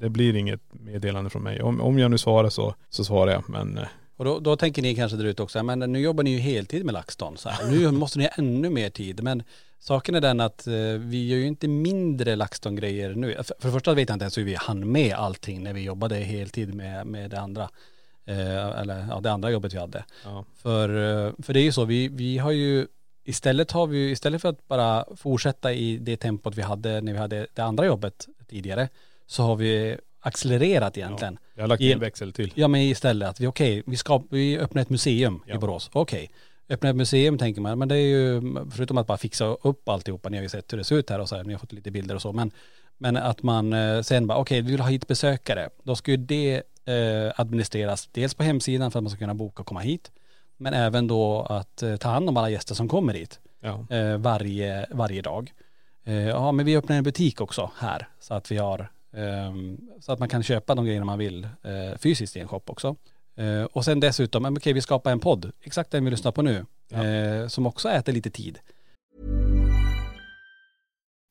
Det 0.00 0.08
blir 0.08 0.36
inget 0.36 0.60
meddelande 0.72 1.30
från 1.30 1.42
mig. 1.42 1.62
Om, 1.62 1.80
om 1.80 1.98
jag 1.98 2.10
nu 2.10 2.18
svarar 2.18 2.48
så, 2.48 2.74
så 2.90 3.04
svarar 3.04 3.32
jag. 3.32 3.48
Men 3.48 3.78
eh, 3.78 3.84
Och 4.16 4.24
då, 4.24 4.38
då 4.40 4.56
tänker 4.56 4.82
ni 4.82 4.94
kanske 4.94 5.16
där 5.16 5.24
ute 5.24 5.42
också, 5.42 5.62
men 5.62 5.78
nu 5.78 6.00
jobbar 6.00 6.24
ni 6.24 6.30
ju 6.30 6.38
heltid 6.38 6.84
med 6.84 6.92
LaxTon 6.92 7.36
så 7.36 7.48
här. 7.48 7.70
Nu 7.70 7.90
måste 7.90 8.18
ni 8.18 8.24
ha 8.24 8.30
ännu 8.30 8.70
mer 8.70 8.90
tid. 8.90 9.22
Men 9.22 9.42
saken 9.78 10.14
är 10.14 10.20
den 10.20 10.40
att 10.40 10.66
eh, 10.66 10.72
vi 10.98 11.28
gör 11.28 11.38
ju 11.38 11.46
inte 11.46 11.68
mindre 11.68 12.36
LaxTon-grejer 12.36 13.14
nu. 13.14 13.34
För, 13.34 13.54
för 13.58 13.68
det 13.68 13.72
första 13.72 13.94
vet 13.94 14.08
jag 14.08 14.14
inte 14.14 14.24
ens 14.24 14.38
hur 14.38 14.44
vi 14.44 14.54
hann 14.54 14.92
med 14.92 15.14
allting 15.14 15.62
när 15.62 15.72
vi 15.72 15.82
jobbade 15.82 16.16
heltid 16.16 16.74
med, 16.74 17.06
med 17.06 17.30
det 17.30 17.40
andra. 17.40 17.68
Eh, 18.24 18.80
eller 18.80 19.06
ja, 19.10 19.20
det 19.20 19.32
andra 19.32 19.50
jobbet 19.50 19.74
vi 19.74 19.78
hade. 19.78 20.04
ja. 20.24 20.44
För, 20.56 20.88
eh, 20.88 21.32
för 21.42 21.52
det 21.52 21.60
är 21.60 21.64
ju 21.64 21.72
så, 21.72 21.84
vi, 21.84 22.08
vi 22.08 22.38
har 22.38 22.50
ju 22.52 22.86
istället 23.24 23.70
har 23.72 23.86
vi 23.86 24.10
istället 24.10 24.42
för 24.42 24.48
att 24.48 24.68
bara 24.68 25.04
fortsätta 25.16 25.72
i 25.72 25.96
det 25.96 26.16
tempot 26.16 26.54
vi 26.56 26.62
hade 26.62 27.00
när 27.00 27.12
vi 27.12 27.18
hade 27.18 27.46
det 27.54 27.62
andra 27.62 27.86
jobbet 27.86 28.28
tidigare, 28.48 28.88
så 29.32 29.42
har 29.42 29.56
vi 29.56 29.96
accelererat 30.20 30.98
egentligen. 30.98 31.38
Jag 31.54 31.62
har 31.62 31.68
lagt 31.68 31.82
I- 31.82 31.92
en 31.92 31.98
växel 32.00 32.32
till. 32.32 32.52
Ja 32.54 32.68
men 32.68 32.80
istället 32.80 33.28
att 33.28 33.40
vi, 33.40 33.46
okej, 33.46 33.82
vi, 33.86 33.96
ska, 33.96 34.22
vi 34.30 34.58
öppnar 34.58 34.82
ett 34.82 34.90
museum 34.90 35.42
Ja. 35.46 35.54
i 35.54 35.58
Borås. 35.58 35.90
Okej, 35.92 36.30
öppna 36.68 36.88
ett 36.90 36.96
museum 36.96 37.38
tänker 37.38 37.60
man, 37.60 37.78
men 37.78 37.88
det 37.88 37.96
är 37.96 38.06
ju, 38.06 38.42
förutom 38.70 38.98
att 38.98 39.06
bara 39.06 39.18
fixa 39.18 39.44
upp 39.44 39.88
alltihopa, 39.88 40.28
ni 40.28 40.36
har 40.36 40.42
ju 40.42 40.48
sett 40.48 40.72
hur 40.72 40.78
det 40.78 40.84
ser 40.84 40.96
ut 40.96 41.10
här 41.10 41.18
och 41.18 41.28
så 41.28 41.36
här, 41.36 41.44
ni 41.44 41.52
har 41.52 41.58
fått 41.58 41.72
lite 41.72 41.90
bilder 41.90 42.14
och 42.14 42.22
så, 42.22 42.32
men, 42.32 42.50
men 42.98 43.16
att 43.16 43.42
man 43.42 43.72
eh, 43.72 44.00
sen 44.02 44.26
bara, 44.26 44.38
okej, 44.38 44.60
vi 44.60 44.70
vill 44.70 44.80
ha 44.80 44.88
hit 44.88 45.06
besökare, 45.08 45.68
då 45.82 45.96
ska 45.96 46.10
ju 46.10 46.16
det 46.16 46.62
eh, 46.84 47.32
administreras 47.40 48.08
dels 48.12 48.34
på 48.34 48.42
hemsidan 48.42 48.90
för 48.90 48.98
att 48.98 49.02
man 49.02 49.10
ska 49.10 49.18
kunna 49.18 49.34
boka 49.34 49.60
och 49.62 49.66
komma 49.66 49.80
hit, 49.80 50.10
men 50.56 50.74
även 50.74 51.06
då 51.06 51.42
att 51.42 51.82
eh, 51.82 51.96
ta 51.96 52.08
hand 52.08 52.28
om 52.28 52.36
alla 52.36 52.50
gäster 52.50 52.74
som 52.74 52.88
kommer 52.88 53.14
hit 53.14 53.40
Ja. 53.60 53.86
eh, 53.96 54.16
varje, 54.16 54.86
varje 54.90 55.22
dag. 55.22 55.52
Eh, 56.04 56.14
ja 56.14 56.52
men 56.52 56.66
vi 56.66 56.76
öppnar 56.76 56.96
en 56.96 57.04
butik 57.04 57.40
också 57.40 57.70
här 57.78 58.08
så 58.20 58.34
att 58.34 58.50
vi 58.52 58.56
har 58.56 58.90
så 60.00 60.12
att 60.12 60.18
man 60.18 60.28
kan 60.28 60.42
köpa 60.42 60.74
de 60.74 60.84
grejerna 60.84 61.04
man 61.06 61.18
vill 61.18 61.44
eh, 61.44 61.98
fysiskt 61.98 62.36
i 62.36 62.40
en 62.40 62.48
shop 62.48 62.62
också. 62.66 62.96
Eh, 63.36 63.64
och 63.64 63.84
sen 63.84 64.00
dessutom, 64.00 64.44
okej 64.56 64.72
vi 64.72 64.80
skapar 64.80 65.12
en 65.12 65.20
podd, 65.20 65.52
exakt 65.62 65.90
den 65.90 66.04
vi 66.04 66.10
lyssnar 66.10 66.32
på 66.32 66.42
nu, 66.42 66.66
Ja. 66.88 67.04
eh, 67.06 67.46
som 67.48 67.66
också 67.66 67.88
äter 67.88 68.12
lite 68.12 68.30
tid. 68.30 68.58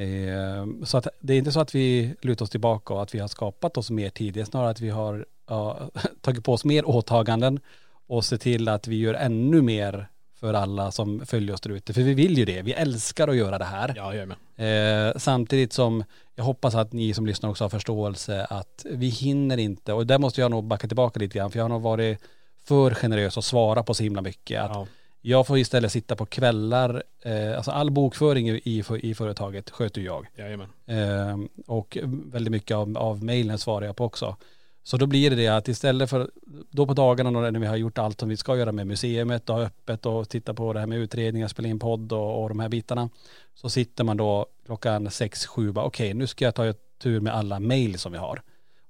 Eh, 0.00 0.84
så 0.84 0.98
att 0.98 1.08
det 1.20 1.34
är 1.34 1.38
inte 1.38 1.52
så 1.52 1.60
att 1.60 1.74
vi 1.74 2.14
lutar 2.20 2.44
oss 2.44 2.50
tillbaka 2.50 2.94
och 2.94 3.02
att 3.02 3.14
vi 3.14 3.18
har 3.18 3.28
skapat 3.28 3.76
oss 3.76 3.90
mer 3.90 4.10
tid. 4.10 4.34
Det 4.34 4.40
är 4.40 4.44
snarare 4.44 4.70
att 4.70 4.80
vi 4.80 4.90
har 4.90 5.26
ja, 5.48 5.90
tagit 6.20 6.44
på 6.44 6.52
oss 6.52 6.64
mer 6.64 6.88
åtaganden 6.88 7.60
och 8.06 8.24
se 8.24 8.38
till 8.38 8.68
att 8.68 8.86
vi 8.86 8.96
gör 8.96 9.14
ännu 9.14 9.62
mer 9.62 10.08
för 10.40 10.54
alla 10.54 10.90
som 10.90 11.26
följer 11.26 11.54
oss 11.54 11.60
där 11.60 11.70
ute. 11.70 11.92
För 11.92 12.02
vi 12.02 12.14
vill 12.14 12.38
ju 12.38 12.44
det. 12.44 12.62
Vi 12.62 12.72
älskar 12.72 13.28
att 13.28 13.36
göra 13.36 13.58
det 13.58 13.64
här. 13.64 13.92
Ja, 13.96 14.14
jag 14.14 14.28
med. 14.28 15.08
Eh, 15.10 15.18
samtidigt 15.18 15.72
som 15.72 16.04
jag 16.34 16.44
hoppas 16.44 16.74
att 16.74 16.92
ni 16.92 17.14
som 17.14 17.26
lyssnar 17.26 17.50
också 17.50 17.64
har 17.64 17.68
förståelse 17.68 18.44
att 18.44 18.86
vi 18.90 19.08
hinner 19.08 19.56
inte, 19.56 19.92
och 19.92 20.06
där 20.06 20.18
måste 20.18 20.40
jag 20.40 20.50
nog 20.50 20.64
backa 20.64 20.86
tillbaka 20.86 21.20
lite 21.20 21.38
grann, 21.38 21.50
för 21.50 21.58
jag 21.58 21.64
har 21.64 21.68
nog 21.68 21.82
varit 21.82 22.18
för 22.64 22.94
generös 22.94 23.36
och 23.36 23.44
svara 23.44 23.82
på 23.82 23.94
så 23.94 24.02
himla 24.02 24.22
mycket. 24.22 24.62
Att 24.62 24.70
Ja. 24.74 24.86
Jag 25.22 25.46
får 25.46 25.58
istället 25.58 25.92
sitta 25.92 26.16
på 26.16 26.26
kvällar, 26.26 27.02
eh, 27.22 27.56
alltså 27.56 27.70
all 27.70 27.90
bokföring 27.90 28.48
i, 28.48 28.60
i, 28.64 28.84
i 29.02 29.14
företaget 29.14 29.70
sköter 29.70 30.00
jag. 30.00 30.26
Jajamän. 30.36 30.68
Eh, 30.86 31.38
och 31.66 31.98
väldigt 32.02 32.50
mycket 32.50 32.76
av, 32.76 32.98
av 32.98 33.24
mejlen 33.24 33.58
svarar 33.58 33.86
jag 33.86 33.96
på 33.96 34.04
också. 34.04 34.36
Så 34.82 34.96
då 34.96 35.06
blir 35.06 35.30
det 35.30 35.36
det 35.36 35.48
att 35.48 35.68
istället 35.68 36.10
för, 36.10 36.30
då 36.70 36.86
på 36.86 36.94
dagarna 36.94 37.30
när 37.30 37.60
vi 37.60 37.66
har 37.66 37.76
gjort 37.76 37.98
allt 37.98 38.20
som 38.20 38.28
vi 38.28 38.36
ska 38.36 38.56
göra 38.56 38.72
med 38.72 38.86
museumet 38.86 39.50
och 39.50 39.60
öppet 39.60 40.06
och 40.06 40.28
titta 40.28 40.54
på 40.54 40.72
det 40.72 40.80
här 40.80 40.86
med 40.86 40.98
utredningar, 40.98 41.48
spela 41.48 41.68
in 41.68 41.78
podd 41.78 42.12
och, 42.12 42.42
och 42.42 42.48
de 42.48 42.60
här 42.60 42.68
bitarna. 42.68 43.08
Så 43.54 43.70
sitter 43.70 44.04
man 44.04 44.16
då 44.16 44.46
klockan 44.66 45.10
sex, 45.10 45.46
sju, 45.46 45.72
bara 45.72 45.84
okej 45.84 46.14
nu 46.14 46.26
ska 46.26 46.44
jag 46.44 46.54
ta 46.54 46.72
tur 47.02 47.20
med 47.20 47.34
alla 47.34 47.60
mejl 47.60 47.98
som 47.98 48.12
vi 48.12 48.18
har. 48.18 48.42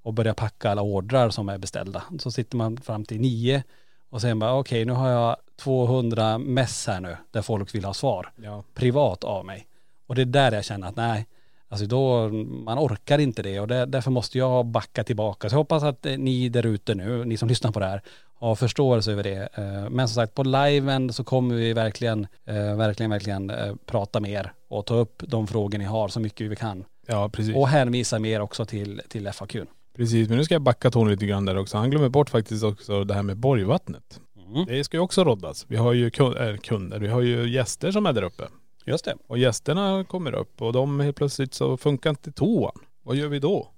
Och 0.02 0.14
börja 0.14 0.34
packa 0.34 0.70
alla 0.70 0.82
ordrar 0.82 1.30
som 1.30 1.48
är 1.48 1.58
beställda. 1.58 2.02
Så 2.18 2.30
sitter 2.30 2.56
man 2.56 2.76
fram 2.76 3.04
till 3.04 3.20
nio 3.20 3.62
och 4.08 4.20
sen 4.20 4.38
bara 4.38 4.54
okej 4.54 4.84
nu 4.84 4.92
har 4.92 5.08
jag 5.08 5.36
200 5.60 6.38
mess 6.38 6.86
här 6.86 7.00
nu 7.00 7.16
där 7.30 7.42
folk 7.42 7.74
vill 7.74 7.84
ha 7.84 7.94
svar 7.94 8.32
Ja. 8.42 8.62
privat 8.74 9.24
av 9.24 9.44
mig. 9.44 9.66
Och 10.06 10.14
det 10.14 10.22
är 10.22 10.26
där 10.26 10.52
jag 10.52 10.64
känner 10.64 10.88
att 10.88 10.96
nej, 10.96 11.26
alltså 11.68 11.86
då, 11.86 12.28
man 12.64 12.78
orkar 12.78 13.18
inte 13.18 13.42
det 13.42 13.60
och 13.60 13.68
det, 13.68 13.86
därför 13.86 14.10
måste 14.10 14.38
jag 14.38 14.66
backa 14.66 15.04
tillbaka. 15.04 15.48
Så 15.48 15.54
jag 15.54 15.58
hoppas 15.58 15.82
att 15.82 16.06
eh, 16.06 16.18
ni 16.18 16.48
där 16.48 16.66
ute 16.66 16.94
nu, 16.94 17.24
ni 17.24 17.36
som 17.36 17.48
lyssnar 17.48 17.72
på 17.72 17.80
det 17.80 17.86
här, 17.86 18.02
har 18.34 18.54
förståelse 18.54 19.12
över 19.12 19.22
det. 19.22 19.48
Eh, 19.54 19.90
Men 19.90 20.08
som 20.08 20.14
sagt, 20.14 20.34
på 20.34 20.42
liven 20.42 21.12
så 21.12 21.24
kommer 21.24 21.54
vi 21.54 21.72
verkligen, 21.72 22.26
eh, 22.46 22.76
verkligen, 22.76 23.10
verkligen 23.10 23.52
prata 23.86 24.20
mer 24.20 24.52
och 24.68 24.86
ta 24.86 24.94
upp 24.94 25.22
de 25.26 25.46
frågor 25.46 25.78
ni 25.78 25.84
har 25.84 26.08
så 26.08 26.20
mycket 26.20 26.50
vi 26.50 26.56
kan. 26.56 26.84
Ja, 27.06 27.28
precis. 27.28 27.56
Och 27.56 27.68
hänvisa 27.68 28.18
mer 28.18 28.40
också 28.40 28.64
till, 28.64 29.02
till 29.08 29.32
FAQ. 29.32 29.56
Precis, 29.96 30.28
men 30.28 30.38
nu 30.38 30.44
ska 30.44 30.54
jag 30.54 30.62
backa 30.62 30.90
Tony 30.90 31.10
lite 31.10 31.26
grann 31.26 31.44
där 31.44 31.58
också. 31.58 31.76
Han 31.78 31.90
glömmer 31.90 32.08
bort 32.08 32.30
faktiskt 32.30 32.64
också 32.64 33.04
det 33.04 33.14
här 33.14 33.22
med 33.22 33.36
Borgvattnet. 33.36 34.20
Mm. 34.54 34.66
Det 34.66 34.84
ska 34.84 34.96
ju 34.96 35.00
också 35.00 35.24
roddas. 35.24 35.66
Vi 35.68 35.76
har 35.76 35.92
ju 35.92 36.06
äh, 36.06 36.56
kunder, 36.56 36.98
vi 36.98 37.08
har 37.08 37.20
ju 37.20 37.48
gäster 37.48 37.92
som 37.92 38.06
är 38.06 38.12
där 38.12 38.22
uppe. 38.22 38.48
Just 38.84 39.04
det. 39.04 39.16
Och 39.26 39.38
gästerna 39.38 40.04
kommer 40.04 40.34
upp 40.34 40.62
och 40.62 40.72
de 40.72 41.00
helt 41.00 41.16
plötsligt 41.16 41.54
så 41.54 41.76
funkar 41.76 42.10
inte 42.10 42.32
toan. 42.32 42.78
Vad 43.02 43.16
gör 43.16 43.28
vi 43.28 43.38
då? 43.38 43.68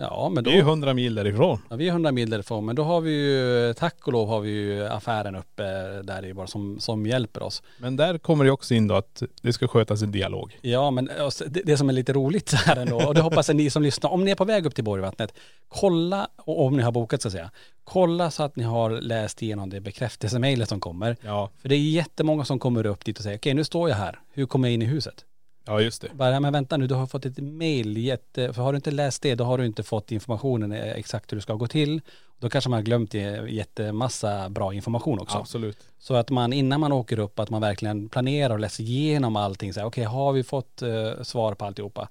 Ja 0.00 0.28
men 0.28 0.44
Det 0.44 0.50
är 0.50 0.54
ju 0.54 0.60
då, 0.62 0.66
hundra 0.70 0.94
mil 0.94 1.14
därifrån. 1.14 1.58
ja, 1.68 1.76
vi 1.76 1.86
är 1.88 1.92
100 1.92 2.12
mil 2.12 2.30
därifrån 2.30 2.66
men 2.66 2.76
då 2.76 2.82
har 2.82 3.00
vi 3.00 3.10
ju, 3.10 3.74
tack 3.74 4.06
och 4.06 4.12
lov 4.12 4.28
har 4.28 4.40
vi 4.40 4.50
ju 4.50 4.86
affären 4.86 5.36
uppe 5.36 5.62
där 6.02 6.24
i 6.24 6.34
bara 6.34 6.46
som, 6.46 6.80
som 6.80 7.06
hjälper 7.06 7.42
oss. 7.42 7.62
Men 7.78 7.96
där 7.96 8.18
kommer 8.18 8.44
det 8.44 8.50
också 8.50 8.74
in 8.74 8.88
då 8.88 8.94
att 8.94 9.22
det 9.42 9.52
ska 9.52 9.68
skötas 9.68 10.02
en 10.02 10.12
dialog. 10.12 10.58
Ja 10.62 10.90
men 10.90 11.10
alltså, 11.20 11.44
det, 11.48 11.62
det 11.64 11.76
som 11.76 11.88
är 11.88 11.92
lite 11.92 12.12
roligt 12.12 12.48
så 12.48 12.56
här 12.56 12.76
ändå, 12.76 13.06
och 13.06 13.14
det 13.14 13.20
hoppas 13.20 13.48
jag 13.48 13.56
ni 13.56 13.70
som 13.70 13.82
lyssnar, 13.82 14.10
om 14.10 14.24
ni 14.24 14.30
är 14.30 14.34
på 14.34 14.44
väg 14.44 14.66
upp 14.66 14.74
till 14.74 14.84
Borgvattnet, 14.84 15.34
kolla, 15.68 16.28
och 16.36 16.64
om 16.66 16.76
ni 16.76 16.82
har 16.82 16.92
bokat 16.92 17.22
så 17.22 17.28
att 17.28 17.32
säga, 17.32 17.50
kolla 17.84 18.30
så 18.30 18.42
att 18.42 18.56
ni 18.56 18.64
har 18.64 18.90
läst 18.90 19.42
igenom 19.42 19.70
det 19.70 19.80
bekräftelsemejlet 19.80 20.68
som 20.68 20.80
kommer. 20.80 21.16
Ja. 21.22 21.50
För 21.62 21.68
det 21.68 21.74
är 21.74 21.78
jättemånga 21.78 22.44
som 22.44 22.58
kommer 22.58 22.86
upp 22.86 23.04
dit 23.04 23.18
och 23.18 23.22
säger, 23.22 23.38
okej 23.38 23.54
nu 23.54 23.64
står 23.64 23.88
jag 23.88 23.96
här, 23.96 24.20
hur 24.32 24.46
kommer 24.46 24.68
jag 24.68 24.74
in 24.74 24.82
i 24.82 24.84
huset? 24.84 25.24
Ja 25.68 25.80
just 25.80 26.02
det. 26.02 26.08
Bara, 26.14 26.40
men 26.40 26.52
vänta 26.52 26.76
nu, 26.76 26.86
du 26.86 26.94
har 26.94 27.06
fått 27.06 27.26
ett 27.26 27.38
mail, 27.38 27.96
jätte, 27.96 28.52
för 28.52 28.62
har 28.62 28.72
du 28.72 28.76
inte 28.76 28.90
läst 28.90 29.22
det, 29.22 29.34
då 29.34 29.44
har 29.44 29.58
du 29.58 29.66
inte 29.66 29.82
fått 29.82 30.12
informationen 30.12 30.72
eh, 30.72 30.92
exakt 30.92 31.32
hur 31.32 31.36
det 31.36 31.42
ska 31.42 31.54
gå 31.54 31.66
till. 31.66 32.00
Då 32.38 32.48
kanske 32.48 32.70
man 32.70 32.76
har 32.76 32.84
glömt 32.84 33.14
eh, 33.14 33.46
jättemassa 33.48 34.48
bra 34.48 34.74
information 34.74 35.18
också. 35.18 35.38
Absolut. 35.38 35.78
Så 35.98 36.14
att 36.14 36.30
man 36.30 36.52
innan 36.52 36.80
man 36.80 36.92
åker 36.92 37.18
upp 37.18 37.38
att 37.38 37.50
man 37.50 37.60
verkligen 37.60 38.08
planerar 38.08 38.54
och 38.54 38.60
läser 38.60 38.84
igenom 38.84 39.36
allting. 39.36 39.72
Okej, 39.82 40.04
har 40.04 40.32
vi 40.32 40.42
fått 40.42 40.82
eh, 40.82 41.22
svar 41.22 41.54
på 41.54 41.64
alltihopa? 41.64 42.08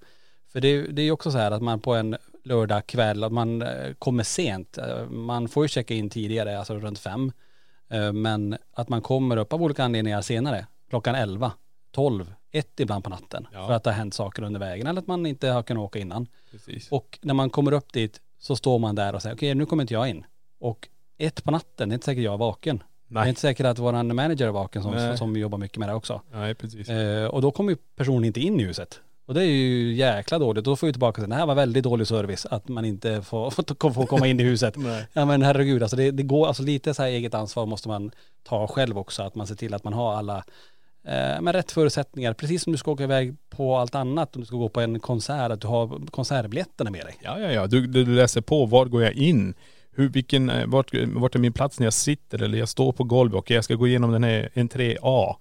För 0.51 0.61
det, 0.61 0.81
det 0.81 1.01
är 1.01 1.05
ju 1.05 1.11
också 1.11 1.31
så 1.31 1.37
här 1.37 1.51
att 1.51 1.61
man 1.61 1.79
på 1.79 1.95
en 1.95 2.17
lördag 2.43 2.87
kväll, 2.87 3.23
att 3.23 3.31
man 3.31 3.61
eh, 3.61 3.93
kommer 3.99 4.23
sent. 4.23 4.77
Man 5.09 5.47
får 5.49 5.63
ju 5.63 5.67
checka 5.67 5.93
in 5.93 6.09
tidigare, 6.09 6.59
alltså 6.59 6.79
runt 6.79 6.99
fem. 6.99 7.31
Men 8.13 8.57
att 8.73 8.89
man 8.89 9.01
kommer 9.01 9.37
upp 9.37 9.53
av 9.53 9.63
olika 9.63 9.83
anledningar 9.83 10.21
senare, 10.21 10.67
klockan 10.89 11.15
11, 11.15 11.51
12, 11.91 12.33
1 12.57 12.79
ibland 12.79 13.03
på 13.03 13.09
natten. 13.09 13.47
Ja. 13.53 13.67
För 13.67 13.73
att 13.73 13.83
det 13.83 13.89
har 13.89 13.97
hänt 13.97 14.13
saker 14.13 14.43
under 14.43 14.59
vägen 14.59 14.87
eller 14.87 15.01
att 15.01 15.07
man 15.07 15.25
inte 15.25 15.49
har 15.49 15.63
kunnat 15.63 15.81
åka 15.81 15.99
innan. 15.99 16.27
Precis. 16.51 16.91
Och 16.91 17.19
när 17.21 17.33
man 17.33 17.49
kommer 17.49 17.71
upp 17.71 17.93
dit 17.93 18.21
så 18.39 18.55
står 18.55 18.79
man 18.79 18.95
där 18.95 19.15
och 19.15 19.21
säger 19.21 19.35
okej 19.35 19.55
nu 19.55 19.65
kommer 19.65 19.83
inte 19.83 19.93
jag 19.93 20.09
in. 20.09 20.25
Och 20.59 20.87
ett 21.17 21.43
på 21.43 21.51
natten, 21.51 21.89
det 21.89 21.93
är 21.93 21.95
inte 21.95 22.05
säkert 22.05 22.23
jag 22.23 22.33
är 22.33 22.37
vaken. 22.37 22.83
Det 23.07 23.13
är 23.13 23.19
Nej. 23.19 23.29
inte 23.29 23.41
säkert 23.41 23.65
att 23.65 23.79
våran 23.79 24.15
manager 24.15 24.47
är 24.47 24.51
vaken 24.51 24.83
som, 24.83 24.91
Nej. 24.91 25.17
som 25.17 25.35
jobbar 25.35 25.57
mycket 25.57 25.77
med 25.77 25.89
det 25.89 25.93
också. 25.93 26.21
Nej 26.31 26.55
precis. 26.55 26.89
Eh, 26.89 27.27
och 27.27 27.41
då 27.41 27.51
kommer 27.51 27.71
ju 27.71 27.77
personen 27.95 28.25
inte 28.25 28.39
in 28.39 28.59
i 28.59 28.63
huset. 28.63 29.01
Och 29.27 29.33
det 29.33 29.41
är 29.41 29.45
ju 29.45 29.93
jäkla 29.93 30.39
dåligt. 30.39 30.65
Då 30.65 30.75
får 30.75 30.87
vi 30.87 30.93
tillbaka 30.93 31.21
till 31.21 31.29
det 31.29 31.35
här 31.35 31.45
var 31.45 31.55
väldigt 31.55 31.83
dålig 31.83 32.07
service 32.07 32.45
att 32.45 32.67
man 32.67 32.85
inte 32.85 33.21
får, 33.21 33.51
får 33.93 34.05
komma 34.05 34.27
in 34.27 34.39
i 34.39 34.43
huset. 34.43 34.73
Nej. 34.77 35.07
Ja 35.13 35.25
men 35.25 35.41
herregud 35.41 35.83
alltså 35.83 35.97
det, 35.97 36.11
det 36.11 36.23
går, 36.23 36.47
alltså 36.47 36.63
lite 36.63 36.93
så 36.93 37.01
här 37.03 37.09
eget 37.09 37.33
ansvar 37.33 37.65
måste 37.65 37.87
man 37.87 38.11
ta 38.43 38.67
själv 38.67 38.97
också. 38.97 39.23
Att 39.23 39.35
man 39.35 39.47
ser 39.47 39.55
till 39.55 39.73
att 39.73 39.83
man 39.83 39.93
har 39.93 40.13
alla 40.13 40.43
eh, 41.07 41.41
med 41.41 41.55
rätt 41.55 41.71
förutsättningar. 41.71 42.33
Precis 42.33 42.63
som 42.63 42.71
du 42.71 42.77
ska 42.77 42.91
åka 42.91 43.03
iväg 43.03 43.35
på 43.49 43.77
allt 43.77 43.95
annat. 43.95 44.35
Om 44.35 44.41
du 44.41 44.45
ska 44.45 44.55
gå 44.55 44.69
på 44.69 44.81
en 44.81 44.99
konsert, 44.99 45.51
att 45.51 45.61
du 45.61 45.67
har 45.67 46.11
konsertbiljetterna 46.11 46.91
med 46.91 47.05
dig. 47.05 47.15
Ja 47.21 47.39
ja 47.39 47.51
ja, 47.51 47.67
du, 47.67 47.87
du 47.87 48.05
läser 48.05 48.41
på, 48.41 48.65
var 48.65 48.85
går 48.85 49.03
jag 49.03 49.13
in? 49.13 49.53
Hur, 49.91 50.09
vilken, 50.09 50.49
eh, 50.49 50.67
vart, 50.67 50.91
vart 51.07 51.35
är 51.35 51.39
min 51.39 51.53
plats 51.53 51.79
när 51.79 51.85
jag 51.85 51.93
sitter 51.93 52.43
eller 52.43 52.57
jag 52.57 52.69
står 52.69 52.91
på 52.91 53.03
golvet 53.03 53.37
och 53.37 53.51
jag 53.51 53.63
ska 53.63 53.75
gå 53.75 53.87
igenom 53.87 54.11
den 54.11 54.23
här 54.23 54.49
entré 54.55 54.97
A. 55.01 55.37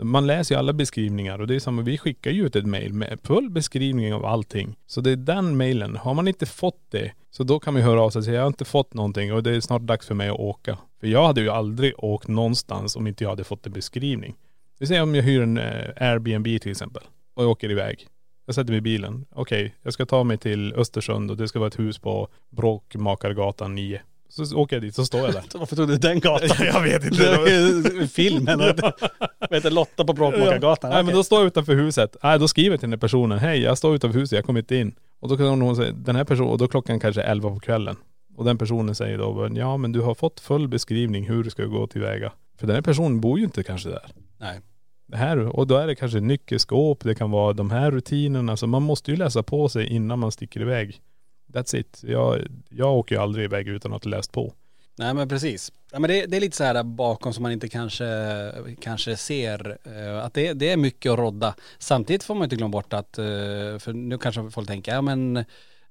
Man 0.00 0.26
läser 0.26 0.54
ju 0.54 0.58
alla 0.58 0.72
beskrivningar 0.72 1.40
och 1.40 1.46
det 1.46 1.54
är 1.54 1.60
samma, 1.60 1.82
vi 1.82 1.98
skickar 1.98 2.30
ju 2.30 2.46
ut 2.46 2.56
ett 2.56 2.66
mail 2.66 2.92
med 2.92 3.18
full 3.22 3.50
beskrivning 3.50 4.14
av 4.14 4.24
allting. 4.24 4.76
Så 4.86 5.00
det 5.00 5.10
är 5.10 5.16
den 5.16 5.56
mailen. 5.56 5.96
Har 5.96 6.14
man 6.14 6.28
inte 6.28 6.46
fått 6.46 6.90
det, 6.90 7.12
så 7.30 7.44
då 7.44 7.60
kan 7.60 7.74
man 7.74 7.82
ju 7.82 7.88
höra 7.88 8.02
av 8.02 8.10
sig 8.10 8.18
och 8.18 8.24
säga 8.24 8.36
jag 8.36 8.42
har 8.42 8.48
inte 8.48 8.64
fått 8.64 8.94
någonting 8.94 9.32
och 9.32 9.42
det 9.42 9.56
är 9.56 9.60
snart 9.60 9.82
dags 9.82 10.06
för 10.06 10.14
mig 10.14 10.28
att 10.28 10.40
åka. 10.40 10.78
För 11.00 11.06
jag 11.06 11.26
hade 11.26 11.40
ju 11.40 11.50
aldrig 11.50 12.04
åkt 12.04 12.28
någonstans 12.28 12.96
om 12.96 13.06
inte 13.06 13.24
jag 13.24 13.30
hade 13.30 13.44
fått 13.44 13.66
en 13.66 13.72
beskrivning. 13.72 14.34
Vi 14.80 14.86
säger 14.86 15.02
om 15.02 15.14
jag 15.14 15.22
hyr 15.22 15.42
en 15.42 15.58
eh, 15.58 15.88
Airbnb 15.96 16.60
till 16.60 16.70
exempel 16.70 17.02
och 17.34 17.42
jag 17.42 17.50
åker 17.50 17.70
iväg. 17.70 18.06
Jag 18.46 18.54
sätter 18.54 18.70
mig 18.70 18.78
i 18.78 18.80
bilen. 18.80 19.24
Okej, 19.30 19.74
jag 19.82 19.92
ska 19.92 20.06
ta 20.06 20.24
mig 20.24 20.38
till 20.38 20.74
Östersund 20.74 21.30
och 21.30 21.36
det 21.36 21.48
ska 21.48 21.58
vara 21.58 21.68
ett 21.68 21.78
hus 21.78 21.98
på 21.98 22.28
Bråkmakargatan 22.56 23.74
9. 23.74 24.00
Så 24.28 24.56
åker 24.56 24.76
jag 24.76 24.82
dit, 24.82 24.94
så 24.94 25.04
står 25.04 25.20
jag 25.20 25.32
där. 25.32 25.44
Varför 25.58 25.76
tog 25.76 25.88
du 25.88 25.96
den 25.96 26.20
gatan? 26.20 26.66
Jag 26.66 26.82
vet 26.82 27.04
inte. 27.04 28.08
Filmen. 28.12 28.58
Vet 29.50 29.62
du, 29.62 29.70
Lotta 29.70 30.04
på 30.04 30.12
Bråkmakargatan. 30.12 30.90
Nej 30.90 31.02
men 31.02 31.14
då 31.14 31.24
står 31.24 31.38
jag 31.38 31.46
utanför 31.46 31.74
huset. 31.74 32.16
Nej 32.22 32.38
då 32.38 32.48
skriver 32.48 32.70
jag 32.70 32.80
till 32.80 32.86
den 32.86 32.92
här 32.92 33.00
personen, 33.00 33.38
hej 33.38 33.60
jag 33.60 33.78
står 33.78 33.94
utanför 33.94 34.18
huset, 34.18 34.36
jag 34.36 34.44
kommer 34.44 34.60
inte 34.60 34.76
in. 34.76 34.94
Och 35.20 35.28
då 35.28 35.36
kan 35.36 35.60
hon 35.60 35.76
säga, 35.76 35.92
den 35.92 36.16
här 36.16 36.24
personen, 36.24 36.50
och 36.50 36.58
då 36.58 36.68
klockan 36.68 37.00
kanske 37.00 37.22
är 37.22 37.30
11 37.30 37.50
på 37.50 37.60
kvällen. 37.60 37.96
Och 38.36 38.44
den 38.44 38.58
personen 38.58 38.94
säger 38.94 39.18
då, 39.18 39.48
ja 39.54 39.76
men 39.76 39.92
du 39.92 40.00
har 40.00 40.14
fått 40.14 40.40
full 40.40 40.68
beskrivning 40.68 41.28
hur 41.28 41.44
du 41.44 41.50
ska 41.50 41.64
gå 41.64 41.86
tillväga. 41.86 42.32
För 42.58 42.66
den 42.66 42.74
här 42.74 42.82
personen 42.82 43.20
bor 43.20 43.38
ju 43.38 43.44
inte 43.44 43.62
kanske 43.62 43.88
där. 43.88 44.06
Nej. 44.38 44.60
Här, 45.12 45.38
och 45.38 45.66
då 45.66 45.76
är 45.76 45.86
det 45.86 45.94
kanske 45.94 46.20
nyckelskåp, 46.20 47.04
det 47.04 47.14
kan 47.14 47.30
vara 47.30 47.52
de 47.52 47.70
här 47.70 47.90
rutinerna. 47.90 48.56
Så 48.56 48.66
man 48.66 48.82
måste 48.82 49.10
ju 49.10 49.16
läsa 49.16 49.42
på 49.42 49.68
sig 49.68 49.86
innan 49.86 50.18
man 50.18 50.32
sticker 50.32 50.60
iväg. 50.60 51.00
That's 51.52 51.76
it. 51.76 52.00
Jag, 52.06 52.46
jag 52.68 52.94
åker 52.96 53.14
ju 53.14 53.22
aldrig 53.22 53.44
iväg 53.44 53.68
utan 53.68 53.92
att 53.92 54.04
ha 54.04 54.10
läst 54.10 54.32
på. 54.32 54.52
Nej 54.98 55.14
men 55.14 55.28
precis. 55.28 55.72
Ja, 55.92 55.98
men 55.98 56.10
det, 56.10 56.26
det 56.26 56.36
är 56.36 56.40
lite 56.40 56.56
så 56.56 56.64
här 56.64 56.74
där 56.74 56.82
bakom 56.82 57.32
som 57.32 57.42
man 57.42 57.52
inte 57.52 57.68
kanske, 57.68 58.06
kanske 58.80 59.16
ser. 59.16 59.78
eh, 59.84 60.24
att 60.24 60.34
det, 60.34 60.52
det 60.52 60.72
är 60.72 60.76
mycket 60.76 61.12
att 61.12 61.18
rodda. 61.18 61.54
Samtidigt 61.78 62.24
får 62.24 62.34
man 62.34 62.44
inte 62.44 62.56
glömma 62.56 62.72
bort 62.72 62.92
att, 62.92 63.18
eh, 63.18 63.24
för 63.78 63.92
nu 63.92 64.18
kanske 64.18 64.50
folk 64.50 64.68
tänker, 64.68 64.92
ja 64.92 65.02
men, 65.02 65.44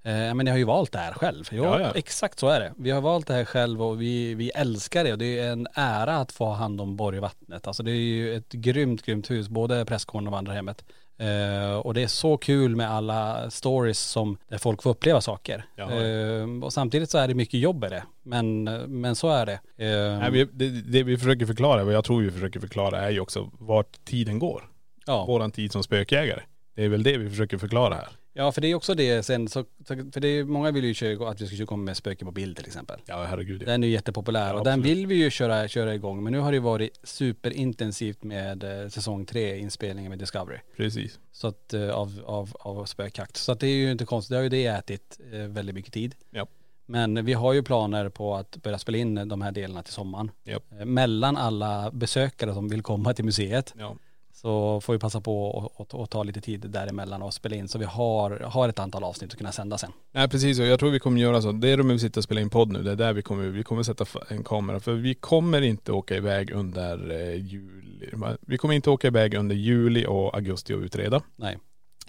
eh, 0.08 0.34
men 0.34 0.46
jag 0.48 0.54
har 0.54 0.58
ju 0.58 0.64
valt 0.64 0.92
det 0.92 1.00
här 1.00 1.14
själv. 1.14 1.46
Jo, 1.52 1.64
Ja, 1.64 1.80
ja. 1.82 1.92
exakt 1.96 2.40
så 2.40 2.48
är 2.50 2.60
det. 2.60 2.74
Vi 2.78 2.92
har 2.92 3.02
valt 3.02 3.28
det 3.28 3.34
här 3.34 3.46
själv 3.46 3.82
och 3.84 4.02
vi, 4.02 4.34
vi 4.34 4.50
älskar 4.50 5.04
det 5.04 5.12
och 5.12 5.18
det 5.18 5.40
är 5.40 5.52
en 5.52 5.68
ära 5.74 6.16
att 6.18 6.32
få 6.32 6.46
ha 6.46 6.54
hand 6.54 6.82
om 6.82 6.96
Borgvattnet. 6.96 7.68
Alltså 7.68 7.84
det 7.84 7.92
är 7.92 7.96
ju 7.96 8.36
ett 8.36 8.52
grymt, 8.52 9.02
grymt 9.06 9.32
hus, 9.32 9.50
både 9.50 9.86
prästgården 9.86 10.28
och 10.28 10.34
vandrarhemmet. 10.34 10.84
Eh, 11.20 11.78
och 11.78 11.94
det 11.94 12.04
är 12.04 12.08
så 12.08 12.38
kul 12.38 12.76
med 12.76 12.92
alla 12.92 13.50
stories 13.50 14.00
som 14.00 14.38
där 14.48 14.58
folk 14.58 14.84
får 14.84 14.90
uppleva 14.90 15.22
saker. 15.22 15.66
Eh, 15.78 16.64
och 16.66 16.74
samtidigt 16.74 17.10
så 17.10 17.18
är 17.18 17.28
det 17.28 17.34
mycket 17.34 17.60
jobb 17.60 17.84
i 17.86 17.90
det. 17.90 18.04
Men, 18.24 18.64
men 19.02 19.16
så 19.16 19.30
är 19.30 19.46
det. 19.46 19.54
Eh, 19.86 20.20
Nej, 20.20 20.32
vi, 20.32 20.46
det, 20.46 20.70
det 20.70 21.04
vi 21.04 21.18
försöker 21.18 21.46
förklara, 21.46 21.84
vad 21.84 21.94
jag 21.94 22.06
tror 22.06 22.22
vi 22.22 22.32
försöker 22.32 22.60
förklara 22.60 23.02
är 23.02 23.10
ju 23.10 23.20
också 23.20 23.50
vart 23.60 24.06
tiden 24.06 24.40
går. 24.40 24.64
ja. 25.06 25.26
Våran 25.26 25.52
tid 25.52 25.72
som 25.72 25.84
spökjägare. 25.84 26.42
Det 26.76 26.84
är 26.84 26.90
väl 26.90 27.04
det 27.04 27.18
vi 27.18 27.30
försöker 27.30 27.58
förklara 27.58 27.96
här. 27.96 28.08
Ja, 28.38 28.52
för 28.52 28.62
det 28.62 28.68
är 28.68 28.76
också 28.76 28.94
det 28.94 29.24
sen, 29.24 29.48
så, 29.48 29.66
för 29.86 30.20
det 30.20 30.28
är, 30.28 30.44
många 30.44 30.72
vill 30.72 30.86
ju 30.86 30.94
köra, 30.94 31.30
att 31.30 31.42
vi 31.42 31.48
ska 31.48 31.66
komma 31.66 31.84
med 31.84 31.98
spöken 31.98 32.26
på 32.26 32.32
bild 32.32 32.58
till 32.58 32.66
exempel. 32.66 33.00
Ja 33.06 33.26
herregud. 33.30 33.64
Den 33.66 33.84
är 33.84 33.88
ju 33.88 33.94
jättepopulär 33.94 34.48
Ja, 34.48 34.60
och 34.60 34.66
den 34.66 34.82
vill 34.82 35.08
vi 35.08 35.16
ju 35.16 35.30
köra, 35.30 35.68
köra 35.68 35.96
igång. 35.96 36.24
Men 36.24 36.34
nu 36.34 36.40
har 36.40 36.52
det 36.52 36.60
varit 36.60 37.00
superintensivt 37.04 38.24
med 38.24 38.64
eh, 38.64 38.90
säsong 38.90 39.26
tre 39.26 39.58
inspelningen 39.58 40.10
med 40.10 40.20
Discovery. 40.20 40.58
Precis. 40.78 41.20
Så 41.32 41.48
att, 41.48 41.74
eh, 41.74 41.90
av, 41.90 42.22
av, 42.26 42.56
av 42.60 42.86
spökjakt. 42.86 43.38
Så 43.38 43.52
att 43.52 43.60
det 43.60 43.68
är 43.68 43.76
ju 43.76 43.92
inte 43.92 44.06
konstigt, 44.06 44.30
det 44.30 44.36
har 44.36 44.44
ju 44.44 44.50
det 44.50 44.66
ätit 44.66 45.20
eh, 45.34 45.40
väldigt 45.40 45.76
mycket 45.76 45.94
tid. 45.94 46.16
Ja. 46.30 46.48
Men 46.86 47.26
vi 47.26 47.34
har 47.34 47.54
ju 47.54 47.64
planer 47.64 48.10
på 48.10 48.36
att 48.36 48.58
börja 48.58 48.78
spela 48.78 48.98
in 48.98 49.28
de 49.28 49.42
här 49.42 49.52
delarna 49.52 49.84
till 49.84 49.94
sommaren. 49.94 50.32
Ja. 50.44 50.60
Eh, 50.80 50.86
Mellan 50.86 51.38
alla 51.38 51.92
besökare 51.92 52.54
som 52.54 52.70
vill 52.70 52.82
komma 52.82 53.14
till 53.14 53.26
museet 53.26 53.74
Ja. 53.78 53.96
Så 54.42 54.82
får 54.82 54.94
vi 54.94 55.00
passa 55.00 55.22
på 55.22 55.72
att 56.04 56.10
ta 56.10 56.24
lite 56.24 56.42
tid 56.42 56.60
däremellan 56.70 57.22
och 57.22 57.34
spela 57.34 57.56
in 57.56 57.68
så 57.68 57.80
vi 57.80 57.86
har, 57.86 58.32
har 58.40 58.70
ett 58.70 58.80
antal 58.80 59.04
avsnitt 59.04 59.32
att 59.32 59.38
kunna 59.38 59.52
sända 59.52 59.78
sen. 59.78 59.92
Nej 60.14 60.28
precis 60.30 60.60
och 60.60 60.66
jag 60.66 60.80
tror 60.80 60.90
vi 60.90 61.00
kommer 61.00 61.22
göra 61.22 61.42
så. 61.42 61.52
Det 61.52 61.70
är 61.70 61.78
rummet 61.78 61.96
vi 61.96 62.00
sitter 62.00 62.20
och 62.20 62.24
spelar 62.24 62.42
in 62.42 62.50
podd 62.50 62.72
nu. 62.72 62.84
Det 62.84 62.92
är 62.92 62.96
där 62.96 63.14
vi 63.14 63.22
kommer, 63.22 63.44
vi 63.48 63.64
kommer 63.64 63.84
sätta 63.84 64.06
en 64.30 64.44
kamera. 64.44 64.80
För 64.80 64.94
vi 64.94 65.14
kommer 65.14 65.62
inte 65.62 65.92
åka 65.92 66.16
iväg 66.16 66.52
under 66.52 67.12
eh, 67.12 67.36
juli. 67.36 68.12
Vi 68.42 68.58
kommer 68.58 68.74
inte 68.76 68.90
åka 68.90 69.08
iväg 69.08 69.34
under 69.34 69.56
juli 69.56 70.06
och 70.08 70.36
augusti 70.36 70.74
och 70.74 70.80
utreda. 70.80 71.22
Nej. 71.36 71.58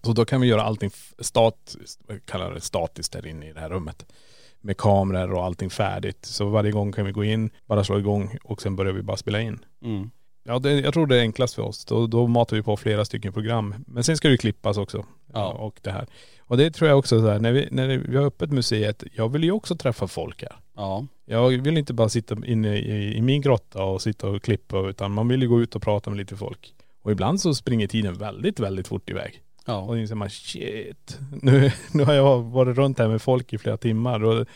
Så 0.03 0.13
då 0.13 0.25
kan 0.25 0.41
vi 0.41 0.47
göra 0.47 0.63
allting 0.63 0.91
f- 0.95 1.13
stat, 1.19 1.77
kallar 2.25 2.55
det 2.55 2.61
statiskt 2.61 3.13
där 3.13 3.27
inne 3.27 3.49
i 3.49 3.53
det 3.53 3.61
här 3.61 3.69
rummet. 3.71 4.13
Med 4.61 4.77
kameror 4.77 5.33
och 5.35 5.45
allting 5.45 5.71
färdigt. 5.71 6.25
Så 6.25 6.49
varje 6.49 6.71
gång 6.73 6.93
kan 6.93 7.05
vi 7.07 7.13
gå 7.13 7.25
in, 7.25 7.51
bara 7.67 7.85
slå 7.85 7.99
igång 7.99 8.37
och 8.45 8.63
sen 8.63 8.77
börjar 8.77 8.93
vi 8.93 9.03
bara 9.03 9.17
spela 9.17 9.41
in. 9.41 9.65
Mm. 9.85 10.11
Ja, 10.49 10.59
det, 10.59 10.81
jag 10.81 10.95
tror 10.95 11.07
det 11.07 11.17
är 11.17 11.21
enklast 11.21 11.55
för 11.55 11.63
oss. 11.63 11.85
Då, 11.85 12.07
då 12.07 12.27
matar 12.27 12.57
vi 12.57 12.63
på 12.63 12.77
flera 12.77 13.05
stycken 13.05 13.33
program. 13.33 13.75
Men 13.87 14.05
sen 14.05 14.17
ska 14.17 14.29
det 14.29 14.33
ju 14.33 14.39
klippas 14.39 14.79
också. 14.79 15.05
Ja. 15.33 15.53
Och 15.53 15.79
det 15.83 15.91
här. 15.91 16.07
Och 16.41 16.57
det 16.57 16.71
tror 16.71 16.89
jag 16.89 16.99
också 16.99 17.21
så 17.21 17.29
här, 17.29 17.39
när 17.39 17.53
vi, 17.53 17.69
när 17.71 17.87
vi 17.99 18.17
har 18.17 18.25
öppet 18.25 18.51
museet, 18.51 19.05
jag 19.13 19.33
vill 19.33 19.45
ju 19.45 19.51
också 19.51 19.77
träffa 19.77 20.09
folk 20.09 20.43
här. 20.43 20.57
Ja. 20.77 21.07
Jag 21.25 21.49
vill 21.49 21.79
inte 21.79 21.95
bara 21.95 22.09
sitta 22.09 22.37
inne 22.47 22.77
i, 22.77 23.17
i 23.17 23.23
min 23.23 23.41
grotta 23.41 23.83
och 23.83 24.03
sitta 24.03 24.29
och 24.29 24.43
klippa 24.43 24.89
utan 24.89 25.13
man 25.13 25.29
vill 25.29 25.43
ju 25.43 25.49
gå 25.49 25.61
ut 25.61 25.77
och 25.77 25.83
prata 25.83 26.11
med 26.11 26.17
lite 26.17 26.37
folk. 26.37 26.75
Och 27.03 27.13
ibland 27.13 27.41
så 27.41 27.55
springer 27.55 27.87
tiden 27.87 28.15
väldigt, 28.15 28.61
väldigt 28.61 28.89
fort 28.89 29.11
iväg. 29.11 29.43
Ja. 29.67 29.79
Och 29.79 29.95
då 29.95 29.99
inser 29.99 30.15
man 30.15 30.31
shit, 30.31 31.19
nu, 31.43 31.73
nu 31.93 32.05
har 32.05 32.15
jag 32.15 32.43
varit 32.43 32.77
runt 32.77 32.99
här 32.99 33.09
med 33.09 33.23
folk 33.23 33.53
i 33.53 33.59
flera 33.59 33.77
timmar 33.77 34.25
och 34.25 34.47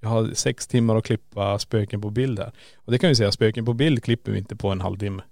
jag 0.00 0.08
har 0.08 0.30
sex 0.34 0.66
timmar 0.66 0.96
att 0.96 1.04
klippa 1.04 1.58
spöken 1.58 2.00
på 2.00 2.10
bild 2.10 2.38
här. 2.38 2.52
Och 2.76 2.92
det 2.92 2.98
kan 2.98 3.08
vi 3.08 3.14
säga, 3.14 3.32
spöken 3.32 3.64
på 3.64 3.72
bild 3.72 4.02
klipper 4.02 4.32
vi 4.32 4.38
inte 4.38 4.56
på 4.56 4.68
en 4.68 4.80
halvtimme. 4.80 5.22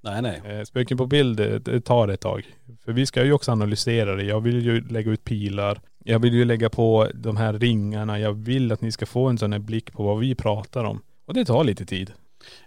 Nej 0.00 0.22
nej. 0.22 0.42
Eh, 0.44 0.64
Spöken 0.64 0.98
på 0.98 1.06
bild, 1.06 1.36
det, 1.36 1.58
det 1.58 1.80
tar 1.80 2.08
ett 2.08 2.20
tag. 2.20 2.46
För 2.84 2.92
vi 2.92 3.06
ska 3.06 3.24
ju 3.24 3.32
också 3.32 3.52
analysera 3.52 4.16
det. 4.16 4.24
Jag 4.24 4.40
vill 4.40 4.64
ju 4.66 4.88
lägga 4.88 5.10
ut 5.10 5.24
pilar. 5.24 5.80
Jag 6.04 6.18
vill 6.18 6.34
ju 6.34 6.44
lägga 6.44 6.70
på 6.70 7.08
de 7.14 7.36
här 7.36 7.52
ringarna. 7.52 8.18
Jag 8.18 8.32
vill 8.32 8.72
att 8.72 8.80
ni 8.80 8.92
ska 8.92 9.06
få 9.06 9.28
en 9.28 9.38
sån 9.38 9.52
här 9.52 9.58
blick 9.58 9.92
på 9.92 10.02
vad 10.02 10.18
vi 10.18 10.34
pratar 10.34 10.84
om. 10.84 11.02
Och 11.26 11.34
det 11.34 11.44
tar 11.44 11.64
lite 11.64 11.86
tid. 11.86 12.12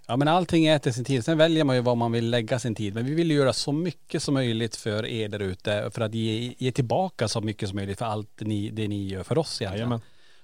Ja 0.06 0.16
men 0.16 0.28
allting 0.28 0.66
äter 0.66 0.90
sin 0.90 1.04
tid. 1.04 1.24
Sen 1.24 1.38
väljer 1.38 1.64
man 1.64 1.76
ju 1.76 1.82
var 1.82 1.94
man 1.94 2.12
vill 2.12 2.30
lägga 2.30 2.58
sin 2.58 2.74
tid. 2.74 2.94
Men 2.94 3.06
vi 3.06 3.14
vill 3.14 3.30
ju 3.30 3.36
göra 3.36 3.52
så 3.52 3.72
mycket 3.72 4.22
som 4.22 4.34
möjligt 4.34 4.76
för 4.76 5.06
er 5.06 5.28
där 5.28 5.42
ute. 5.42 5.90
För 5.94 6.00
att 6.00 6.14
ge, 6.14 6.54
ge 6.58 6.72
tillbaka 6.72 7.28
så 7.28 7.40
mycket 7.40 7.68
som 7.68 7.76
möjligt 7.76 7.98
för 7.98 8.06
allt 8.06 8.40
ni, 8.40 8.70
det 8.70 8.88
ni 8.88 9.08
gör 9.08 9.22
för 9.22 9.38
oss 9.38 9.62
egentligen. 9.62 9.88
Jajamän. 9.88 10.00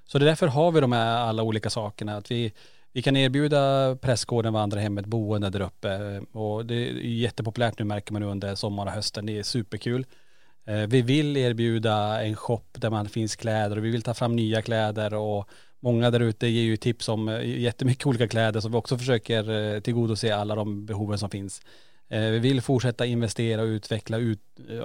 Så 0.07 0.18
det 0.18 0.24
är 0.24 0.26
därför 0.26 0.47
har 0.47 0.72
vi 0.72 0.80
de 0.80 0.93
här 0.93 1.16
alla 1.16 1.43
olika 1.43 1.70
sakerna. 1.70 2.16
Att 2.16 2.30
vi, 2.30 2.53
vi 2.93 3.03
kan 3.03 3.16
erbjuda 3.16 3.97
prästgården, 3.97 4.53
vandrarhemmet, 4.53 5.07
boende 5.07 5.51
där 5.51 5.61
uppe. 5.61 6.20
Och 6.32 6.66
det 6.66 6.74
är 6.74 6.93
jättepopulärt 6.95 7.78
nu 7.78 7.84
märker 7.84 8.12
man 8.12 8.22
under 8.22 8.55
sommaren 8.55 8.88
och 8.88 8.95
hösten. 8.95 9.26
Det 9.26 9.38
är 9.38 9.43
superkul. 9.43 10.07
Eh, 10.64 10.86
Vi 10.86 11.03
vill 11.03 11.36
erbjuda 11.36 12.22
en 12.22 12.36
shop 12.36 12.62
där 12.72 12.91
man 12.91 13.09
finns 13.09 13.36
kläder 13.36 13.76
och 13.78 13.84
vi 13.84 13.91
vill 13.91 14.03
ta 14.03 14.14
fram 14.14 14.36
nya 14.36 14.62
kläder 14.62 15.14
och 15.14 15.49
många 15.80 16.11
där 16.11 16.20
ute 16.20 16.47
ger 16.47 16.62
ju 16.62 16.76
tips 16.76 17.09
om 17.09 17.28
eh, 17.28 17.61
jättemycket 17.61 18.07
olika 18.07 18.28
kläder 18.28 18.61
så 18.61 18.68
vi 18.68 18.76
också 18.76 18.99
försöker 18.99 19.74
eh, 19.74 19.80
tillgodose 19.80 20.34
alla 20.34 20.55
de 20.55 20.86
behoven 20.86 21.18
som 21.18 21.30
finns. 21.30 21.61
Vi 22.12 22.38
vill 22.38 22.61
fortsätta 22.61 23.07
investera 23.07 23.62
och 23.62 23.66
utveckla 23.66 24.16
ut, 24.16 24.41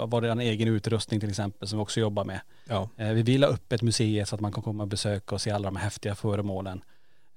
vår 0.07 0.39
egen 0.41 0.67
utrustning 0.67 1.19
till 1.19 1.29
exempel 1.29 1.67
som 1.67 1.79
vi 1.79 1.83
också 1.83 1.99
jobbar 1.99 2.23
med. 2.25 2.39
Ja. 2.69 2.89
Vi 2.97 3.21
vill 3.23 3.43
ha 3.43 3.51
öppet 3.51 3.81
museet 3.81 4.27
så 4.27 4.35
att 4.35 4.41
man 4.41 4.51
kan 4.51 4.63
komma 4.63 4.83
och 4.83 4.89
besöka 4.89 5.35
och 5.35 5.41
se 5.41 5.51
alla 5.51 5.65
de 5.65 5.75
häftiga 5.75 6.15
föremålen. 6.15 6.81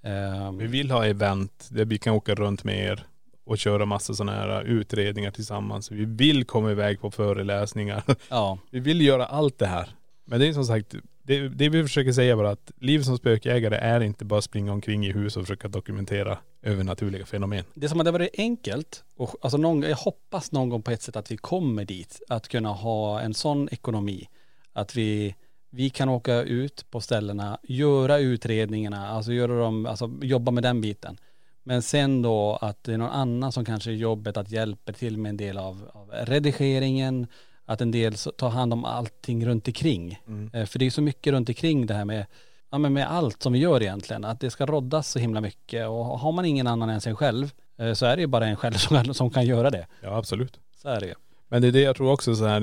Eh, 0.02 0.52
Vi 0.52 0.66
vill 0.66 0.90
ha 0.90 1.06
event 1.06 1.68
där 1.70 1.84
vi 1.84 1.98
kan 1.98 2.14
åka 2.14 2.34
runt 2.34 2.64
med 2.64 2.84
er 2.84 3.06
och 3.44 3.58
köra 3.58 3.86
massa 3.86 4.14
sådana 4.14 4.32
här 4.32 4.62
utredningar 4.62 5.30
tillsammans. 5.30 5.90
Vi 5.90 6.04
vill 6.04 6.44
komma 6.44 6.70
iväg 6.70 7.00
på 7.00 7.10
föreläsningar. 7.10 8.02
Ja, 8.28 8.58
Vi 8.70 8.80
vill 8.80 9.00
göra 9.00 9.26
allt 9.26 9.58
det 9.58 9.66
här. 9.66 9.88
Men 10.24 10.40
det 10.40 10.46
är 10.48 10.52
som 10.52 10.64
sagt, 10.64 10.94
det, 11.22 11.48
det 11.48 11.68
vi 11.68 11.82
försöker 11.82 12.12
säga 12.12 12.36
bara 12.36 12.50
att 12.50 12.72
liv 12.80 13.02
som 13.02 13.16
spökjägare 13.18 13.76
är 13.76 14.00
inte 14.00 14.24
bara 14.24 14.42
springa 14.42 14.72
omkring 14.72 15.06
i 15.06 15.12
hus 15.12 15.36
och 15.36 15.42
försöka 15.42 15.68
dokumentera 15.68 16.38
övernaturliga 16.62 17.26
fenomen. 17.26 17.64
det 17.74 17.88
som 17.88 17.98
hade 17.98 18.10
varit 18.10 18.30
enkelt, 18.38 19.04
och 19.16 19.34
alltså 19.40 19.58
någon, 19.58 19.82
jag 19.82 19.96
hoppas 19.96 20.52
någon 20.52 20.68
gång 20.68 20.82
på 20.82 20.90
ett 20.90 21.02
sätt 21.02 21.16
att 21.16 21.30
vi 21.30 21.36
kommer 21.36 21.84
dit, 21.84 22.20
att 22.28 22.48
kunna 22.48 22.68
ha 22.68 23.20
en 23.20 23.34
sån 23.34 23.68
ekonomi, 23.72 24.28
att 24.72 24.96
vi, 24.96 25.34
vi 25.70 25.90
kan 25.90 26.08
åka 26.08 26.42
ut 26.42 26.86
på 26.90 27.00
ställena, 27.00 27.58
göra 27.62 28.18
utredningarna, 28.18 29.08
alltså 29.08 29.32
göra 29.32 29.58
dem, 29.58 29.86
alltså 29.86 30.10
jobba 30.22 30.50
med 30.52 30.62
den 30.62 30.80
biten. 30.80 31.16
Men 31.62 31.82
sen 31.82 32.22
då 32.22 32.58
att 32.60 32.84
det 32.84 32.92
är 32.92 32.98
någon 32.98 33.10
annan 33.10 33.52
som 33.52 33.64
kanske 33.64 33.90
är 33.90 33.94
jobbet 33.94 34.36
att 34.36 34.50
hjälpa 34.50 34.92
till 34.92 35.18
med 35.18 35.30
en 35.30 35.36
del 35.36 35.58
av, 35.58 35.90
av 35.92 36.10
redigeringen, 36.10 37.26
att 37.64 37.80
en 37.80 37.90
del 37.90 38.14
tar 38.14 38.48
hand 38.50 38.72
om 38.72 38.84
allting 38.84 39.46
runt 39.46 39.66
omkring. 39.68 40.18
Eh, 40.52 40.64
För 40.66 40.78
det 40.78 40.86
är 40.86 40.90
så 40.90 41.02
mycket 41.02 41.32
runt 41.32 41.48
omkring 41.48 41.86
det 41.86 41.94
här 41.94 42.04
med, 42.04 42.26
ja 42.70 42.78
men 42.78 42.92
med 42.92 43.10
allt 43.12 43.42
som 43.42 43.52
vi 43.52 43.58
gör 43.58 43.82
egentligen, 43.82 44.24
att 44.24 44.40
det 44.40 44.50
ska 44.50 44.66
roddas 44.66 45.08
så 45.10 45.18
himla 45.18 45.40
mycket 45.40 45.88
och 45.88 45.94
har 46.04 46.32
man 46.32 46.44
ingen 46.44 46.66
annan 46.66 46.88
än 46.90 47.00
sig 47.00 47.14
själv 47.14 47.50
eh, 47.78 47.92
så 47.92 48.06
är 48.06 48.16
det 48.16 48.20
ju 48.22 48.26
bara 48.26 48.46
en 48.46 48.56
själv 48.56 48.74
som 48.76 48.96
kan, 49.04 49.14
som 49.14 49.30
kan 49.30 49.46
göra 49.46 49.70
det. 49.70 49.86
Ja 50.02 50.16
absolut. 50.16 50.58
Så 50.82 50.88
är 50.88 51.00
det 51.00 51.06
ju. 51.06 51.14
Men 51.48 51.62
det 51.62 51.68
är 51.68 51.72
det 51.72 51.80
jag 51.80 51.96
tror 51.96 52.12
också 52.12 52.34
så 52.34 52.46
här, 52.46 52.60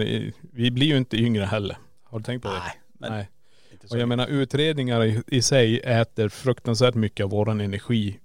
vi 0.53 0.71
blir 0.71 0.87
ju 0.87 0.97
inte 0.97 1.17
yngre 1.17 1.45
heller. 1.45 1.77
Har 2.03 2.19
du 2.19 2.23
tänkt 2.23 2.41
på 2.43 2.47
det? 2.49 2.59
Nej, 2.59 2.73
men 2.99 3.11
Nej. 3.11 3.29
Och 3.91 3.99
jag 3.99 4.09
menar 4.09 4.27
utredningar 4.27 5.05
i, 5.05 5.21
i 5.27 5.41
sig 5.41 5.79
äter 5.79 6.29
fruktansvärt 6.29 6.95
mycket 6.95 7.23
av 7.23 7.29
våran 7.29 7.61
energi. 7.61 8.19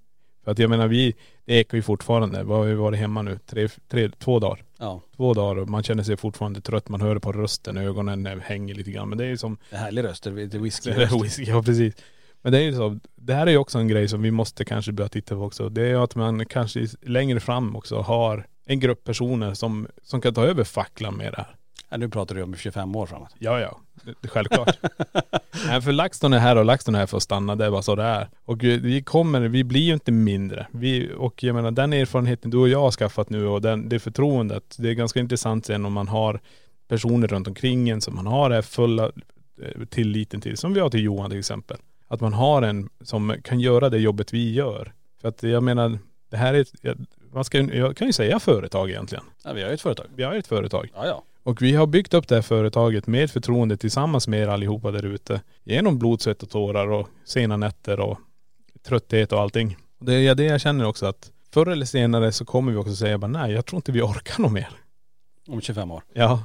För 0.45 0.51
att 0.51 0.59
jag 0.59 0.71
menar 0.71 0.89
vi, 0.89 1.15
det 1.45 1.55
ekar 1.55 1.79
ju 1.79 1.83
fortfarande. 1.83 2.43
Vad 2.43 2.59
har 2.59 2.65
vi 2.65 2.75
varit 2.75 2.99
hemma 2.99 3.23
nu? 3.23 3.39
Tre, 3.47 3.69
tre, 3.89 4.11
två 4.19 4.39
dagar. 4.39 4.65
Ja, 4.79 5.01
Två 5.17 5.35
dagar 5.35 5.63
och 5.63 5.69
man 5.69 5.83
känner 5.83 6.03
sig 6.03 6.17
fortfarande 6.17 6.61
trött, 6.61 6.89
man 6.89 7.01
hör 7.01 7.15
det 7.15 7.21
på 7.21 7.33
rösten, 7.33 7.77
ögonen 7.77 8.41
hänger 8.41 8.75
lite 8.75 8.91
grann. 8.91 9.09
Men 9.09 9.19
det 9.19 9.25
är 9.25 9.29
ju 9.29 9.37
som 9.37 9.59
det 9.71 9.77
är 9.77 9.81
härlig 9.81 10.05
röst. 10.05 10.25
Det 10.25 10.31
är 10.31 10.59
whisky. 10.59 10.91
Det 10.91 11.03
är 11.03 11.23
whisky, 11.23 11.45
ja 11.45 11.63
precis. 11.63 11.95
Men 12.43 12.53
det 12.53 12.59
är 12.59 12.63
ju 12.63 12.75
så, 12.75 12.99
det 13.17 13.35
här 13.35 13.47
är 13.47 13.51
ju 13.51 13.57
också 13.57 13.79
en 13.79 13.89
grej 13.89 14.09
som 14.09 14.23
vi 14.23 14.31
måste 14.31 14.65
kanske 14.65 14.93
börja 14.93 15.09
titta 15.09 15.35
på 15.35 15.43
också. 15.43 15.69
Det 15.69 15.83
är 15.83 15.89
ju 15.89 15.97
att 15.97 16.15
man 16.15 16.47
kanske 16.47 16.87
längre 17.03 17.41
fram 17.41 17.77
också 17.77 18.01
har 18.01 18.47
en 18.67 18.81
grupp 18.81 19.05
personer 19.05 19.55
som, 19.55 19.89
som 20.03 20.21
kan 20.21 20.35
ta 20.35 20.45
över 20.45 20.65
facklan 20.65 21.17
med 21.17 21.33
det 21.33 21.37
här. 21.37 21.57
Ja, 21.91 21.97
nu 21.97 22.09
pratar 22.09 22.35
du 22.35 22.43
om 22.43 22.57
25 22.57 22.97
år 22.97 23.07
framåt. 23.07 23.35
Ja, 23.39 23.61
ja. 23.61 23.81
Det, 24.21 24.29
självklart. 24.29 24.79
Nej, 25.67 25.83
för 25.83 25.93
LaxTon 25.93 26.33
är 26.33 26.39
här 26.39 26.57
och 26.57 26.65
LaxTon 26.65 26.95
är 26.95 26.99
här 26.99 27.07
för 27.07 27.17
att 27.17 27.23
stanna. 27.23 27.57
Det 27.57 27.65
är 27.65 27.71
bara 27.71 27.83
så 27.83 27.95
det 27.95 28.03
är. 28.03 28.29
Och 28.45 28.65
vi 28.65 29.03
kommer, 29.03 29.41
vi 29.41 29.65
blir 29.65 29.81
ju 29.81 29.93
inte 29.93 30.13
mindre. 30.13 30.67
Vi, 30.71 31.13
och 31.17 31.43
jag 31.43 31.55
menar 31.55 31.71
den 31.71 31.93
erfarenheten 31.93 32.51
du 32.51 32.59
och 32.59 32.69
jag 32.69 32.81
har 32.81 32.91
skaffat 32.91 33.31
nu 33.31 33.47
och 33.47 33.63
den, 33.63 33.89
det 33.89 33.99
förtroendet. 33.99 34.77
Det 34.79 34.89
är 34.89 34.95
ganska 34.95 35.21
intressant 35.21 35.67
sen 35.67 35.87
om 35.87 35.93
man 35.93 36.09
har 36.09 36.41
personer 36.89 37.29
runt 37.29 37.49
omkring 37.49 37.89
en 37.89 38.01
som 38.01 38.15
man 38.15 38.27
har 38.27 38.51
det 38.51 38.63
fulla 38.63 39.13
eh, 39.63 39.85
tilliten 39.89 40.41
till. 40.41 40.57
Som 40.57 40.75
vi 40.75 40.81
har 40.81 40.91
till 40.91 41.05
Johan 41.05 41.31
till 41.31 41.39
exempel. 41.39 41.77
Att 42.09 42.21
man 42.21 42.33
har 42.33 42.63
en 42.63 42.89
som 43.05 43.37
kan 43.45 43.61
göra 43.61 43.89
det 43.89 43.99
jobbet 43.99 44.33
vi 44.33 44.53
gör. 44.53 44.93
För 45.21 45.29
att 45.29 45.43
jag 45.43 45.63
menar, 45.63 45.99
det 46.31 46.37
här 46.37 46.55
är 46.55 46.61
ett, 46.61 46.99
man 47.33 47.45
ska, 47.45 47.61
jag 47.61 47.97
kan 47.97 48.07
ju 48.07 48.13
säga 48.13 48.39
företag 48.39 48.91
egentligen. 48.91 49.25
Ja, 49.45 49.53
vi 49.53 49.63
har 49.63 49.69
ju 49.69 49.75
ett 49.75 49.81
företag. 49.81 50.07
Vi 50.15 50.23
har 50.23 50.35
ett 50.35 50.47
företag. 50.47 50.91
Ja, 50.95 51.07
ja. 51.07 51.23
Och 51.43 51.63
vi 51.63 51.73
har 51.73 51.87
byggt 51.87 52.15
upp 52.15 52.29
det 52.29 52.35
här 52.35 52.43
företaget 52.43 53.07
med 53.07 53.31
förtroende 53.31 53.77
tillsammans 53.77 54.29
med 54.29 54.41
er 54.41 54.49
allihopa 54.49 54.91
där 54.91 55.05
ute. 55.05 55.41
Genom 55.65 55.99
blod, 55.99 56.23
svett 56.23 56.43
och 56.43 56.51
tårar 56.51 56.91
och 56.91 57.09
sena 57.25 57.57
nätter 57.57 58.01
och 58.01 58.19
trötthet 58.87 59.33
och 59.33 59.41
allting. 59.41 59.77
Och 60.01 60.07
det 60.07 60.15
är 60.15 60.35
det 60.35 60.45
jag 60.45 60.61
känner 60.61 60.85
också 60.87 61.07
att 61.07 61.31
förr 61.53 61.67
eller 61.67 61.87
senare 61.87 62.33
så 62.33 62.45
kommer 62.45 62.73
vi 62.73 62.79
också 62.79 62.95
säga 62.95 63.19
bara 63.19 63.29
nej, 63.31 63.53
jag 63.53 63.67
tror 63.67 63.79
inte 63.79 63.93
vi 63.93 64.03
orkar 64.03 64.43
något 64.43 64.53
mer. 64.53 64.69
Om 65.49 65.61
25 65.61 65.91
år. 65.91 66.03
Ja. 66.13 66.45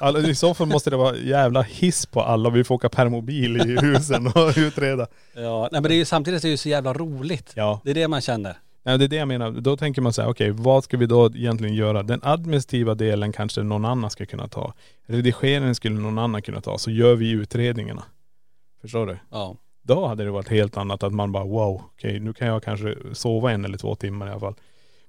Alltså, 0.00 0.30
I 0.30 0.34
så 0.34 0.54
fall 0.54 0.66
måste 0.66 0.90
det 0.90 0.96
vara 0.96 1.16
jävla 1.16 1.62
hiss 1.62 2.06
på 2.06 2.22
alla. 2.22 2.50
Vi 2.50 2.64
får 2.64 2.74
åka 2.74 2.88
permobil 2.88 3.56
i 3.56 3.80
husen 3.80 4.26
och 4.26 4.52
utreda. 4.56 5.06
Ja, 5.34 5.68
nej 5.72 5.80
men 5.80 5.88
det 5.88 5.94
är 5.94 5.96
ju 5.96 6.04
samtidigt 6.04 6.44
är 6.44 6.48
det 6.48 6.50
ju 6.50 6.56
så 6.56 6.68
jävla 6.68 6.92
roligt. 6.92 7.52
Ja. 7.54 7.80
Det 7.84 7.90
är 7.90 7.94
det 7.94 8.08
man 8.08 8.20
känner. 8.20 8.56
Nej, 8.86 8.98
det 8.98 9.04
är 9.04 9.08
det 9.08 9.16
jag 9.16 9.28
menar. 9.28 9.50
Då 9.50 9.76
tänker 9.76 10.02
man 10.02 10.12
så 10.12 10.22
här, 10.22 10.28
okej 10.28 10.50
vad 10.50 10.84
ska 10.84 10.96
vi 10.96 11.06
då 11.06 11.26
egentligen 11.26 11.74
göra? 11.74 12.02
Den 12.02 12.20
administrativa 12.22 12.94
delen 12.94 13.32
kanske 13.32 13.62
någon 13.62 13.84
annan 13.84 14.10
ska 14.10 14.26
kunna 14.26 14.48
ta. 14.48 14.72
Redigeringen 15.06 15.74
skulle 15.74 16.00
någon 16.00 16.18
annan 16.18 16.42
kunna 16.42 16.60
ta. 16.60 16.78
Så 16.78 16.90
gör 16.90 17.14
vi 17.14 17.30
utredningarna. 17.30 18.04
Förstår 18.80 19.06
du? 19.06 19.18
Ja. 19.30 19.56
Då 19.82 20.06
hade 20.06 20.24
det 20.24 20.30
varit 20.30 20.48
helt 20.48 20.76
annat 20.76 21.02
att 21.02 21.12
man 21.12 21.32
bara 21.32 21.44
wow, 21.44 21.82
okej 21.94 22.20
nu 22.20 22.32
kan 22.32 22.48
jag 22.48 22.62
kanske 22.62 22.96
sova 23.12 23.52
en 23.52 23.64
eller 23.64 23.78
två 23.78 23.94
timmar 23.94 24.26
i 24.26 24.30
alla 24.30 24.40
fall. 24.40 24.54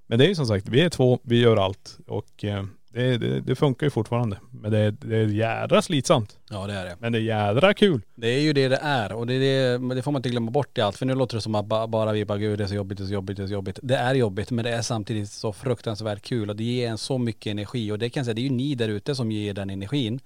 Men 0.07 0.19
det 0.19 0.25
är 0.25 0.29
ju 0.29 0.35
som 0.35 0.45
sagt, 0.45 0.69
vi 0.69 0.81
är 0.81 0.89
två, 0.89 1.19
vi 1.23 1.41
gör 1.41 1.57
allt 1.57 1.97
och 2.07 2.43
eh, 2.43 2.63
det, 2.97 3.17
det, 3.17 3.41
det 3.41 3.55
funkar 3.55 3.85
ju 3.85 3.89
fortfarande. 3.89 4.37
Men 4.51 4.71
det, 4.71 4.91
det 4.91 5.15
är 5.17 5.27
jädra 5.27 5.81
slitsamt. 5.81 6.37
Ja 6.49 6.67
det 6.67 6.73
är 6.73 6.85
det. 6.85 6.95
Men 6.99 7.11
det 7.11 7.17
är 7.19 7.21
jädra 7.21 7.73
kul. 7.73 8.01
Det 8.15 8.27
är 8.27 8.39
ju 8.41 8.53
det 8.53 8.67
det 8.67 8.79
är 8.81 9.13
och 9.13 9.27
det, 9.27 9.33
är 9.33 9.71
det, 9.71 9.79
men 9.79 9.97
det 9.97 10.03
får 10.03 10.11
man 10.11 10.19
inte 10.19 10.29
glömma 10.29 10.51
bort 10.51 10.77
i 10.77 10.81
allt. 10.81 10.97
För 10.97 11.05
nu 11.05 11.15
låter 11.15 11.35
det 11.37 11.41
som 11.41 11.55
att 11.55 11.65
ba- 11.65 11.87
bara 11.87 12.11
vi 12.11 12.25
bara 12.25 12.37
gud 12.37 12.57
det 12.59 12.63
är 12.63 12.67
så 12.67 12.75
jobbigt, 12.75 12.97
det 12.97 13.03
är 13.03 13.07
så 13.07 13.13
jobbigt, 13.13 13.37
det 13.37 13.43
är 13.43 13.47
så 13.47 13.53
jobbigt. 13.53 13.79
Det 13.83 13.95
är 13.95 14.15
jobbigt 14.15 14.51
men 14.51 14.65
det 14.65 14.71
är 14.71 14.81
samtidigt 14.81 15.29
så 15.29 15.53
fruktansvärt 15.53 16.21
kul 16.21 16.49
och 16.49 16.55
det 16.55 16.63
ger 16.63 16.89
en 16.89 16.97
så 16.97 17.17
mycket 17.17 17.51
energi. 17.51 17.91
Och 17.91 17.99
det 17.99 18.09
kan 18.09 18.19
jag 18.21 18.25
säga, 18.25 18.33
det 18.33 18.41
är 18.41 18.43
ju 18.43 18.49
ni 18.49 18.75
där 18.75 18.89
ute 18.89 19.15
som 19.15 19.31
ger 19.31 19.53
den 19.53 19.69
energin. 19.69 20.19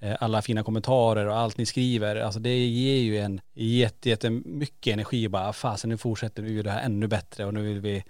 Eh, 0.00 0.16
Alla 0.20 0.42
fina 0.42 0.62
kommentarer 0.62 1.26
och 1.26 1.36
allt 1.38 1.58
ni 1.58 1.66
skriver. 1.66 2.16
Alltså 2.16 2.40
det 2.40 2.66
ger 2.66 3.02
ju 3.02 3.18
en 3.18 3.40
jätte, 3.54 4.08
jätte 4.08 4.30
mycket 4.30 4.92
energi 4.92 5.28
bara. 5.28 5.52
Fasen 5.52 5.90
nu 5.90 5.96
fortsätter 5.96 6.42
vi 6.42 6.50
ju 6.52 6.62
det 6.62 6.70
här 6.70 6.82
ännu 6.82 7.06
bättre 7.06 7.44
och 7.44 7.54
nu 7.54 7.62
vill 7.62 7.80
vi 7.80 8.04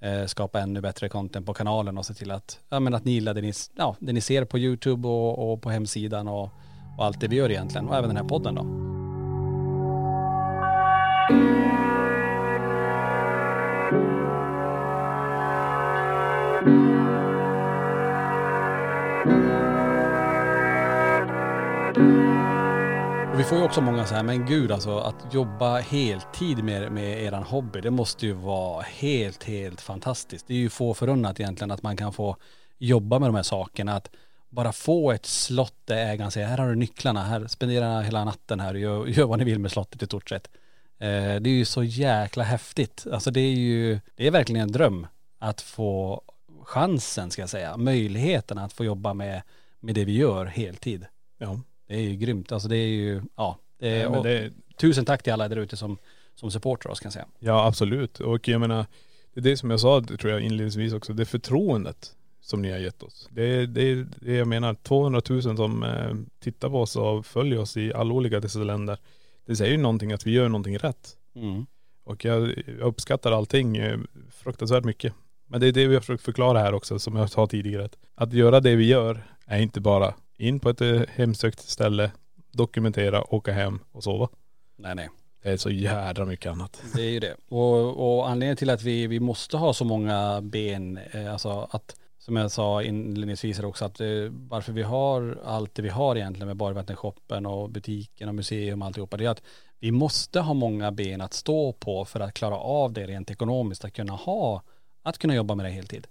eh, 0.00 0.26
skapa 0.26 0.60
ännu 0.60 0.80
bättre 0.80 1.08
content 1.08 1.46
på 1.46 1.54
kanalen 1.54 1.98
och 1.98 2.06
se 2.06 2.14
till 2.14 2.30
att, 2.30 2.60
ja 2.68 2.80
men 2.80 2.94
att 2.94 3.04
ni 3.04 3.10
gillar 3.10 3.34
det 3.34 3.40
ni, 3.40 3.52
ja, 3.76 3.96
det 4.00 4.12
ni 4.12 4.20
ser 4.20 4.44
på 4.44 4.58
YouTube 4.58 5.08
och, 5.08 5.52
och 5.52 5.62
på 5.62 5.70
hemsidan 5.70 6.28
och, 6.28 6.50
och 6.98 7.04
allt 7.04 7.20
det 7.20 7.28
vi 7.28 7.36
gör 7.36 7.50
egentligen. 7.50 7.88
Och 7.88 7.96
även 7.96 8.08
den 8.08 8.16
här 8.16 8.24
podden 8.24 8.54
då. 8.54 8.62
Får 23.48 23.58
ju 23.58 23.64
också 23.64 23.80
många 23.80 24.06
så 24.06 24.14
här, 24.14 24.22
men 24.22 24.46
gud 24.46 24.72
alltså 24.72 24.98
att 24.98 25.34
jobba 25.34 25.78
heltid 25.78 26.64
med, 26.64 26.92
med 26.92 27.22
eran 27.22 27.42
hobby, 27.42 27.80
det 27.80 27.90
måste 27.90 28.26
ju 28.26 28.32
vara 28.32 28.82
helt, 28.82 29.44
helt 29.44 29.80
fantastiskt. 29.80 30.46
Det 30.46 30.54
är 30.54 30.58
ju 30.58 30.68
få 30.68 30.94
förunnat 30.94 31.40
egentligen 31.40 31.70
att 31.70 31.82
man 31.82 31.96
kan 31.96 32.12
få 32.12 32.36
jobba 32.78 33.18
med 33.18 33.28
de 33.28 33.34
här 33.34 33.42
sakerna. 33.42 33.94
Att 33.94 34.10
bara 34.48 34.72
få 34.72 35.12
ett 35.12 35.26
slott 35.26 35.74
där 35.84 35.96
ägaren 35.96 36.30
säger, 36.30 36.46
här 36.46 36.58
har 36.58 36.68
du 36.68 36.74
nycklarna, 36.74 37.22
här 37.24 37.46
spenderar 37.46 38.02
hela 38.02 38.24
natten 38.24 38.60
här 38.60 38.74
och 38.74 38.80
gör, 38.80 39.06
gör 39.18 39.26
vad 39.26 39.38
ni 39.38 39.44
vill 39.44 39.58
med 39.58 39.70
slottet 39.72 40.02
i 40.02 40.06
stort 40.06 40.28
sett. 40.28 40.48
Eh, 40.98 41.36
det 41.40 41.50
är 41.50 41.54
ju 41.58 41.64
så 41.64 41.82
jäkla 41.82 42.44
häftigt. 42.44 43.06
Alltså 43.12 43.30
det 43.30 43.40
är 43.40 43.54
ju, 43.54 44.00
det 44.14 44.26
är 44.26 44.30
verkligen 44.30 44.62
en 44.62 44.72
dröm 44.72 45.06
att 45.38 45.60
få 45.60 46.22
chansen 46.64 47.30
ska 47.30 47.42
jag 47.42 47.50
säga, 47.50 47.76
möjligheten 47.76 48.58
att 48.58 48.72
få 48.72 48.84
jobba 48.84 49.14
med, 49.14 49.42
med 49.80 49.94
det 49.94 50.04
vi 50.04 50.16
gör 50.16 50.46
heltid. 50.46 51.06
Ja. 51.38 51.60
Det 51.86 51.94
är 51.94 52.00
ju 52.00 52.16
grymt. 52.16 52.52
Alltså 52.52 52.68
det 52.68 52.76
är 52.76 52.88
ju, 52.88 53.22
ja. 53.36 53.58
Det 53.78 53.88
är, 53.88 54.06
och 54.16 54.24
det, 54.24 54.52
Tusen 54.76 55.04
tack 55.04 55.22
till 55.22 55.32
alla 55.32 55.48
där 55.48 55.56
ute 55.56 55.76
som, 55.76 55.98
som 56.34 56.50
supportar 56.50 56.90
oss 56.90 57.00
kan 57.00 57.06
jag 57.06 57.12
säga. 57.12 57.26
Ja 57.38 57.66
absolut. 57.66 58.20
Och 58.20 58.48
jag 58.48 58.60
menar, 58.60 58.86
det 59.34 59.40
är 59.40 59.44
det 59.44 59.56
som 59.56 59.70
jag 59.70 59.80
sa 59.80 60.02
tror 60.02 60.32
jag 60.32 60.40
inledningsvis 60.40 60.92
också, 60.92 61.12
det 61.12 61.22
är 61.22 61.24
förtroendet 61.24 62.12
som 62.40 62.62
ni 62.62 62.70
har 62.70 62.78
gett 62.78 63.02
oss. 63.02 63.28
Det 63.30 63.42
är 63.42 63.66
det, 63.66 63.82
är 63.82 64.06
det 64.20 64.34
jag 64.34 64.48
menar, 64.48 64.74
200 64.74 65.20
000 65.28 65.42
som 65.42 65.82
eh, 65.82 66.14
tittar 66.40 66.70
på 66.70 66.80
oss 66.80 66.96
och 66.96 67.26
följer 67.26 67.58
oss 67.58 67.76
i 67.76 67.94
alla 67.94 68.14
olika 68.14 68.40
dessa 68.40 68.58
länder. 68.58 68.98
Det 69.46 69.56
säger 69.56 69.72
ju 69.72 69.78
någonting 69.78 70.12
att 70.12 70.26
vi 70.26 70.30
gör 70.30 70.48
någonting 70.48 70.78
rätt. 70.78 71.16
Mm. 71.34 71.66
Och 72.04 72.24
jag, 72.24 72.48
jag 72.66 72.86
uppskattar 72.86 73.32
allting 73.32 73.76
eh, 73.76 73.98
fruktansvärt 74.30 74.84
mycket. 74.84 75.14
Men 75.46 75.60
det 75.60 75.68
är 75.68 75.72
det 75.72 75.86
vi 75.86 75.94
har 75.94 76.00
försökt 76.00 76.22
förklara 76.22 76.58
här 76.58 76.74
också 76.74 76.98
som 76.98 77.16
jag 77.16 77.30
sa 77.30 77.46
tidigare. 77.46 77.88
Att 78.14 78.32
göra 78.32 78.60
det 78.60 78.76
vi 78.76 78.86
gör 78.86 79.26
är 79.46 79.58
inte 79.58 79.80
bara 79.80 80.14
in 80.36 80.60
på 80.60 80.70
ett 80.70 80.80
eh, 80.80 81.00
hemsökt 81.14 81.60
ställe, 81.60 82.10
dokumentera, 82.52 83.34
åka 83.34 83.52
hem 83.52 83.78
och 83.92 84.04
sova. 84.04 84.28
Nej 84.76 84.94
nej. 84.94 85.08
Det 85.42 85.52
är 85.52 85.56
så 85.56 85.70
jädra 85.70 86.24
mycket 86.24 86.52
annat. 86.52 86.82
Det 86.94 87.02
är 87.02 87.10
ju 87.10 87.20
det. 87.20 87.36
Och, 87.48 88.16
och 88.18 88.28
anledningen 88.28 88.56
till 88.56 88.70
att 88.70 88.82
vi, 88.82 89.06
vi 89.06 89.20
måste 89.20 89.56
ha 89.56 89.74
så 89.74 89.84
många 89.84 90.40
ben, 90.40 90.98
eh, 91.12 91.32
alltså 91.32 91.68
att 91.70 91.96
som 92.18 92.36
jag 92.36 92.50
sa 92.50 92.82
inledningsvis 92.82 93.58
också 93.58 93.84
att 93.84 94.00
eh, 94.00 94.08
varför 94.30 94.72
vi 94.72 94.82
har 94.82 95.38
allt 95.44 95.74
det 95.74 95.82
vi 95.82 95.88
har 95.88 96.16
egentligen 96.16 96.48
med 96.48 96.56
Borgvattenshoppen 96.56 97.46
och 97.46 97.70
butiken 97.70 98.28
och 98.28 98.34
museum 98.34 98.82
och 98.82 98.86
alltihopa 98.86 99.16
det 99.16 99.24
är 99.24 99.30
att 99.30 99.42
vi 99.78 99.92
måste 99.92 100.40
ha 100.40 100.54
många 100.54 100.92
ben 100.92 101.20
att 101.20 101.32
stå 101.32 101.72
på 101.72 102.04
för 102.04 102.20
att 102.20 102.34
klara 102.34 102.56
av 102.56 102.92
det 102.92 103.06
rent 103.06 103.30
ekonomiskt 103.30 103.84
att 103.84 103.92
kunna 103.92 104.12
ha 104.12 104.62
att 105.06 105.18
kunna 105.18 105.34
jobba 105.34 105.54
med 105.54 105.66
det 105.66 105.70
heltid. 105.70 106.06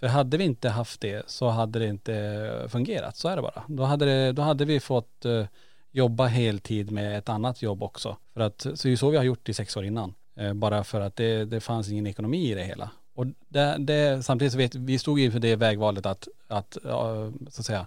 För 0.00 0.06
hade 0.06 0.36
vi 0.36 0.44
inte 0.44 0.68
haft 0.68 1.00
det 1.00 1.30
så 1.30 1.48
hade 1.48 1.78
det 1.78 1.86
inte 1.86 2.66
fungerat, 2.68 3.16
så 3.16 3.28
är 3.28 3.36
det 3.36 3.42
bara. 3.42 3.62
Då 3.68 3.82
hade, 3.82 4.04
det, 4.04 4.32
då 4.32 4.42
hade 4.42 4.64
vi 4.64 4.80
fått 4.80 5.24
eh, 5.24 5.44
jobba 5.90 6.26
heltid 6.26 6.90
med 6.90 7.18
ett 7.18 7.28
annat 7.28 7.62
jobb 7.62 7.82
också. 7.82 8.16
För 8.34 8.40
att, 8.40 8.60
så 8.60 8.88
är 8.88 8.90
det 8.90 8.96
så 8.96 9.10
vi 9.10 9.16
har 9.16 9.24
gjort 9.24 9.48
i 9.48 9.54
sex 9.54 9.76
år 9.76 9.84
innan. 9.84 10.14
Eh, 10.36 10.54
bara 10.54 10.84
för 10.84 11.00
att 11.00 11.16
det, 11.16 11.44
det 11.44 11.60
fanns 11.60 11.88
ingen 11.88 12.06
ekonomi 12.06 12.50
i 12.50 12.54
det 12.54 12.64
hela. 12.64 12.90
Och 13.14 13.26
det, 13.48 13.76
det, 13.78 14.24
samtidigt 14.24 14.52
så 14.52 14.58
vet 14.58 14.74
vi 14.74 14.98
stod 14.98 15.20
inför 15.20 15.38
det 15.38 15.56
vägvalet 15.56 16.06
att, 16.06 16.28
att 16.48 16.78
ja, 16.84 17.32
så 17.50 17.60
att 17.60 17.66
säga, 17.66 17.86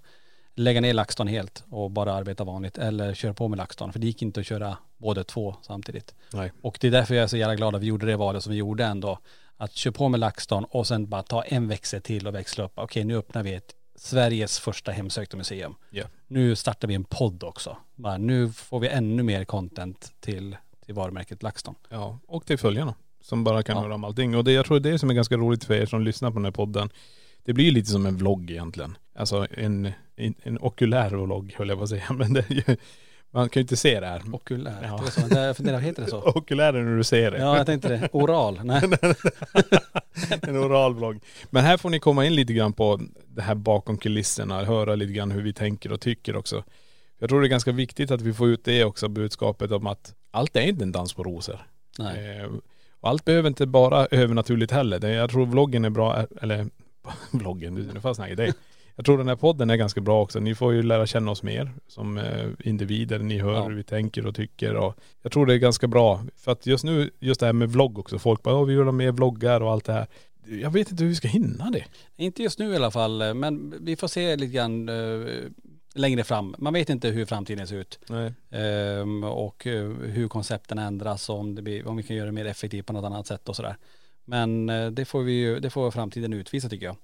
lägga 0.56 0.82
ner 0.82 0.94
LaxTon 0.94 1.28
helt 1.28 1.64
och 1.70 1.92
bara 1.92 2.14
arbeta 2.14 2.44
vanligt 2.44 2.78
eller 2.78 3.14
köra 3.14 3.34
på 3.34 3.48
med 3.48 3.58
LaxTon. 3.58 3.92
För 3.94 4.00
det 4.00 4.08
gick 4.08 4.22
inte 4.22 4.40
att 4.40 4.46
köra 4.46 4.78
båda 4.98 5.24
två 5.24 5.56
samtidigt. 5.62 6.16
Nej. 6.34 6.52
Och 6.62 6.78
det 6.82 6.88
är 6.88 6.92
därför 6.92 7.16
jag 7.16 7.24
är 7.24 7.28
så 7.28 7.38
jävla 7.38 7.56
glad 7.56 7.76
att 7.76 7.82
vi 7.82 7.86
gjorde 7.86 8.06
det 8.06 8.16
valet 8.16 8.44
som 8.44 8.52
vi 8.52 8.58
gjorde 8.58 8.86
ändå. 8.86 9.20
Att 9.58 9.74
köra 9.76 9.92
på 9.92 10.10
med 10.10 10.20
LaxTon 10.20 10.64
och 10.70 10.88
sen 10.88 11.10
bara 11.10 11.24
ta 11.24 11.44
en 11.44 11.68
växel 11.68 12.02
till 12.02 12.28
och 12.28 12.36
växla 12.36 12.64
upp. 12.64 12.72
Okej 12.76 13.04
nu 13.04 13.18
öppnar 13.18 13.44
vi 13.44 13.54
ett 13.54 13.76
Sveriges 13.96 14.60
första 14.60 14.92
hemsökta 14.92 15.38
museum. 15.38 15.76
Ja. 15.90 16.04
Nu 16.28 16.56
startar 16.56 16.88
vi 16.88 16.94
en 16.94 17.04
podd 17.04 17.44
också. 17.44 17.78
Bara, 17.96 18.18
nu 18.18 18.52
får 18.52 18.80
vi 18.80 18.88
ännu 18.88 19.24
mer 19.24 19.44
content 19.46 20.12
till, 20.20 20.58
till 20.86 20.94
varumärket 20.96 21.44
LaxTon. 21.44 21.76
Ja, 21.90 22.20
och 22.28 22.46
till 22.46 22.58
följarna 22.58 22.96
som 23.22 23.44
bara 23.44 23.64
kan 23.64 23.76
Ja. 23.76 23.82
höra 23.84 23.96
om 23.96 24.04
allting. 24.04 24.36
Och 24.36 24.44
det, 24.44 24.52
jag 24.52 24.66
tror 24.66 24.80
det 24.80 24.90
är 24.90 24.94
det 24.94 25.00
som 25.00 25.10
är 25.10 25.14
ganska 25.14 25.38
roligt 25.38 25.64
för 25.64 25.74
er 25.74 25.86
som 25.86 26.02
lyssnar 26.02 26.30
på 26.32 26.36
den 26.36 26.46
här 26.46 26.52
podden. 26.52 26.90
Det 27.44 27.54
blir 27.54 27.72
lite 27.72 27.90
som 27.92 28.06
en 28.06 28.18
vlogg 28.18 28.52
egentligen. 28.52 28.98
Alltså 29.16 29.48
en, 29.52 29.92
en, 30.16 30.34
en 30.44 30.60
okulär 30.62 31.10
vlogg 31.10 31.56
höll 31.58 31.70
jag 31.70 31.78
på 31.78 31.84
att 31.84 31.90
säga. 31.90 32.06
Men 32.14 32.34
det, 32.34 32.50
är 32.52 32.54
ju- 32.70 32.78
man 33.34 33.50
kan 33.50 33.60
ju 33.60 33.62
inte 33.62 33.78
se 33.78 34.00
det 34.00 34.08
här. 34.08 34.22
Okulär. 34.32 34.80
Ja. 34.84 35.02
Det 35.06 35.12
så, 35.12 35.22
jag 35.36 35.58
funderar, 35.58 35.80
heter 35.80 36.04
det 36.04 36.10
så? 36.10 36.22
Okulär 36.36 36.74
är 36.74 36.84
när 36.84 36.98
du 36.98 37.04
ser 37.04 37.32
det. 37.32 37.38
Ja 37.38 37.58
jag 37.58 37.66
tänkte 37.66 37.90
det. 37.90 38.10
Oral. 38.12 38.60
Nej. 38.64 38.82
en 40.42 40.58
oral 40.58 40.96
vlogg. 40.96 41.20
Men 41.50 41.64
här 41.64 41.78
får 41.78 41.90
ni 41.90 42.00
komma 42.00 42.26
in 42.26 42.36
lite 42.36 42.54
grann 42.54 42.74
på 42.74 43.02
det 43.28 43.42
här 43.42 43.56
bakom 43.56 43.98
kulisserna, 43.98 44.64
höra 44.64 44.96
lite 44.96 45.14
grann 45.14 45.32
hur 45.32 45.42
vi 45.42 45.54
tänker 45.54 45.92
och 45.92 46.02
tycker 46.02 46.36
också. 46.36 46.64
Jag 47.20 47.30
tror 47.30 47.42
det 47.42 47.48
är 47.48 47.50
ganska 47.50 47.72
viktigt 47.72 48.12
att 48.12 48.22
vi 48.22 48.34
får 48.34 48.48
ut 48.48 48.66
det 48.66 48.84
också, 48.84 49.08
budskapet 49.08 49.72
om 49.72 49.88
att 49.88 50.14
allt 50.32 50.56
är 50.56 50.62
inte 50.62 50.84
en 50.84 50.92
dans 50.92 51.14
på 51.14 51.24
rosor. 51.24 51.60
Nej. 52.00 52.40
Eh, 52.40 52.50
och 53.00 53.10
allt 53.10 53.26
behöver 53.26 53.48
inte 53.48 53.66
bara 53.66 54.06
övernaturligt 54.06 54.72
heller. 54.72 55.10
Jag 55.10 55.30
tror 55.30 55.46
vloggen 55.46 55.86
är 55.86 55.90
bra, 55.90 56.26
eller 56.42 56.68
vloggen, 57.32 57.74
nu 57.74 58.02
får 58.02 58.10
jag 58.10 58.16
snacka 58.16 58.36
dig. 58.36 58.54
Jag 58.96 59.06
tror 59.06 59.18
den 59.18 59.28
här 59.28 59.36
podden 59.36 59.70
är 59.70 59.76
ganska 59.76 60.02
bra 60.02 60.22
också. 60.22 60.40
Ni 60.40 60.56
får 60.56 60.74
ju 60.74 60.84
lära 60.84 61.06
känna 61.06 61.32
oss 61.32 61.44
mer 61.44 61.72
som 61.88 62.18
eh, 62.18 62.50
individer. 62.64 63.20
Ni 63.20 63.38
hör 63.40 63.54
Ja. 63.54 63.64
hur 63.68 63.76
vi 63.76 63.84
tänker 63.84 64.26
och 64.26 64.36
tycker 64.36 64.76
och 64.76 64.96
jag 65.22 65.32
tror 65.32 65.46
det 65.46 65.54
är 65.54 65.58
ganska 65.58 65.88
bra. 65.88 66.24
För 66.36 66.52
att 66.52 66.66
just 66.66 66.84
nu, 66.84 67.10
just 67.20 67.40
det 67.40 67.46
här 67.46 67.54
med 67.54 67.70
vlogg 67.70 68.00
också. 68.00 68.20
Folk 68.20 68.44
bara, 68.44 68.56
"Åh, 68.56 68.66
vi 68.66 68.76
vill 68.76 68.86
ha 68.86 68.92
mer 68.92 69.12
vloggar 69.12 69.62
och 69.62 69.72
allt 69.72 69.86
det 69.86 69.94
här. 69.94 70.08
Jag 70.62 70.72
vet 70.72 70.92
inte 70.92 71.04
hur 71.04 71.10
vi 71.10 71.16
ska 71.16 71.28
hinna 71.28 71.70
det. 71.72 71.86
Inte 72.16 72.44
just 72.44 72.60
nu 72.60 72.74
i 72.74 72.76
alla 72.76 72.92
fall, 72.92 73.34
men 73.34 73.74
vi 73.82 73.96
får 73.96 74.08
se 74.08 74.36
lite 74.36 74.54
grann 74.54 74.90
eh, 74.90 75.28
längre 75.96 76.24
fram. 76.24 76.56
Man 76.58 76.74
vet 76.74 76.90
inte 76.90 77.10
hur 77.10 77.26
framtiden 77.26 77.68
ser 77.68 77.76
ut. 77.76 78.00
Ehm, 78.52 79.24
och 79.24 79.68
eh, 79.68 79.90
hur 79.90 80.28
koncepten 80.28 80.78
ändras 80.80 81.30
och 81.30 81.40
om, 81.40 81.56
blir, 81.56 81.88
om 81.88 81.98
vi 81.98 82.04
kan 82.04 82.16
göra 82.16 82.26
det 82.26 82.32
mer 82.32 82.46
effektivt 82.46 82.86
på 82.86 82.94
något 82.94 83.06
annat 83.06 83.28
sätt 83.28 83.50
och 83.50 83.56
sådär. 83.56 83.76
Men 84.26 84.70
eh, 84.70 84.88
det 84.92 85.06
får 85.06 85.24
vi 85.24 85.32
ju, 85.34 85.60
det 85.60 85.70
får 85.70 85.92
framtiden 85.92 86.34
utvisa 86.34 86.70
tycker 86.70 86.86
jag. 86.86 86.96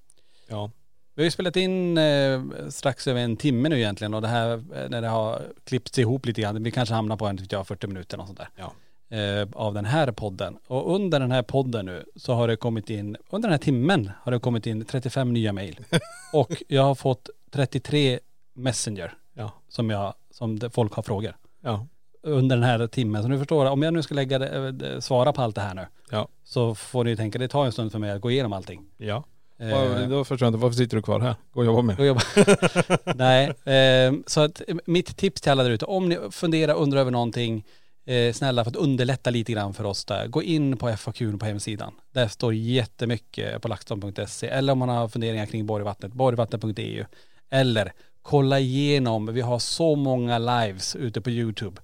Ja. 0.47 0.71
Vi 1.19 1.23
har 1.23 1.25
ju 1.25 1.31
spelat 1.31 1.55
in 1.55 1.97
eh, 1.97 2.41
strax 2.69 3.07
över 3.07 3.21
en 3.21 3.37
timme 3.37 3.69
nu 3.69 3.77
egentligen 3.79 4.13
och 4.13 4.21
det 4.21 4.27
här 4.27 4.51
eh, 4.53 4.89
när 4.89 5.01
det 5.01 5.07
har 5.07 5.41
klippts 5.63 5.99
ihop 5.99 6.25
lite 6.25 6.41
grann, 6.41 6.63
vi 6.63 6.71
kanske 6.71 6.95
hamnar 6.95 7.17
på 7.17 7.25
en, 7.27 7.35
vet 7.35 7.51
jag, 7.51 7.67
40 7.67 7.87
minuter 7.87 8.19
och 8.19 8.25
sånt 8.27 8.39
där. 8.39 8.49
Ja. 8.55 8.73
Eh, 9.17 9.47
av 9.53 9.73
den 9.73 9.85
här 9.85 10.11
podden. 10.11 10.57
Och 10.67 10.95
under 10.95 11.19
den 11.19 11.31
här 11.31 11.41
podden 11.43 11.85
nu 11.85 12.03
så 12.15 12.33
har 12.33 12.47
det 12.47 12.55
kommit 12.55 12.89
in, 12.89 13.17
under 13.29 13.49
den 13.49 13.51
här 13.53 13.57
timmen 13.63 14.11
har 14.21 14.31
det 14.31 14.39
kommit 14.39 14.67
in 14.67 14.85
35 14.85 15.33
nya 15.33 15.53
mejl. 15.53 15.79
och 16.33 16.63
jag 16.67 16.83
har 16.83 16.95
fått 16.95 17.29
33 17.51 18.19
messenger 18.53 19.13
Ja. 19.33 19.51
som 19.69 19.89
jag, 19.89 20.13
som 20.31 20.59
folk 20.71 20.93
har 20.93 21.03
frågor 21.03 21.35
Ja. 21.63 21.87
under 22.23 22.55
den 22.55 22.63
här 22.65 22.87
timmen. 22.87 23.21
Så 23.23 23.29
nu 23.29 23.37
förstår 23.37 23.65
jag, 23.65 23.73
om 23.73 23.81
jag 23.81 23.93
nu 23.93 24.01
ska 24.01 24.15
lägga 24.15 24.39
det, 24.39 24.87
eh, 24.93 24.99
svara 24.99 25.33
på 25.33 25.41
allt 25.41 25.55
det 25.55 25.61
här 25.61 25.73
nu 25.75 25.87
Ja. 26.11 26.27
så 26.43 26.75
får 26.75 27.03
ni 27.03 27.15
tänka, 27.15 27.39
det 27.39 27.47
tar 27.47 27.65
en 27.65 27.71
stund 27.71 27.91
för 27.91 27.99
mig 27.99 28.11
att 28.11 28.21
gå 28.21 28.31
igenom 28.31 28.53
allting. 28.53 28.85
Ja. 28.97 29.23
Eh, 29.59 30.09
Då 30.09 30.23
förstår 30.23 30.45
jag 30.45 30.49
inte, 30.49 30.63
varför 30.63 30.77
sitter 30.77 30.97
du 30.97 31.03
kvar 31.03 31.19
här? 31.19 31.35
Gå 31.51 31.59
och 31.59 31.65
jobba 31.65 31.81
med 31.81 31.95
Nej, 33.15 33.45
eh, 33.47 34.13
så 34.27 34.41
att 34.41 34.61
eh, 34.67 34.75
mitt 34.85 35.17
tips 35.17 35.41
till 35.41 35.51
alla 35.51 35.63
där 35.63 35.71
ute, 35.71 35.85
om 35.85 36.09
ni 36.09 36.17
funderar, 36.31 36.73
undrar 36.73 36.99
över 36.99 37.11
någonting, 37.11 37.65
eh, 38.05 38.33
snälla 38.33 38.63
för 38.63 38.71
att 38.71 38.77
underlätta 38.77 39.29
lite 39.29 39.51
grann 39.51 39.73
för 39.73 39.83
oss 39.83 40.05
där, 40.05 40.27
gå 40.27 40.43
in 40.43 40.77
på 40.77 40.97
FAQ 40.97 41.19
på 41.39 41.45
hemsidan. 41.45 41.93
Där 42.13 42.27
står 42.27 42.53
jättemycket 42.53 43.61
på 43.61 43.67
laxton.se 43.67 44.47
eller 44.47 44.73
om 44.73 44.79
man 44.79 44.89
har 44.89 45.07
funderingar 45.07 45.45
kring 45.45 45.65
Borgvattnet, 45.65 46.13
borgvattnet.eu. 46.13 47.05
Eller 47.51 47.91
kolla 48.21 48.59
igenom, 48.59 49.33
vi 49.33 49.41
har 49.41 49.59
så 49.59 49.95
många 49.95 50.37
lives 50.37 50.95
ute 50.95 51.21
på 51.21 51.29
YouTube 51.29 51.81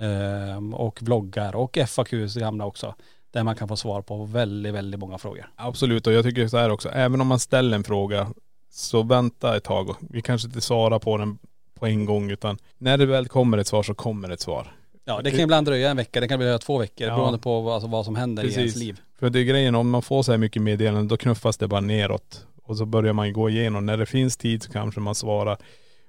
eh, 0.00 0.74
och 0.74 1.02
vloggar 1.02 1.56
och 1.56 1.78
FAQs 1.88 2.34
gamla 2.34 2.64
också. 2.66 2.94
Där 3.36 3.44
man 3.44 3.56
kan 3.56 3.68
få 3.68 3.76
svar 3.76 4.02
på 4.02 4.24
väldigt, 4.24 4.74
väldigt 4.74 5.00
många 5.00 5.18
frågor. 5.18 5.50
Absolut 5.56 6.06
och 6.06 6.12
jag 6.12 6.24
tycker 6.24 6.48
så 6.48 6.56
här 6.56 6.70
också, 6.70 6.88
även 6.88 7.20
om 7.20 7.26
man 7.26 7.38
ställer 7.38 7.76
en 7.76 7.84
fråga 7.84 8.30
så 8.70 9.02
vänta 9.02 9.56
ett 9.56 9.64
tag. 9.64 9.94
Vi 10.00 10.22
kanske 10.22 10.48
inte 10.48 10.60
svarar 10.60 10.98
på 10.98 11.16
den 11.16 11.38
på 11.74 11.86
en 11.86 12.04
gång 12.04 12.30
utan 12.30 12.58
när 12.78 12.98
det 12.98 13.06
väl 13.06 13.28
kommer 13.28 13.58
ett 13.58 13.66
svar 13.66 13.82
så 13.82 13.94
kommer 13.94 14.30
ett 14.30 14.40
svar. 14.40 14.72
Ja 15.04 15.20
det 15.24 15.30
kan 15.30 15.40
ibland 15.40 15.66
dröja 15.66 15.90
en 15.90 15.96
vecka, 15.96 16.20
det 16.20 16.28
kan 16.28 16.40
dröja 16.40 16.58
två 16.58 16.78
veckor 16.78 17.08
Ja. 17.08 17.16
beroende 17.16 17.38
på 17.38 17.60
vad, 17.60 17.74
alltså, 17.74 17.88
vad 17.88 18.04
som 18.04 18.16
händer 18.16 18.42
i 18.42 18.46
ens 18.46 18.56
Precis. 18.56 18.76
liv. 18.82 19.00
För 19.18 19.30
det 19.30 19.40
är 19.40 19.44
grejen, 19.44 19.74
om 19.74 19.90
man 19.90 20.02
får 20.02 20.22
så 20.22 20.32
här 20.32 20.38
mycket 20.38 20.62
meddelanden 20.62 21.08
då 21.08 21.16
knuffas 21.16 21.56
det 21.56 21.68
bara 21.68 21.80
neråt. 21.80 22.46
Och 22.62 22.76
så 22.76 22.86
börjar 22.86 23.12
man 23.12 23.32
gå 23.32 23.50
igenom. 23.50 23.86
När 23.86 23.96
det 23.96 24.06
finns 24.06 24.36
tid 24.36 24.62
så 24.62 24.72
kanske 24.72 25.00
man 25.00 25.14
svarar. 25.14 25.56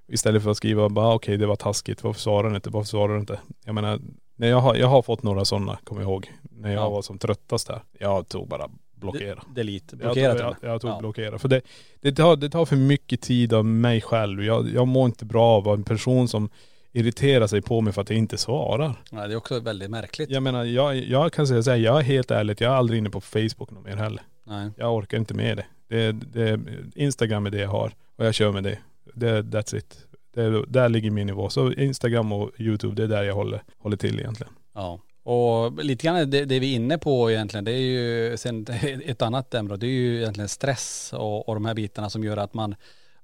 Istället 0.08 0.44
för 0.44 0.52
att 0.52 0.58
skriva 0.58 0.90
bara 0.90 1.14
okej 1.16 1.38
det 1.38 1.46
var 1.48 1.56
taskigt, 1.56 2.04
varför 2.04 2.22
svarar 2.22 2.50
du 2.50 2.56
inte, 2.56 2.70
varför 2.70 2.88
svarar 2.88 3.14
du 3.14 3.20
inte? 3.20 3.40
Jag 3.66 3.76
menar, 3.76 4.00
när 4.40 4.48
jag, 4.48 4.60
har, 4.60 4.76
jag 4.76 4.88
har 4.88 5.02
fått 5.02 5.24
några 5.24 5.46
sådana, 5.46 5.78
kommer 5.84 6.02
jag 6.02 6.10
ihåg. 6.12 6.32
När 6.42 6.70
jag 6.74 6.84
Ja. 6.84 6.90
var 6.90 7.02
som 7.02 7.18
tröttast 7.18 7.68
där. 7.68 7.82
Jag 8.00 8.28
tog 8.30 8.48
bara 8.48 8.70
blockera. 8.96 9.44
Delete, 9.56 9.86
Jag 9.90 10.00
blockerat 10.00 10.38
tog, 10.38 10.46
den. 10.48 10.56
jag, 10.62 10.72
jag 10.74 10.82
tog 10.82 10.90
Ja. 10.92 11.00
blockera. 11.00 11.40
För 11.40 11.48
det, 11.50 11.62
det, 12.02 12.12
tar, 12.12 12.36
det 12.36 12.50
tar 12.50 12.66
för 12.66 12.76
mycket 12.76 13.22
tid 13.22 13.54
av 13.54 13.66
mig 13.66 14.02
själv. 14.02 14.44
Jag, 14.44 14.70
jag 14.74 14.88
mår 14.88 15.06
inte 15.06 15.26
bra 15.26 15.46
av 15.46 15.60
att 15.60 15.66
vara 15.66 15.76
en 15.76 15.84
person 15.84 16.28
som 16.28 16.50
irriterar 16.92 17.48
sig 17.48 17.62
på 17.62 17.82
mig 17.82 17.94
för 17.94 18.02
att 18.02 18.10
jag 18.10 18.18
inte 18.20 18.38
svarar. 18.38 18.96
Ja, 19.12 19.28
det 19.28 19.34
är 19.34 19.38
också 19.38 19.60
väldigt 19.60 19.90
märkligt. 19.90 20.30
Jag 20.30 20.44
menar, 20.44 20.64
jag, 20.64 20.96
jag 20.98 21.34
kan 21.34 21.48
säga 21.48 21.64
så 21.64 21.70
här, 21.72 21.78
jag 21.78 21.98
är 22.00 22.04
helt 22.04 22.32
ärligt, 22.32 22.62
jag 22.62 22.72
är 22.72 22.76
aldrig 22.76 22.98
inne 22.98 23.10
på 23.10 23.22
Facebook 23.22 23.72
någon 23.72 23.84
mer 23.84 23.96
heller. 23.96 24.22
Nej. 24.44 24.70
Jag 24.78 24.96
orkar 24.96 25.18
inte 25.18 25.34
med 25.34 25.58
det. 25.58 25.66
det, 25.88 26.12
det 26.12 26.60
Instagram 26.96 27.46
är 27.46 27.50
det 27.50 27.58
jag 27.60 27.70
har 27.70 27.92
och 28.16 28.26
jag 28.26 28.34
kör 28.34 28.52
med 28.52 28.64
det. 28.64 28.78
det 29.14 29.42
that's 29.42 29.76
it. 29.78 30.07
Det, 30.38 30.66
där 30.68 30.90
ligger 30.90 31.12
min 31.12 31.28
nivå. 31.28 31.50
Så 31.50 31.72
Instagram 31.72 32.32
och 32.32 32.52
YouTube, 32.60 32.96
det 32.96 33.04
är 33.04 33.08
där 33.08 33.24
jag 33.24 33.36
håller, 33.36 33.64
håller 33.78 33.98
till 33.98 34.20
egentligen. 34.20 34.54
Ja. 34.74 35.00
Och 35.24 35.84
lite 35.84 36.06
grann 36.08 36.30
det, 36.30 36.46
det 36.46 36.60
vi 36.60 36.72
är 36.72 36.76
inne 36.76 36.98
på 36.98 37.32
egentligen, 37.32 37.66
det 37.66 37.72
är 37.72 37.80
ju 37.80 38.38
sen 38.38 38.66
ett 39.06 39.22
annat 39.22 39.54
ämne, 39.54 39.78
det 39.78 39.86
är 39.86 39.92
ju 39.92 40.18
egentligen 40.18 40.50
stress 40.50 41.14
och, 41.14 41.50
och 41.50 41.56
de 41.56 41.66
här 41.66 41.74
bitarna 41.74 42.10
som 42.10 42.24
gör 42.24 42.38
att 42.38 42.54
man, 42.54 42.76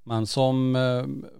man 0.03 0.27
som 0.27 0.75
eh, 0.75 1.33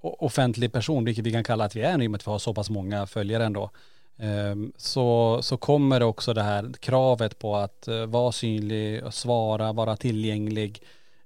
offentlig 0.00 0.72
person, 0.72 1.04
vilket 1.04 1.26
vi 1.26 1.32
kan 1.32 1.44
kalla 1.44 1.64
att 1.64 1.76
vi 1.76 1.80
är 1.80 1.96
nu 1.98 2.04
i 2.04 2.06
och 2.06 2.10
med 2.10 2.18
att 2.18 2.26
vi 2.26 2.30
har 2.30 2.38
så 2.38 2.54
pass 2.54 2.70
många 2.70 3.06
följare 3.06 3.44
ändå, 3.44 3.70
eh, 4.18 4.56
så, 4.76 5.38
så 5.42 5.56
kommer 5.56 6.02
också 6.02 6.34
det 6.34 6.42
här 6.42 6.72
kravet 6.80 7.38
på 7.38 7.56
att 7.56 7.88
eh, 7.88 8.06
vara 8.06 8.32
synlig, 8.32 9.02
svara, 9.10 9.72
vara 9.72 9.96
tillgänglig. 9.96 10.82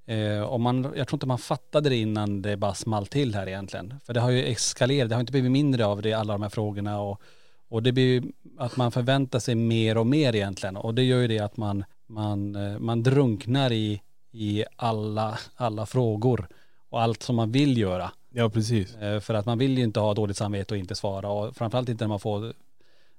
Eh, 0.06 0.40
och 0.40 0.60
man, 0.60 0.92
jag 0.96 1.08
tror 1.08 1.16
inte 1.16 1.26
man 1.26 1.38
fattade 1.38 1.88
det 1.88 1.96
innan 1.96 2.42
det 2.42 2.56
bara 2.56 2.74
small 2.74 3.06
till 3.06 3.34
här 3.34 3.46
egentligen. 3.46 3.94
För 4.04 4.14
det 4.14 4.20
har 4.20 4.30
ju 4.30 4.46
eskalerat, 4.46 5.08
det 5.08 5.14
har 5.14 5.20
inte 5.20 5.32
blivit 5.32 5.50
mindre 5.50 5.86
av 5.86 6.02
det, 6.02 6.12
alla 6.12 6.32
de 6.32 6.42
här 6.42 6.48
frågorna 6.48 7.00
och 7.00 7.22
och 7.72 7.82
det 7.82 7.92
blir 7.92 8.22
att 8.58 8.76
man 8.76 8.92
förväntar 8.92 9.38
sig 9.38 9.54
mer 9.54 9.98
och 9.98 10.06
mer 10.06 10.34
egentligen. 10.34 10.76
Och 10.76 10.94
det 10.94 11.02
gör 11.02 11.20
ju 11.20 11.28
det 11.28 11.38
att 11.38 11.56
man, 11.56 11.84
man, 12.06 12.56
eh, 12.56 12.78
man 12.78 13.02
drunknar 13.02 13.72
i, 13.72 14.00
i 14.32 14.64
alla, 14.76 15.38
alla 15.54 15.86
frågor 15.86 16.48
och 16.90 17.02
allt 17.02 17.22
som 17.22 17.36
man 17.36 17.52
vill 17.52 17.78
göra. 17.78 18.10
Ja 18.30 18.50
precis. 18.50 18.96
Eh, 18.96 19.20
För 19.20 19.34
att 19.34 19.46
man 19.46 19.58
vill 19.58 19.78
ju 19.78 19.84
inte 19.84 20.00
ha 20.00 20.14
dåligt 20.14 20.36
samvete 20.36 20.74
och 20.74 20.78
inte 20.78 20.94
svara. 20.94 21.28
Och 21.30 21.56
framförallt 21.56 21.88
inte 21.88 22.04
när 22.04 22.08
man 22.08 22.20
får 22.20 22.52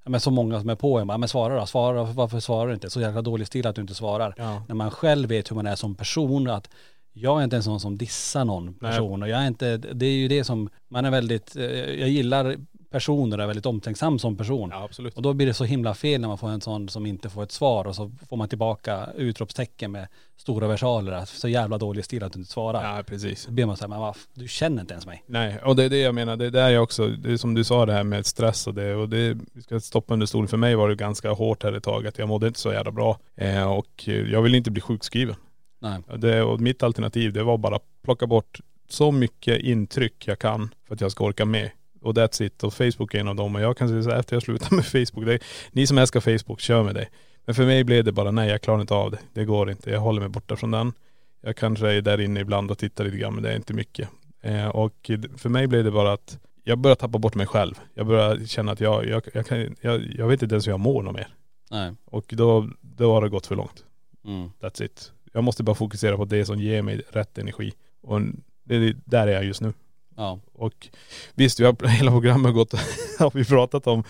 men 0.06 0.20
så 0.20 0.32
många 0.32 0.60
som 0.60 0.70
är 0.70 0.76
på 0.76 1.00
en. 1.00 1.08
bara, 1.08 1.18
Men 1.18 1.30
svara 1.30 1.60
då, 1.60 1.66
svara 1.66 2.04
varför 2.04 2.40
svarar 2.40 2.68
du 2.68 2.74
inte? 2.74 2.90
Så 2.90 3.02
jävla 3.02 3.22
dålig 3.22 3.48
stil 3.48 3.68
att 3.68 3.76
du 3.76 3.82
inte 3.82 3.96
svarar. 3.96 4.34
Ja. 4.38 4.64
När 4.68 4.76
man 4.76 4.92
själv 4.92 5.30
vet 5.30 5.52
hur 5.52 5.56
man 5.56 5.68
är 5.68 5.76
som 5.76 5.96
person, 5.96 6.50
att 6.50 6.70
jag 7.14 7.40
är 7.40 7.44
inte 7.44 7.56
en 7.56 7.64
sån 7.64 7.80
som 7.80 7.98
dissar 7.98 8.46
någon 8.46 8.66
Nej. 8.66 8.92
person. 8.92 9.24
Och 9.24 9.30
jag 9.30 9.40
är 9.44 9.48
inte, 9.48 9.78
det 9.78 10.06
är 10.06 10.12
ju 10.12 10.28
det 10.28 10.44
som, 10.44 10.70
man 10.88 11.06
är 11.06 11.12
väldigt, 11.12 11.56
eh, 11.56 11.64
jag 12.00 12.10
gillar 12.10 12.56
personer 12.94 13.38
och 13.38 13.44
är 13.44 13.48
väldigt 13.48 13.66
omtänksam 13.66 14.20
som 14.20 14.38
person. 14.38 14.70
Ja 14.72 14.84
absolut. 14.84 15.16
Och 15.16 15.22
då 15.22 15.34
blir 15.34 15.48
det 15.48 15.54
så 15.54 15.64
himla 15.64 15.94
fel 15.94 16.22
när 16.22 16.28
man 16.28 16.38
får 16.38 16.50
en 16.50 16.62
sån 16.62 16.90
som 16.90 17.06
inte 17.06 17.30
får 17.30 17.44
ett 17.44 17.52
svar 17.52 17.88
och 17.88 17.96
så 17.96 18.12
får 18.30 18.38
man 18.38 18.50
tillbaka 18.50 19.10
utropstecken 19.16 19.92
med 19.92 20.08
stora 20.38 20.68
versaler. 20.68 21.26
Så 21.26 21.48
jävla 21.48 21.78
dålig 21.78 22.06
stil 22.06 22.24
att 22.24 22.34
du 22.34 22.40
inte 22.40 22.52
svarar. 22.52 22.98
Ja 22.98 23.04
precis. 23.04 23.40
Så 23.40 23.52
blir 23.52 23.66
man 23.66 23.78
såhär, 23.78 23.90
men 23.90 24.00
vad, 24.00 24.16
du 24.34 24.48
känner 24.48 24.82
inte 24.82 24.94
ens 24.94 25.06
mig. 25.06 25.24
Nej, 25.26 25.60
och 25.64 25.76
det 25.76 25.84
är 25.84 25.90
det 25.90 25.98
jag 25.98 26.16
menar. 26.16 26.36
Det 26.36 26.46
är 26.46 26.52
där 26.52 26.70
jag 26.70 26.84
också, 26.84 27.08
det 27.08 27.32
är 27.32 27.38
som 27.38 27.54
du 27.54 27.64
sa 27.64 27.86
det 27.86 27.94
här 27.94 28.04
med 28.04 28.26
stress 28.26 28.68
och 28.68 28.74
det. 28.74 28.96
Och 28.96 29.10
det, 29.10 29.38
vi 29.54 29.62
ska 29.62 29.80
stoppa 29.80 30.14
under 30.14 30.26
stolen. 30.26 30.48
För 30.48 30.58
mig 30.58 30.76
var 30.76 30.90
det 30.90 30.96
ganska 30.96 31.32
hårt 31.32 31.64
här 31.64 31.74
ett 31.74 31.84
tag. 31.84 32.08
Att 32.08 32.18
jag 32.18 32.28
mådde 32.28 32.48
inte 32.48 32.60
så 32.60 32.74
jävla 32.74 32.92
bra. 32.92 33.20
Eh, 33.36 33.72
och 33.72 34.04
eh, 34.08 34.14
jag 34.14 34.42
ville 34.42 34.58
inte 34.58 34.72
bli 34.72 34.82
sjukskriven. 34.82 35.36
Nej. 35.80 36.02
Det, 36.18 36.42
och 36.42 36.62
mitt 36.62 36.84
alternativ 36.84 37.34
det 37.34 37.44
var 37.44 37.58
bara 37.58 37.80
plocka 38.04 38.28
bort 38.28 38.60
så 38.90 39.12
mycket 39.12 39.62
intryck 39.62 40.28
jag 40.28 40.40
kan 40.40 40.74
för 40.88 40.96
att 40.96 41.02
jag 41.02 41.12
ska 41.12 41.24
orka 41.24 41.46
med. 41.46 41.72
Och 42.04 42.14
that's 42.14 42.44
it. 42.44 42.64
Och 42.64 42.74
Facebook 42.74 43.14
är 43.14 43.20
en 43.20 43.28
av 43.28 43.36
dem. 43.36 43.56
Och 43.56 43.62
jag 43.62 43.78
kan 43.78 43.90
säga 43.90 44.04
så 44.04 44.10
här, 44.10 44.20
efter 44.20 44.36
jag 44.36 44.44
slutade 44.44 44.76
med 44.76 44.86
Facebook, 44.86 45.26
det, 45.26 45.40
ni 45.72 45.88
som 45.88 45.98
älskar 45.98 46.20
Facebook, 46.20 46.60
kör 46.60 46.84
med 46.84 46.96
det. 46.96 47.08
Men 47.46 47.56
för 47.56 47.66
mig 47.66 47.84
blev 47.84 48.04
det 48.04 48.12
bara, 48.12 48.32
nej 48.32 48.50
jag 48.50 48.62
klarar 48.62 48.82
inte 48.82 48.94
av 48.94 49.12
det. 49.12 49.20
Det 49.34 49.46
går 49.46 49.72
inte. 49.72 49.90
Jag 49.90 50.00
håller 50.00 50.20
mig 50.20 50.30
borta 50.30 50.56
från 50.56 50.72
den. 50.72 50.94
Jag 51.42 51.56
kanske 51.56 51.92
är 51.94 52.02
där 52.02 52.22
inne 52.22 52.40
ibland 52.40 52.72
och 52.72 52.78
tittar 52.78 53.04
lite 53.04 53.18
grann 53.18 53.34
men 53.34 53.44
det 53.44 53.52
är 53.52 53.56
inte 53.56 53.74
mycket. 53.74 54.10
Eh, 54.42 54.68
och 54.68 55.12
för 55.38 55.50
mig 55.50 55.68
blev 55.68 55.84
det 55.84 55.92
bara 55.92 56.14
att 56.14 56.40
jag 56.64 56.78
började 56.78 57.00
tappa 57.02 57.18
bort 57.18 57.36
mig 57.36 57.48
själv. 57.48 57.74
Jag 57.94 58.08
började 58.08 58.48
känna 58.48 58.72
att 58.72 58.80
jag, 58.80 59.06
jag, 59.06 59.22
jag, 59.34 59.46
kan, 59.46 59.76
jag, 59.82 60.02
jag 60.18 60.28
vet 60.28 60.42
inte 60.42 60.56
ens 60.56 60.68
hur 60.68 60.72
jag 60.72 60.80
mår 60.80 61.04
något 61.04 61.16
mer. 61.16 61.28
Nej. 61.72 61.92
Och 62.06 62.26
då, 62.28 62.70
då 62.82 63.14
har 63.14 63.22
det 63.22 63.30
gått 63.30 63.48
för 63.48 63.56
långt. 63.56 63.84
Mm. 64.26 64.50
That's 64.62 64.84
it. 64.84 65.12
Jag 65.34 65.44
måste 65.44 65.64
bara 65.64 65.76
fokusera 65.76 66.18
på 66.18 66.26
det 66.26 66.46
som 66.46 66.60
ger 66.60 66.82
mig 66.82 67.02
rätt 67.10 67.38
energi. 67.38 67.74
Och 68.02 68.22
det, 68.64 68.76
är- 68.76 68.96
där 69.06 69.28
är 69.28 69.32
jag 69.32 69.44
just 69.46 69.62
nu. 69.62 69.74
Ja. 70.16 70.40
Och 70.54 70.88
visst, 71.36 71.60
vi 71.60 71.66
har 71.66 71.88
hela 71.88 72.12
programmet 72.12 72.54
gått, 72.54 72.74
har 73.20 73.32
vi 73.34 73.46
pratat 73.46 73.88
om, 73.88 74.04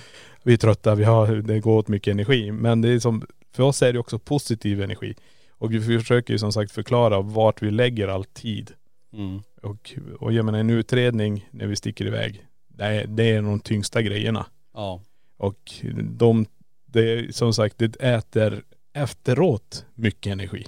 vi 0.43 0.53
är 0.53 0.57
trötta, 0.57 0.95
vi 0.95 1.03
har, 1.03 1.27
det 1.27 1.59
går 1.59 1.77
åt 1.77 1.87
mycket 1.87 2.11
energi. 2.11 2.51
Men 2.51 2.81
det 2.81 2.89
är 2.89 2.99
som, 2.99 3.25
för 3.51 3.63
oss 3.63 3.81
är 3.81 3.93
det 3.93 3.99
också 3.99 4.19
positiv 4.19 4.81
energi. 4.81 5.15
Och 5.49 5.73
vi 5.73 5.99
försöker 5.99 6.33
ju 6.33 6.39
som 6.39 6.53
sagt 6.53 6.71
förklara 6.71 7.21
vart 7.21 7.61
vi 7.61 7.71
lägger 7.71 8.07
all 8.07 8.25
tid. 8.25 8.71
Mm. 9.13 9.41
Och, 9.61 9.93
och 10.19 10.33
jag 10.33 10.45
menar 10.45 10.59
en 10.59 10.69
utredning 10.69 11.49
när 11.51 11.67
vi 11.67 11.75
sticker 11.75 12.05
iväg, 12.05 12.45
det 12.67 12.83
är, 12.83 13.07
det 13.07 13.23
är 13.23 13.41
de 13.41 13.59
tyngsta 13.59 14.01
grejerna. 14.01 14.45
Ja. 14.73 15.01
Och 15.37 15.71
de, 16.03 16.45
det 16.85 17.11
är 17.11 17.31
som 17.31 17.53
sagt, 17.53 17.77
det 17.77 17.95
äter 17.95 18.63
efteråt 18.93 19.85
mycket 19.95 20.31
energi. 20.31 20.65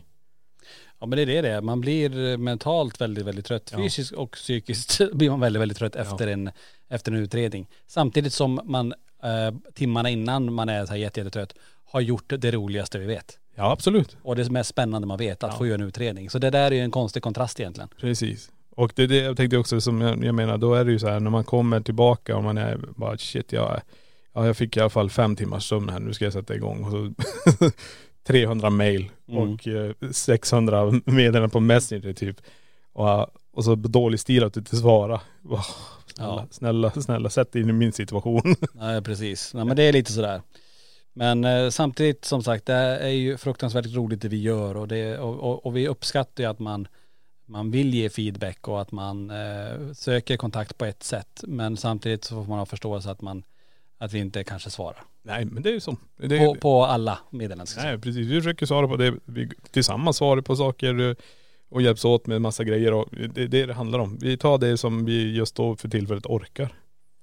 Ja 0.99 1.05
men 1.05 1.15
det 1.17 1.21
är 1.21 1.25
det 1.25 1.41
det 1.41 1.49
är. 1.49 1.61
Man 1.61 1.81
blir 1.81 2.37
mentalt 2.37 3.01
väldigt, 3.01 3.25
väldigt 3.25 3.45
trött. 3.45 3.69
Ja. 3.71 3.77
Fysiskt 3.77 4.11
och 4.11 4.31
psykiskt 4.31 5.01
blir 5.13 5.29
man 5.29 5.39
väldigt, 5.39 5.61
väldigt 5.61 5.77
trött 5.77 5.95
efter, 5.95 6.27
en, 6.27 6.51
efter 6.89 7.11
en 7.11 7.17
utredning. 7.17 7.67
Samtidigt 7.87 8.33
som 8.33 8.59
man 8.63 8.93
eh, 9.23 9.55
timmarna 9.73 10.09
innan 10.09 10.53
man 10.53 10.69
är 10.69 10.85
så 10.85 10.91
här 10.91 10.97
jätte, 10.99 11.19
jättetrött 11.19 11.53
har 11.85 12.01
gjort 12.01 12.33
det 12.37 12.51
roligaste 12.51 12.99
vi 12.99 13.05
vet. 13.05 13.39
Ja 13.55 13.71
absolut. 13.71 14.17
Och 14.23 14.35
det 14.35 14.49
mest 14.51 14.69
spännande 14.69 15.07
man 15.07 15.17
vet, 15.17 15.43
att 15.43 15.51
Ja. 15.51 15.57
få 15.57 15.67
göra 15.67 15.75
en 15.81 15.87
utredning. 15.87 16.29
Så 16.29 16.39
det 16.39 16.49
där 16.49 16.71
är 16.71 16.75
ju 16.75 16.81
en 16.81 16.91
konstig 16.91 17.23
kontrast 17.23 17.59
egentligen. 17.59 17.89
Precis. 17.99 18.51
Och 18.75 18.91
det 18.95 19.07
det 19.07 19.17
jag 19.17 19.37
tänkte 19.37 19.57
också 19.57 19.81
som 19.81 20.01
jag, 20.01 20.25
jag 20.25 20.35
menar, 20.35 20.57
då 20.57 20.73
är 20.73 20.85
det 20.85 20.91
ju 20.91 20.99
så 20.99 21.07
här 21.07 21.19
när 21.19 21.31
man 21.31 21.43
kommer 21.43 21.79
tillbaka 21.81 22.37
och 22.37 22.43
man 22.43 22.57
är 22.57 22.79
bara 22.95 23.17
shit 23.17 23.51
jag, 23.51 23.81
ja, 24.33 24.45
jag 24.45 24.57
fick 24.57 24.77
i 24.77 24.79
alla 24.79 24.89
fall 24.89 25.09
fem 25.09 25.35
timmars 25.35 25.69
sömn 25.69 25.89
här, 25.89 25.99
nu 25.99 26.13
ska 26.13 26.25
jag 26.25 26.33
sätta 26.33 26.55
igång. 26.55 26.83
Och 26.83 26.91
så 26.91 27.13
300 28.27 28.69
mail 28.69 29.11
Mm. 29.27 29.41
och 29.53 29.67
eh, 29.67 29.91
600 30.11 30.91
meddelanden 31.05 31.49
på 31.49 31.59
Messenger 31.59 32.13
typ. 32.13 32.37
Och, 32.93 33.27
och 33.53 33.63
så 33.63 33.75
dålig 33.75 34.19
stil 34.19 34.43
att 34.43 34.53
du 34.53 34.59
inte 34.59 34.75
svarar. 34.75 35.21
Åh, 35.49 35.65
snälla, 36.15 36.33
Ja. 36.35 36.47
snälla, 36.51 36.91
snälla 36.91 37.29
sätt 37.29 37.51
dig 37.51 37.61
in 37.61 37.69
i 37.69 37.73
min 37.73 37.91
situation. 37.91 38.55
Nej 38.73 39.01
precis. 39.01 39.53
Nej 39.53 39.65
men 39.65 39.75
det 39.77 39.83
är 39.83 39.93
lite 39.93 40.11
sådär. 40.11 40.41
Men 41.13 41.43
eh, 41.45 41.69
samtidigt 41.69 42.25
som 42.25 42.43
sagt 42.43 42.65
det 42.65 42.73
är 42.73 43.09
ju 43.09 43.37
fruktansvärt 43.37 43.85
roligt 43.95 44.21
det 44.21 44.27
vi 44.27 44.41
gör 44.41 44.77
och, 44.77 44.87
det, 44.87 45.17
och, 45.17 45.35
och, 45.39 45.65
och 45.65 45.75
vi 45.77 45.87
uppskattar 45.87 46.43
ju 46.43 46.49
att 46.49 46.59
man, 46.59 46.87
man 47.45 47.71
vill 47.71 47.93
ge 47.93 48.09
feedback 48.09 48.67
och 48.67 48.81
att 48.81 48.91
man 48.91 49.29
eh, 49.29 49.93
söker 49.93 50.37
kontakt 50.37 50.77
på 50.77 50.85
ett 50.85 51.03
sätt. 51.03 51.43
Men 51.47 51.77
samtidigt 51.77 52.23
så 52.23 52.35
får 52.35 52.49
man 52.49 52.59
ha 52.59 52.65
förståelse 52.65 53.11
att 53.11 53.21
man 53.21 53.43
att 53.97 54.13
vi 54.13 54.19
inte 54.19 54.43
kanske 54.43 54.69
svarar. 54.69 55.03
Nej 55.25 55.45
men 55.45 55.63
det 55.63 55.69
är 55.69 55.73
ju 55.73 55.79
så. 55.79 55.97
Det 56.17 56.37
är, 56.37 56.45
På, 56.47 56.55
på 56.55 56.85
alla 56.85 57.19
meddelanden. 57.29 57.67
ska 57.67 57.77
jag 57.79 57.83
säga. 57.83 57.91
Nej 57.93 58.01
precis, 58.01 58.27
vi 58.27 58.41
försöker 58.41 58.65
svara 58.65 58.87
på 58.87 58.95
det. 58.97 59.13
Vi 59.25 59.49
tillsammans 59.71 60.17
svarar 60.17 60.41
på 60.41 60.55
saker 60.55 61.15
och 61.69 61.81
hjälps 61.81 62.05
åt 62.05 62.27
med 62.27 62.41
massa 62.41 62.63
grejer 62.63 62.93
och 62.93 63.07
det 63.33 63.41
är 63.43 63.47
det 63.47 63.65
det 63.65 63.73
handlar 63.73 63.99
om. 63.99 64.17
Vi 64.21 64.37
tar 64.37 64.57
det 64.57 64.77
som 64.77 65.05
vi 65.05 65.35
just 65.35 65.55
då 65.55 65.75
för 65.75 65.89
tillfället 65.89 66.25
orkar. 66.25 66.73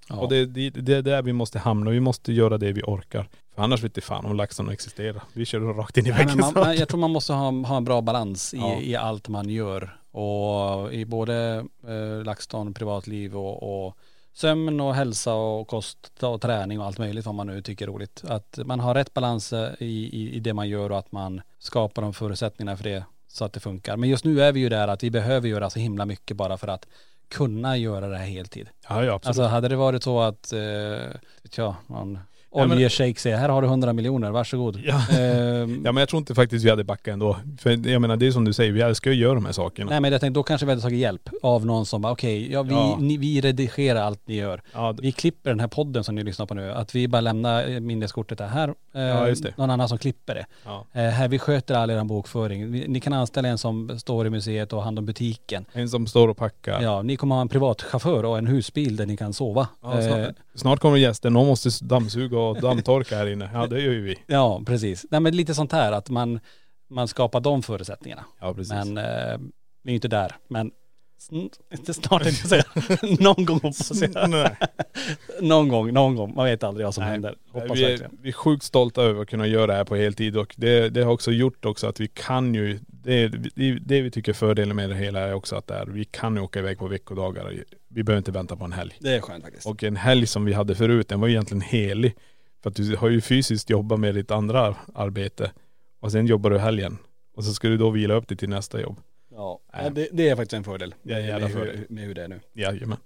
Ja. 0.08 0.16
Och 0.16 0.28
det, 0.28 0.46
det, 0.46 0.70
det 0.70 0.94
är 0.94 1.02
där 1.02 1.22
vi 1.22 1.32
måste 1.32 1.58
hamna. 1.58 1.90
Vi 1.90 2.00
måste 2.00 2.32
göra 2.32 2.58
det 2.58 2.72
vi 2.72 2.82
orkar. 2.82 3.28
För 3.54 3.62
annars 3.62 3.82
vet 3.84 4.04
fan 4.04 4.24
om 4.24 4.36
LaxTon 4.36 4.68
existerar. 4.68 5.22
Vi 5.32 5.44
kör 5.44 5.60
rakt 5.60 5.96
in 5.96 6.06
i 6.06 6.08
Nej, 6.10 6.18
väggen 6.18 6.32
snart. 6.42 6.54
man, 6.54 6.76
jag 6.76 6.88
tror 6.88 7.00
man 7.00 7.10
måste 7.10 7.32
ha, 7.32 7.50
ha 7.50 7.76
en 7.76 7.84
bra 7.84 8.00
balans 8.00 8.54
i, 8.54 8.56
Ja. 8.56 8.80
i 8.80 8.96
allt 8.96 9.28
man 9.28 9.48
gör. 9.48 9.96
Och 10.10 10.92
i 10.94 11.04
både 11.04 11.64
eh, 11.88 12.24
LaxTon, 12.24 12.74
privatliv 12.74 13.36
och, 13.36 13.86
och 13.86 13.96
sömn 14.32 14.80
och 14.80 14.94
hälsa 14.94 15.34
och 15.34 15.68
kost 15.68 16.22
och 16.22 16.40
träning 16.40 16.80
och 16.80 16.86
allt 16.86 16.98
möjligt 16.98 17.26
vad 17.26 17.34
man 17.34 17.46
nu 17.46 17.62
tycker 17.62 17.84
är 17.84 17.92
roligt. 17.92 18.24
Att 18.28 18.58
man 18.64 18.80
har 18.80 18.94
rätt 18.94 19.14
balans 19.14 19.52
eh, 19.52 19.72
i, 19.78 20.08
i, 20.12 20.34
i 20.34 20.40
det 20.40 20.54
man 20.54 20.68
gör 20.68 20.92
och 20.92 20.98
att 20.98 21.12
man 21.12 21.40
skapar 21.58 22.02
de 22.02 22.14
förutsättningarna 22.14 22.76
för 22.76 22.84
det 22.84 23.04
så 23.28 23.44
att 23.44 23.52
det 23.52 23.60
funkar. 23.60 23.96
Men 23.96 24.08
just 24.08 24.24
nu 24.24 24.42
är 24.42 24.52
vi 24.52 24.60
ju 24.60 24.68
där 24.68 24.88
att 24.88 25.02
vi 25.02 25.10
behöver 25.10 25.48
göra 25.48 25.70
så 25.70 25.78
himla 25.78 26.06
mycket 26.06 26.36
bara 26.36 26.58
för 26.58 26.68
att 26.68 26.86
kunna 27.28 27.76
göra 27.76 28.08
det 28.08 28.16
här 28.16 28.26
heltid. 28.26 28.68
Ja 28.88 29.04
ja 29.04 29.12
absolut. 29.12 29.26
Alltså 29.26 29.42
hade 29.42 29.68
det 29.68 29.76
varit 29.76 30.02
så 30.02 30.20
att, 30.20 30.52
eh, 30.52 30.60
vet 31.42 31.56
jag, 31.56 31.74
någon 31.86 32.18
Oljeshejk 32.52 33.18
säger 33.18 33.36
här 33.36 33.48
har 33.48 33.62
du 33.62 33.68
100 33.68 33.92
miljoner, 33.92 34.30
varsågod. 34.30 34.80
Ja. 34.84 34.94
Ehm, 35.18 35.82
ja 35.84 35.92
men 35.92 35.96
jag 36.00 36.08
tror 36.08 36.18
inte 36.18 36.34
faktiskt 36.34 36.64
vi 36.64 36.70
hade 36.70 36.84
backat 36.84 37.12
ändå. 37.12 37.36
För 37.58 37.88
jag 37.88 38.00
menar 38.00 38.16
det 38.16 38.26
är 38.26 38.30
som 38.30 38.44
du 38.44 38.52
säger, 38.52 38.72
vi 38.72 38.80
älskar 38.80 39.10
ju 39.10 39.16
att 39.16 39.20
göra 39.20 39.34
de 39.34 39.44
här 39.44 39.52
sakerna. 39.52 39.90
Nej 39.90 40.00
men 40.00 40.12
jag 40.12 40.20
tänkte 40.20 40.38
då 40.38 40.42
kanske 40.42 40.66
vi 40.66 40.72
hade 40.72 40.82
tagit 40.82 40.98
hjälp 40.98 41.28
av 41.42 41.66
någon 41.66 41.86
som 41.86 42.02
bara 42.02 42.12
okej, 42.12 42.52
ja, 42.52 42.62
vi, 42.62 42.74
Ja. 42.74 42.96
Ni, 43.00 43.16
vi 43.16 43.40
redigerar 43.40 44.00
allt 44.02 44.20
ni 44.28 44.34
gör. 44.36 44.62
Ja, 44.74 44.94
Vi 45.02 45.12
klipper 45.12 45.50
den 45.50 45.60
här 45.60 45.68
podden 45.68 46.04
som 46.04 46.14
ni 46.14 46.22
lyssnar 46.24 46.46
på 46.46 46.54
nu. 46.54 46.72
Att 46.72 46.94
vi 46.94 47.08
bara 47.08 47.20
lämnar 47.20 47.68
eh, 47.70 47.80
minneskortet 47.80 48.38
där. 48.38 48.46
Här, 48.46 48.68
eh, 48.94 49.02
Ja, 49.02 49.28
just 49.28 49.42
det. 49.42 49.54
någon 49.56 49.70
annan 49.70 49.88
som 49.88 49.98
klipper 49.98 50.34
det. 50.34 50.46
ja. 50.64 50.86
Eh, 50.92 51.02
här 51.08 51.28
vi 51.28 51.38
sköter 51.38 51.74
all 51.74 51.90
er 51.90 52.04
bokföring. 52.04 52.70
Vi, 52.72 52.88
ni 52.88 53.00
kan 53.00 53.12
anställa 53.12 53.48
en 53.48 53.58
som 53.58 53.98
står 53.98 54.26
i 54.26 54.30
museet 54.30 54.72
och 54.72 54.82
hand 54.82 54.98
om 54.98 55.06
butiken. 55.06 55.64
En 55.72 55.88
som 55.88 56.06
står 56.06 56.28
och 56.28 56.36
packar. 56.36 56.80
Ja, 56.82 57.02
ni 57.02 57.16
kommer 57.16 57.34
ha 57.34 57.42
en 57.42 57.48
privatchaufför 57.48 58.24
och 58.24 58.38
en 58.38 58.46
husbil 58.46 58.96
där 58.96 59.06
ni 59.06 59.16
kan 59.16 59.32
sova. 59.32 59.68
Ja, 59.82 59.98
Eh, 60.02 60.26
snart, 60.54 60.80
kommer 60.80 60.96
gäster, 60.96 61.30
någon 61.30 61.46
måste 61.46 61.84
dammsuga 61.84 62.38
och 62.38 62.60
dammtorka 62.60 63.16
här 63.16 63.26
inne. 63.26 63.50
Ja 63.54 63.66
det 63.66 63.80
gör 63.80 63.92
ju 63.92 64.02
vi. 64.02 64.18
ja 64.26 64.62
precis. 64.66 65.06
Nej 65.10 65.20
men 65.20 65.36
lite 65.36 65.54
sånt 65.54 65.72
här 65.72 65.92
att 65.92 66.10
man, 66.10 66.40
man 66.90 67.08
skapar 67.08 67.40
de 67.40 67.62
förutsättningarna. 67.62 68.24
Ja 68.40 68.54
precis. 68.54 68.72
Men 68.72 68.98
eh, 68.98 69.38
vi 69.82 69.90
är 69.90 69.94
inte 69.94 70.08
där. 70.08 70.36
Men 70.48 70.70
inte 71.30 71.94
snart 71.94 72.22
tänkte 72.22 72.56
jag 72.56 72.64
säga. 72.64 73.16
någon 73.20 73.44
gång 73.44 73.60
hoppas 73.62 74.02
jag. 74.02 74.30
Nej. 74.30 74.56
någon 75.40 75.68
gång, 75.68 75.92
någon 75.92 76.16
gång. 76.16 76.34
Man 76.34 76.44
vet 76.44 76.64
aldrig 76.64 76.86
vad 76.86 76.94
som 76.94 77.02
Nej, 77.02 77.10
händer. 77.12 77.36
Hoppas 77.52 77.78
vi, 77.78 77.84
är, 77.84 78.08
vi 78.22 78.28
är 78.28 78.32
sjukt 78.32 78.62
stolta 78.62 79.02
över 79.02 79.22
att 79.22 79.28
kunna 79.28 79.46
göra 79.46 79.66
det 79.66 79.72
här 79.72 79.84
på 79.84 79.96
heltid 79.96 80.36
och 80.36 80.54
det, 80.58 80.88
det 80.88 81.02
har 81.02 81.12
också 81.12 81.32
gjort 81.32 81.64
också 81.64 81.86
att 81.86 82.00
vi 82.00 82.08
kan 82.08 82.54
ju, 82.54 82.78
det, 82.86 83.28
det, 83.28 83.78
det 83.78 84.00
vi 84.00 84.10
tycker 84.10 84.32
fördelen 84.32 84.76
med 84.76 84.90
det 84.90 84.96
hela 84.96 85.20
är 85.20 85.34
också 85.34 85.56
att 85.56 85.66
det 85.66 85.74
är, 85.74 85.86
vi 85.86 86.04
kan 86.04 86.36
ju 86.36 86.42
åka 86.42 86.58
iväg 86.58 86.78
på 86.78 86.86
veckodagar. 86.86 87.64
Vi 87.94 88.02
behöver 88.02 88.18
inte 88.18 88.30
vänta 88.32 88.56
på 88.56 88.64
en 88.64 88.72
helg. 88.72 88.96
Det 89.00 89.14
är 89.14 89.20
skönt 89.20 89.44
faktiskt. 89.44 89.66
Och 89.66 89.84
en 89.84 89.96
helg 89.96 90.26
som 90.26 90.44
vi 90.44 90.52
hade 90.52 90.74
förut, 90.74 91.08
den 91.08 91.20
var 91.20 91.28
ju 91.28 91.34
egentligen 91.34 91.60
helig. 91.60 92.14
För 92.62 92.70
att 92.70 92.76
du 92.76 92.96
har 92.96 93.08
ju 93.08 93.20
fysiskt 93.20 93.70
jobbat 93.70 94.00
med 94.00 94.14
ditt 94.14 94.30
andra 94.30 94.76
arbete 94.94 95.52
och 96.00 96.12
sen 96.12 96.26
jobbar 96.26 96.50
du 96.50 96.58
helgen. 96.58 96.98
Och 97.36 97.44
så 97.44 97.52
ska 97.54 97.68
du 97.68 97.76
då 97.76 97.90
vila 97.90 98.14
upp 98.14 98.28
dig 98.28 98.36
till 98.36 98.48
nästa 98.48 98.80
jobb. 98.80 98.96
ja, 99.30 99.60
Nej. 99.74 99.90
det, 99.94 100.08
det 100.12 100.28
är 100.28 100.36
faktiskt 100.36 100.52
en 100.52 100.64
fördel. 100.64 100.94
Det 101.02 101.14
är 101.14 101.18
jävla 101.20 101.46
med, 101.46 101.56
fördel. 101.56 101.76
Hur, 101.76 101.86
med 101.88 102.04
hur 102.04 102.14
det 102.14 102.24
är 102.24 102.28
nu. 102.28 102.40
Jajamän. 102.52 102.98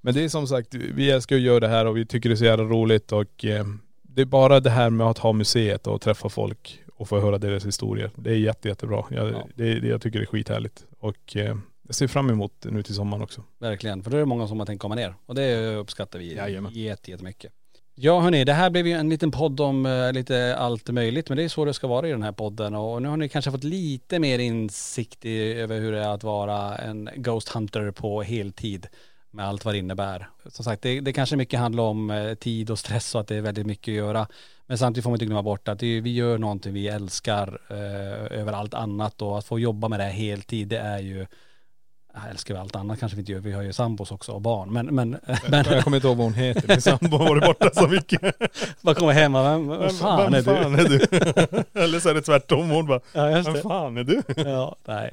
Men 0.00 0.14
det 0.14 0.24
är 0.24 0.28
som 0.28 0.46
sagt, 0.46 0.74
vi 0.74 1.10
älskar 1.10 1.36
att 1.36 1.42
göra 1.42 1.60
det 1.60 1.68
här 1.68 1.86
och 1.86 1.96
vi 1.96 2.06
tycker 2.06 2.28
det 2.28 2.34
är 2.34 2.36
så 2.36 2.44
jävla 2.44 2.64
roligt 2.64 3.12
och 3.12 3.44
eh, 3.44 3.66
det 4.02 4.22
är 4.22 4.26
bara 4.26 4.60
det 4.60 4.70
här 4.70 4.90
med 4.90 5.06
att 5.06 5.18
ha 5.18 5.32
museet 5.32 5.86
och 5.86 6.00
träffa 6.00 6.28
folk 6.28 6.82
och 6.94 7.08
få 7.08 7.20
höra 7.20 7.38
deras 7.38 7.66
historier. 7.66 8.10
Det 8.16 8.30
är 8.30 8.34
jätte, 8.36 8.68
jättebra. 8.68 9.04
Jag, 9.10 9.30
Ja. 9.32 9.48
det, 9.54 9.80
det, 9.80 9.88
jag 9.88 10.02
tycker 10.02 10.18
det 10.18 10.24
är 10.24 10.26
skithärligt. 10.26 10.84
Och 10.98 11.36
eh, 11.36 11.56
jag 11.86 11.94
ser 11.94 12.06
fram 12.06 12.30
emot 12.30 12.52
nu 12.64 12.82
till 12.82 12.94
sommaren 12.94 13.22
också. 13.22 13.42
Verkligen. 13.58 14.02
För 14.02 14.10
då 14.10 14.16
är 14.16 14.20
det 14.20 14.26
många 14.26 14.48
som 14.48 14.58
har 14.58 14.66
tänkt 14.66 14.80
komma 14.80 14.94
ner. 14.94 15.14
Och 15.26 15.34
det 15.34 15.74
uppskattar 15.76 16.18
vi 16.18 16.34
Jajamän. 16.34 16.72
jätte- 16.74 17.10
jättemycket. 17.10 17.52
Ja 17.98 18.20
hörni, 18.20 18.44
det 18.44 18.52
här 18.52 18.70
blev 18.70 18.86
ju 18.86 18.92
en 18.92 19.08
liten 19.08 19.30
podd 19.30 19.60
om 19.60 19.86
eh, 19.86 20.12
lite 20.12 20.56
allt 20.56 20.90
möjligt. 20.90 21.28
Men 21.28 21.38
det 21.38 21.44
är 21.44 21.48
så 21.48 21.64
det 21.64 21.74
ska 21.74 21.86
vara 21.86 22.08
i 22.08 22.10
den 22.10 22.22
här 22.22 22.32
podden. 22.32 22.74
Och 22.74 23.02
nu 23.02 23.08
har 23.08 23.16
ni 23.16 23.28
kanske 23.28 23.50
fått 23.50 23.64
lite 23.64 24.18
mer 24.18 24.38
insikt 24.38 25.24
i, 25.24 25.52
över 25.52 25.80
hur 25.80 25.92
det 25.92 25.98
är 26.04 26.08
att 26.08 26.24
vara 26.24 26.76
en 26.76 27.08
Ghost 27.16 27.48
Hunter 27.48 27.90
på 27.90 28.22
heltid. 28.22 28.86
Med 29.30 29.46
allt 29.48 29.64
vad 29.64 29.74
det 29.74 29.78
innebär. 29.78 30.28
Som 30.46 30.64
sagt, 30.64 30.82
det, 30.82 31.00
det 31.00 31.12
kanske 31.12 31.36
mycket 31.36 31.60
handlar 31.60 31.82
om 31.84 32.10
eh, 32.10 32.34
tid 32.34 32.70
och 32.70 32.78
stress 32.78 33.14
och 33.14 33.20
att 33.20 33.26
det 33.28 33.36
är 33.36 33.40
väldigt 33.40 33.66
mycket 33.66 33.92
att 33.92 33.96
göra. 33.96 34.26
Men 34.66 34.78
samtidigt 34.78 35.02
får 35.04 35.10
man 35.10 35.14
inte 35.14 35.24
glömma 35.26 35.42
bort 35.42 35.68
att 35.68 35.78
det, 35.78 36.00
vi 36.00 36.12
gör 36.14 36.38
någonting 36.38 36.72
vi 36.72 36.88
älskar 36.88 37.60
eh, 37.70 38.38
över 38.40 38.52
allt 38.52 38.74
annat. 38.74 39.22
Och 39.22 39.38
att 39.38 39.44
få 39.46 39.58
jobba 39.58 39.88
med 39.88 40.00
det 40.00 40.04
här 40.04 40.10
heltid, 40.12 40.68
det 40.68 40.78
är 40.78 40.98
ju 40.98 41.26
jag 42.22 42.30
älskar 42.30 42.54
väl 42.54 42.60
allt 42.60 42.76
annat 42.76 43.00
kanske 43.00 43.16
vi 43.16 43.20
inte 43.20 43.32
gör, 43.32 43.40
vi 43.40 43.52
har 43.52 43.62
ju 43.62 43.72
sambos 43.72 44.10
också 44.10 44.32
och 44.32 44.40
barn. 44.40 44.72
Men, 44.72 44.86
men, 44.86 45.16
men 45.48 45.64
Jag 45.70 45.84
kommer 45.84 45.96
inte 45.96 46.06
ihåg 46.06 46.16
vad 46.16 46.26
hon 46.26 46.34
heter. 46.34 46.68
Min 46.68 46.80
sambo 46.80 47.16
har 47.16 47.28
varit 47.28 47.44
borta 47.44 47.70
så 47.72 47.88
mycket. 47.88 48.36
bara 48.80 48.94
komma 48.94 49.12
hem 49.12 49.34
och 49.34 49.44
vem, 49.44 49.68
vem 49.68 49.90
fan 49.90 50.34
är 50.34 50.42
du? 50.42 50.50
är 50.50 50.88
du? 50.88 51.00
Eller 51.80 52.00
så 52.00 52.08
är 52.08 52.14
det 52.14 52.22
tvärtom. 52.22 52.70
Hon 52.70 52.86
bara, 52.86 53.00
Ja 53.12 53.24
vem 53.24 53.54
fan 53.62 53.96
är 53.96 54.04
du? 54.04 54.22
Ja, 54.36 54.76
nej. 54.84 55.10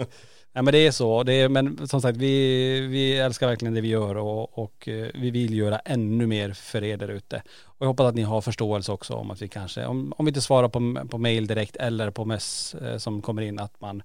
Nej 0.56 0.64
men 0.64 0.72
det 0.72 0.88
är 0.88 0.92
så, 0.92 1.24
det 1.24 1.34
är, 1.34 1.50
men 1.50 1.88
som 1.88 2.02
sagt 2.02 2.18
vi, 2.18 2.80
vi 2.80 3.18
älskar 3.18 3.48
verkligen 3.48 3.74
det 3.74 3.82
vi 3.82 3.88
gör 3.88 4.18
och, 4.18 4.58
och 4.58 4.88
eh, 4.88 5.08
vi 5.14 5.32
vill 5.32 5.54
göra 5.54 5.80
ännu 5.80 6.28
mer 6.28 6.54
för 6.54 6.84
er 6.84 6.98
där 6.98 7.08
ute. 7.08 7.42
Och 7.64 7.78
jag 7.80 7.88
hoppas 7.88 8.06
att 8.06 8.16
ni 8.16 8.22
har 8.22 8.42
förståelse 8.42 8.92
också 8.92 9.14
om 9.14 9.32
att 9.32 9.42
vi 9.42 9.48
kanske, 9.48 9.86
om, 9.86 10.14
om 10.18 10.26
vi 10.26 10.30
inte 10.30 10.42
svarar 10.42 10.70
på, 10.70 11.08
på 11.10 11.18
mail 11.18 11.48
direkt 11.48 11.76
eller 11.76 12.10
på 12.12 12.26
mess 12.26 12.76
eh, 12.76 12.98
som 12.98 13.22
kommer 13.22 13.42
in 13.42 13.60
att 13.60 13.82
man 13.82 14.04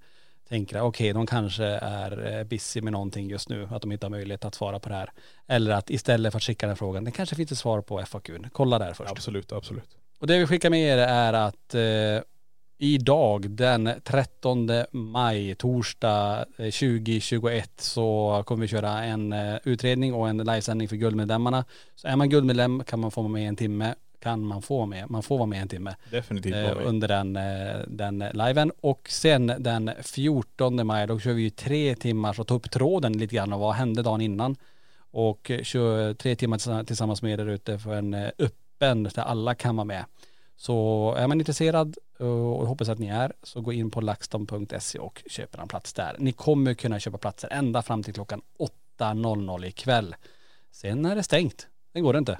tänker 0.49 0.81
okej 0.81 1.13
de 1.13 1.27
kanske 1.27 1.65
är 1.65 2.39
eh, 2.39 2.45
busy 2.45 2.81
med 2.81 2.93
någonting 2.93 3.31
just 3.31 3.49
nu, 3.49 3.69
att 3.71 3.83
de 3.83 3.93
inte 3.93 4.07
har 4.07 4.11
möjlighet 4.11 4.45
att 4.45 4.55
svara 4.55 4.79
på 4.79 4.89
det 4.89 4.95
här. 4.95 5.11
Eller 5.47 5.71
att 5.71 5.91
istället 5.91 6.33
för 6.33 6.39
att 6.39 6.43
skicka 6.43 6.67
den 6.67 6.77
frågan, 6.77 7.05
det 7.05 7.11
kanske 7.11 7.37
finns 7.37 7.53
ett 7.53 7.59
svar 7.59 7.81
på 7.81 8.05
FAQn, 8.07 8.47
kolla 8.53 8.79
där 8.79 8.93
först. 8.93 9.11
Absolut, 9.11 9.53
absolut. 9.53 9.97
Och 10.19 10.27
det 10.27 10.39
vi 10.39 10.47
skickar 10.47 10.71
med 10.71 10.81
er 10.81 10.99
är 10.99 11.33
att 11.33 11.75
eh, 11.75 12.23
idag 12.79 13.51
den 13.51 13.91
13 14.05 14.69
maj, 14.91 15.55
torsdag 15.55 16.39
eh, 16.39 16.71
2021 16.71 17.71
så 17.77 18.43
kommer 18.47 18.61
vi 18.63 18.69
köra 18.69 19.05
en 19.05 19.33
eh, 19.33 19.57
utredning 19.65 20.15
och 20.15 20.29
en 20.29 20.39
livesändning 20.39 20.89
för 20.89 20.97
guldmedlemmarna. 20.97 21.65
Så 21.95 22.09
är 22.09 22.17
man 22.17 22.31
guldmedlem 22.31 22.85
kan 22.85 23.01
man 23.01 23.11
få 23.11 23.29
med 23.29 23.49
en 23.49 23.57
timme, 23.57 23.95
kan 24.21 24.45
man 24.45 24.63
få 24.63 24.87
med, 24.87 25.11
man 25.11 25.23
får 25.23 25.39
vara 25.39 25.47
med 25.47 25.63
en 25.63 25.69
timme 25.69 25.95
Definitivt. 26.11 26.55
eh, 26.55 26.63
var 26.63 26.75
vi. 26.75 26.85
under 26.85 27.09
den, 27.09 27.37
eh, 27.37 27.77
den 27.87 28.19
liven. 28.33 28.73
Och 28.81 29.09
sen 29.11 29.53
den 29.59 29.91
14 30.03 30.87
maj 30.87 31.07
då 31.07 31.19
kör 31.21 31.33
vi 31.33 31.43
ju 31.43 31.51
tre 31.51 31.95
timmar 31.95 32.33
så 32.33 32.45
ta 32.45 32.55
upp 32.55 32.71
tråden 32.71 33.13
lite 33.19 33.35
grann 33.37 33.53
och 33.53 33.61
vad 33.61 33.75
hände 33.75 34.03
dagen 34.03 34.21
innan. 34.21 34.57
Och 35.11 35.51
kör 35.63 36.15
tre 36.15 36.37
timmar 36.37 36.85
tillsammans- 36.85 37.23
med 37.23 37.33
er 37.33 37.37
där 37.37 37.47
ute 37.49 37.79
för 37.79 37.95
en 37.95 38.15
eh, 38.15 38.31
öppen 38.39 39.03
där 39.03 39.19
alla 39.23 39.55
kan 39.55 39.77
vara 39.77 39.85
med. 39.85 40.05
Så 40.57 41.15
är 41.19 41.27
man 41.27 41.41
intresserad 41.41 41.97
och 42.19 42.67
hoppas 42.67 42.89
att 42.89 42.99
ni 42.99 43.07
är 43.09 43.33
så 43.43 43.61
gå 43.61 43.73
in 43.73 43.91
på 43.91 44.01
laxton.se 44.01 44.99
och 44.99 45.23
köp 45.27 45.59
en 45.59 45.69
plats 45.69 45.93
där. 45.93 46.17
Ni 46.19 46.33
kommer 46.33 46.75
kunna 46.75 46.99
köpa 47.01 47.19
platser 47.19 47.49
ända 47.53 47.83
fram 47.83 48.03
till 48.03 48.15
klockan 48.15 48.41
8.00 48.99 49.65
ikväll. 49.67 50.15
Sen 50.71 51.07
är 51.07 51.17
det 51.17 51.23
stängt. 51.23 51.67
Det 51.93 52.01
går 52.01 52.13
det 52.13 52.19
inte. 52.19 52.39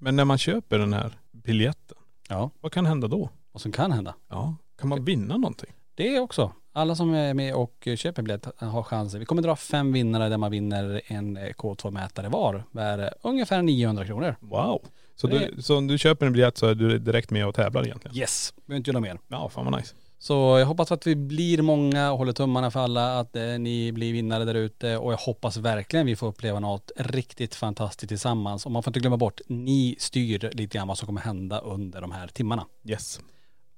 Men 0.00 0.16
när 0.16 0.24
man 0.24 0.38
köper 0.38 0.78
den 0.78 0.92
här 0.92 1.12
biljetten, 1.32 1.96
Ja, 2.28 2.50
vad 2.60 2.72
kan 2.72 2.86
hända 2.86 3.08
då? 3.08 3.30
vad 3.52 3.60
som 3.62 3.72
kan 3.72 3.92
hända. 3.92 4.14
Ja, 4.28 4.56
kan 4.78 4.88
man 4.88 5.04
vinna 5.04 5.36
någonting? 5.36 5.70
Det 5.94 6.20
också. 6.20 6.52
Alla 6.72 6.94
som 6.94 7.14
är 7.14 7.34
med 7.34 7.54
och 7.54 7.88
köper 7.96 8.22
biljett 8.22 8.46
har 8.58 8.82
chansen. 8.82 9.20
Vi 9.20 9.26
kommer 9.26 9.42
dra 9.42 9.56
fem 9.56 9.92
vinnare 9.92 10.28
där 10.28 10.36
man 10.38 10.50
vinner 10.50 11.00
en 11.06 11.38
K2-mätare 11.38 12.28
var. 12.28 12.64
Värd 12.70 13.12
ungefär 13.22 13.62
900 13.62 14.04
kronor. 14.06 14.36
Wow. 14.40 14.82
Så, 15.16 15.26
Det- 15.26 15.50
du, 15.56 15.62
så 15.62 15.76
om 15.78 15.86
du 15.86 15.98
köper 15.98 16.26
en 16.26 16.32
biljett 16.32 16.56
så 16.58 16.66
är 16.66 16.74
du 16.74 16.98
direkt 16.98 17.30
med 17.30 17.46
och 17.46 17.54
tävlar 17.54 17.84
egentligen? 17.84 18.16
Yes, 18.16 18.54
behöver 18.66 18.76
inte 18.76 18.90
göra 18.90 19.00
mer. 19.00 19.18
Ja, 19.28 19.48
fan 19.48 19.64
vad 19.64 19.76
nice. 19.80 19.94
Så 20.22 20.58
jag 20.58 20.66
hoppas 20.66 20.92
att 20.92 21.06
vi 21.06 21.16
blir 21.16 21.62
många 21.62 22.12
och 22.12 22.18
håller 22.18 22.32
tummarna 22.32 22.70
för 22.70 22.80
alla, 22.80 23.18
att 23.18 23.36
eh, 23.36 23.42
ni 23.42 23.92
blir 23.92 24.12
vinnare 24.12 24.44
där 24.44 24.54
ute 24.54 24.96
och 24.96 25.12
jag 25.12 25.18
hoppas 25.18 25.56
verkligen 25.56 26.06
vi 26.06 26.16
får 26.16 26.26
uppleva 26.26 26.60
något 26.60 26.90
riktigt 26.96 27.54
fantastiskt 27.54 28.08
tillsammans. 28.08 28.66
Och 28.66 28.72
man 28.72 28.82
får 28.82 28.90
inte 28.90 29.00
glömma 29.00 29.16
bort, 29.16 29.40
ni 29.46 29.96
styr 29.98 30.50
lite 30.52 30.78
grann 30.78 30.88
vad 30.88 30.98
som 30.98 31.06
kommer 31.06 31.20
hända 31.20 31.58
under 31.58 32.00
de 32.00 32.12
här 32.12 32.28
timmarna. 32.28 32.66
Yes. 32.84 33.20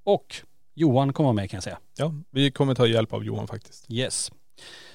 Och 0.03 0.35
Johan 0.73 1.13
kommer 1.13 1.33
med 1.33 1.49
kan 1.49 1.57
jag 1.57 1.63
säga. 1.63 1.79
Ja, 1.97 2.13
vi 2.31 2.51
kommer 2.51 2.75
ta 2.75 2.87
hjälp 2.87 3.13
av 3.13 3.23
Johan 3.23 3.47
faktiskt. 3.47 3.91
Yes. 3.91 4.31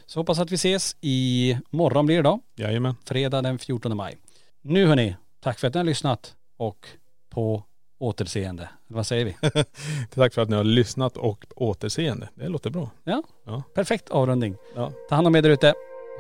Så 0.07 0.21
hoppas 0.21 0.39
att 0.39 0.53
vi 0.53 0.55
ses 0.55 0.97
i 1.01 1.57
morgon 1.71 2.07
blir 2.07 2.17
det 2.17 2.23
då. 2.23 2.41
Jajamän. 2.57 2.95
Fredag 3.05 3.43
den 3.43 3.59
14 3.59 3.97
maj. 3.97 4.19
Nu 4.63 4.87
hörni, 4.87 5.17
tack 5.41 5.59
för 5.59 5.69
att 5.69 5.75
ni 5.75 5.79
har 5.79 5.85
lyssnat 5.85 6.35
och 6.57 6.89
på 7.31 7.63
återseende. 7.99 8.69
Vad 8.87 9.07
säger 9.07 9.25
vi? 9.25 9.37
Tack 10.15 10.35
för 10.35 10.43
att 10.43 10.49
ni 10.49 10.57
har 10.57 10.65
lyssnat 10.65 11.17
och 11.17 11.45
återseende. 11.57 12.29
Det 12.35 12.49
låter 12.49 12.71
bra. 12.71 12.91
Ja, 13.05 13.23
Ja. 13.47 13.63
perfekt 13.75 14.11
avrundning. 14.11 14.57
Ja. 14.77 14.93
Ta 15.09 15.15
hand 15.15 15.27
om 15.27 15.37
er 15.37 15.43
där 15.43 15.51
ute. 15.51 15.75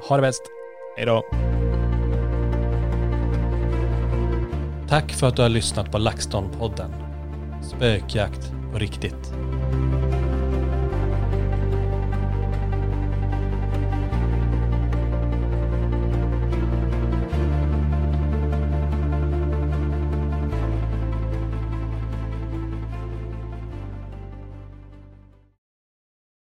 Ha 0.08 0.16
det 0.16 0.22
bäst. 0.22 0.42
Hej 0.96 1.06
då. 1.06 1.24
Tack 4.88 5.12
för 5.12 5.26
att 5.26 5.36
du 5.36 5.42
har 5.42 5.48
lyssnat 5.48 5.92
på 5.92 5.98
LaxTon-podden. 5.98 6.90
Spökjakt 7.62 8.52
på 8.72 8.78
riktigt. 8.78 9.32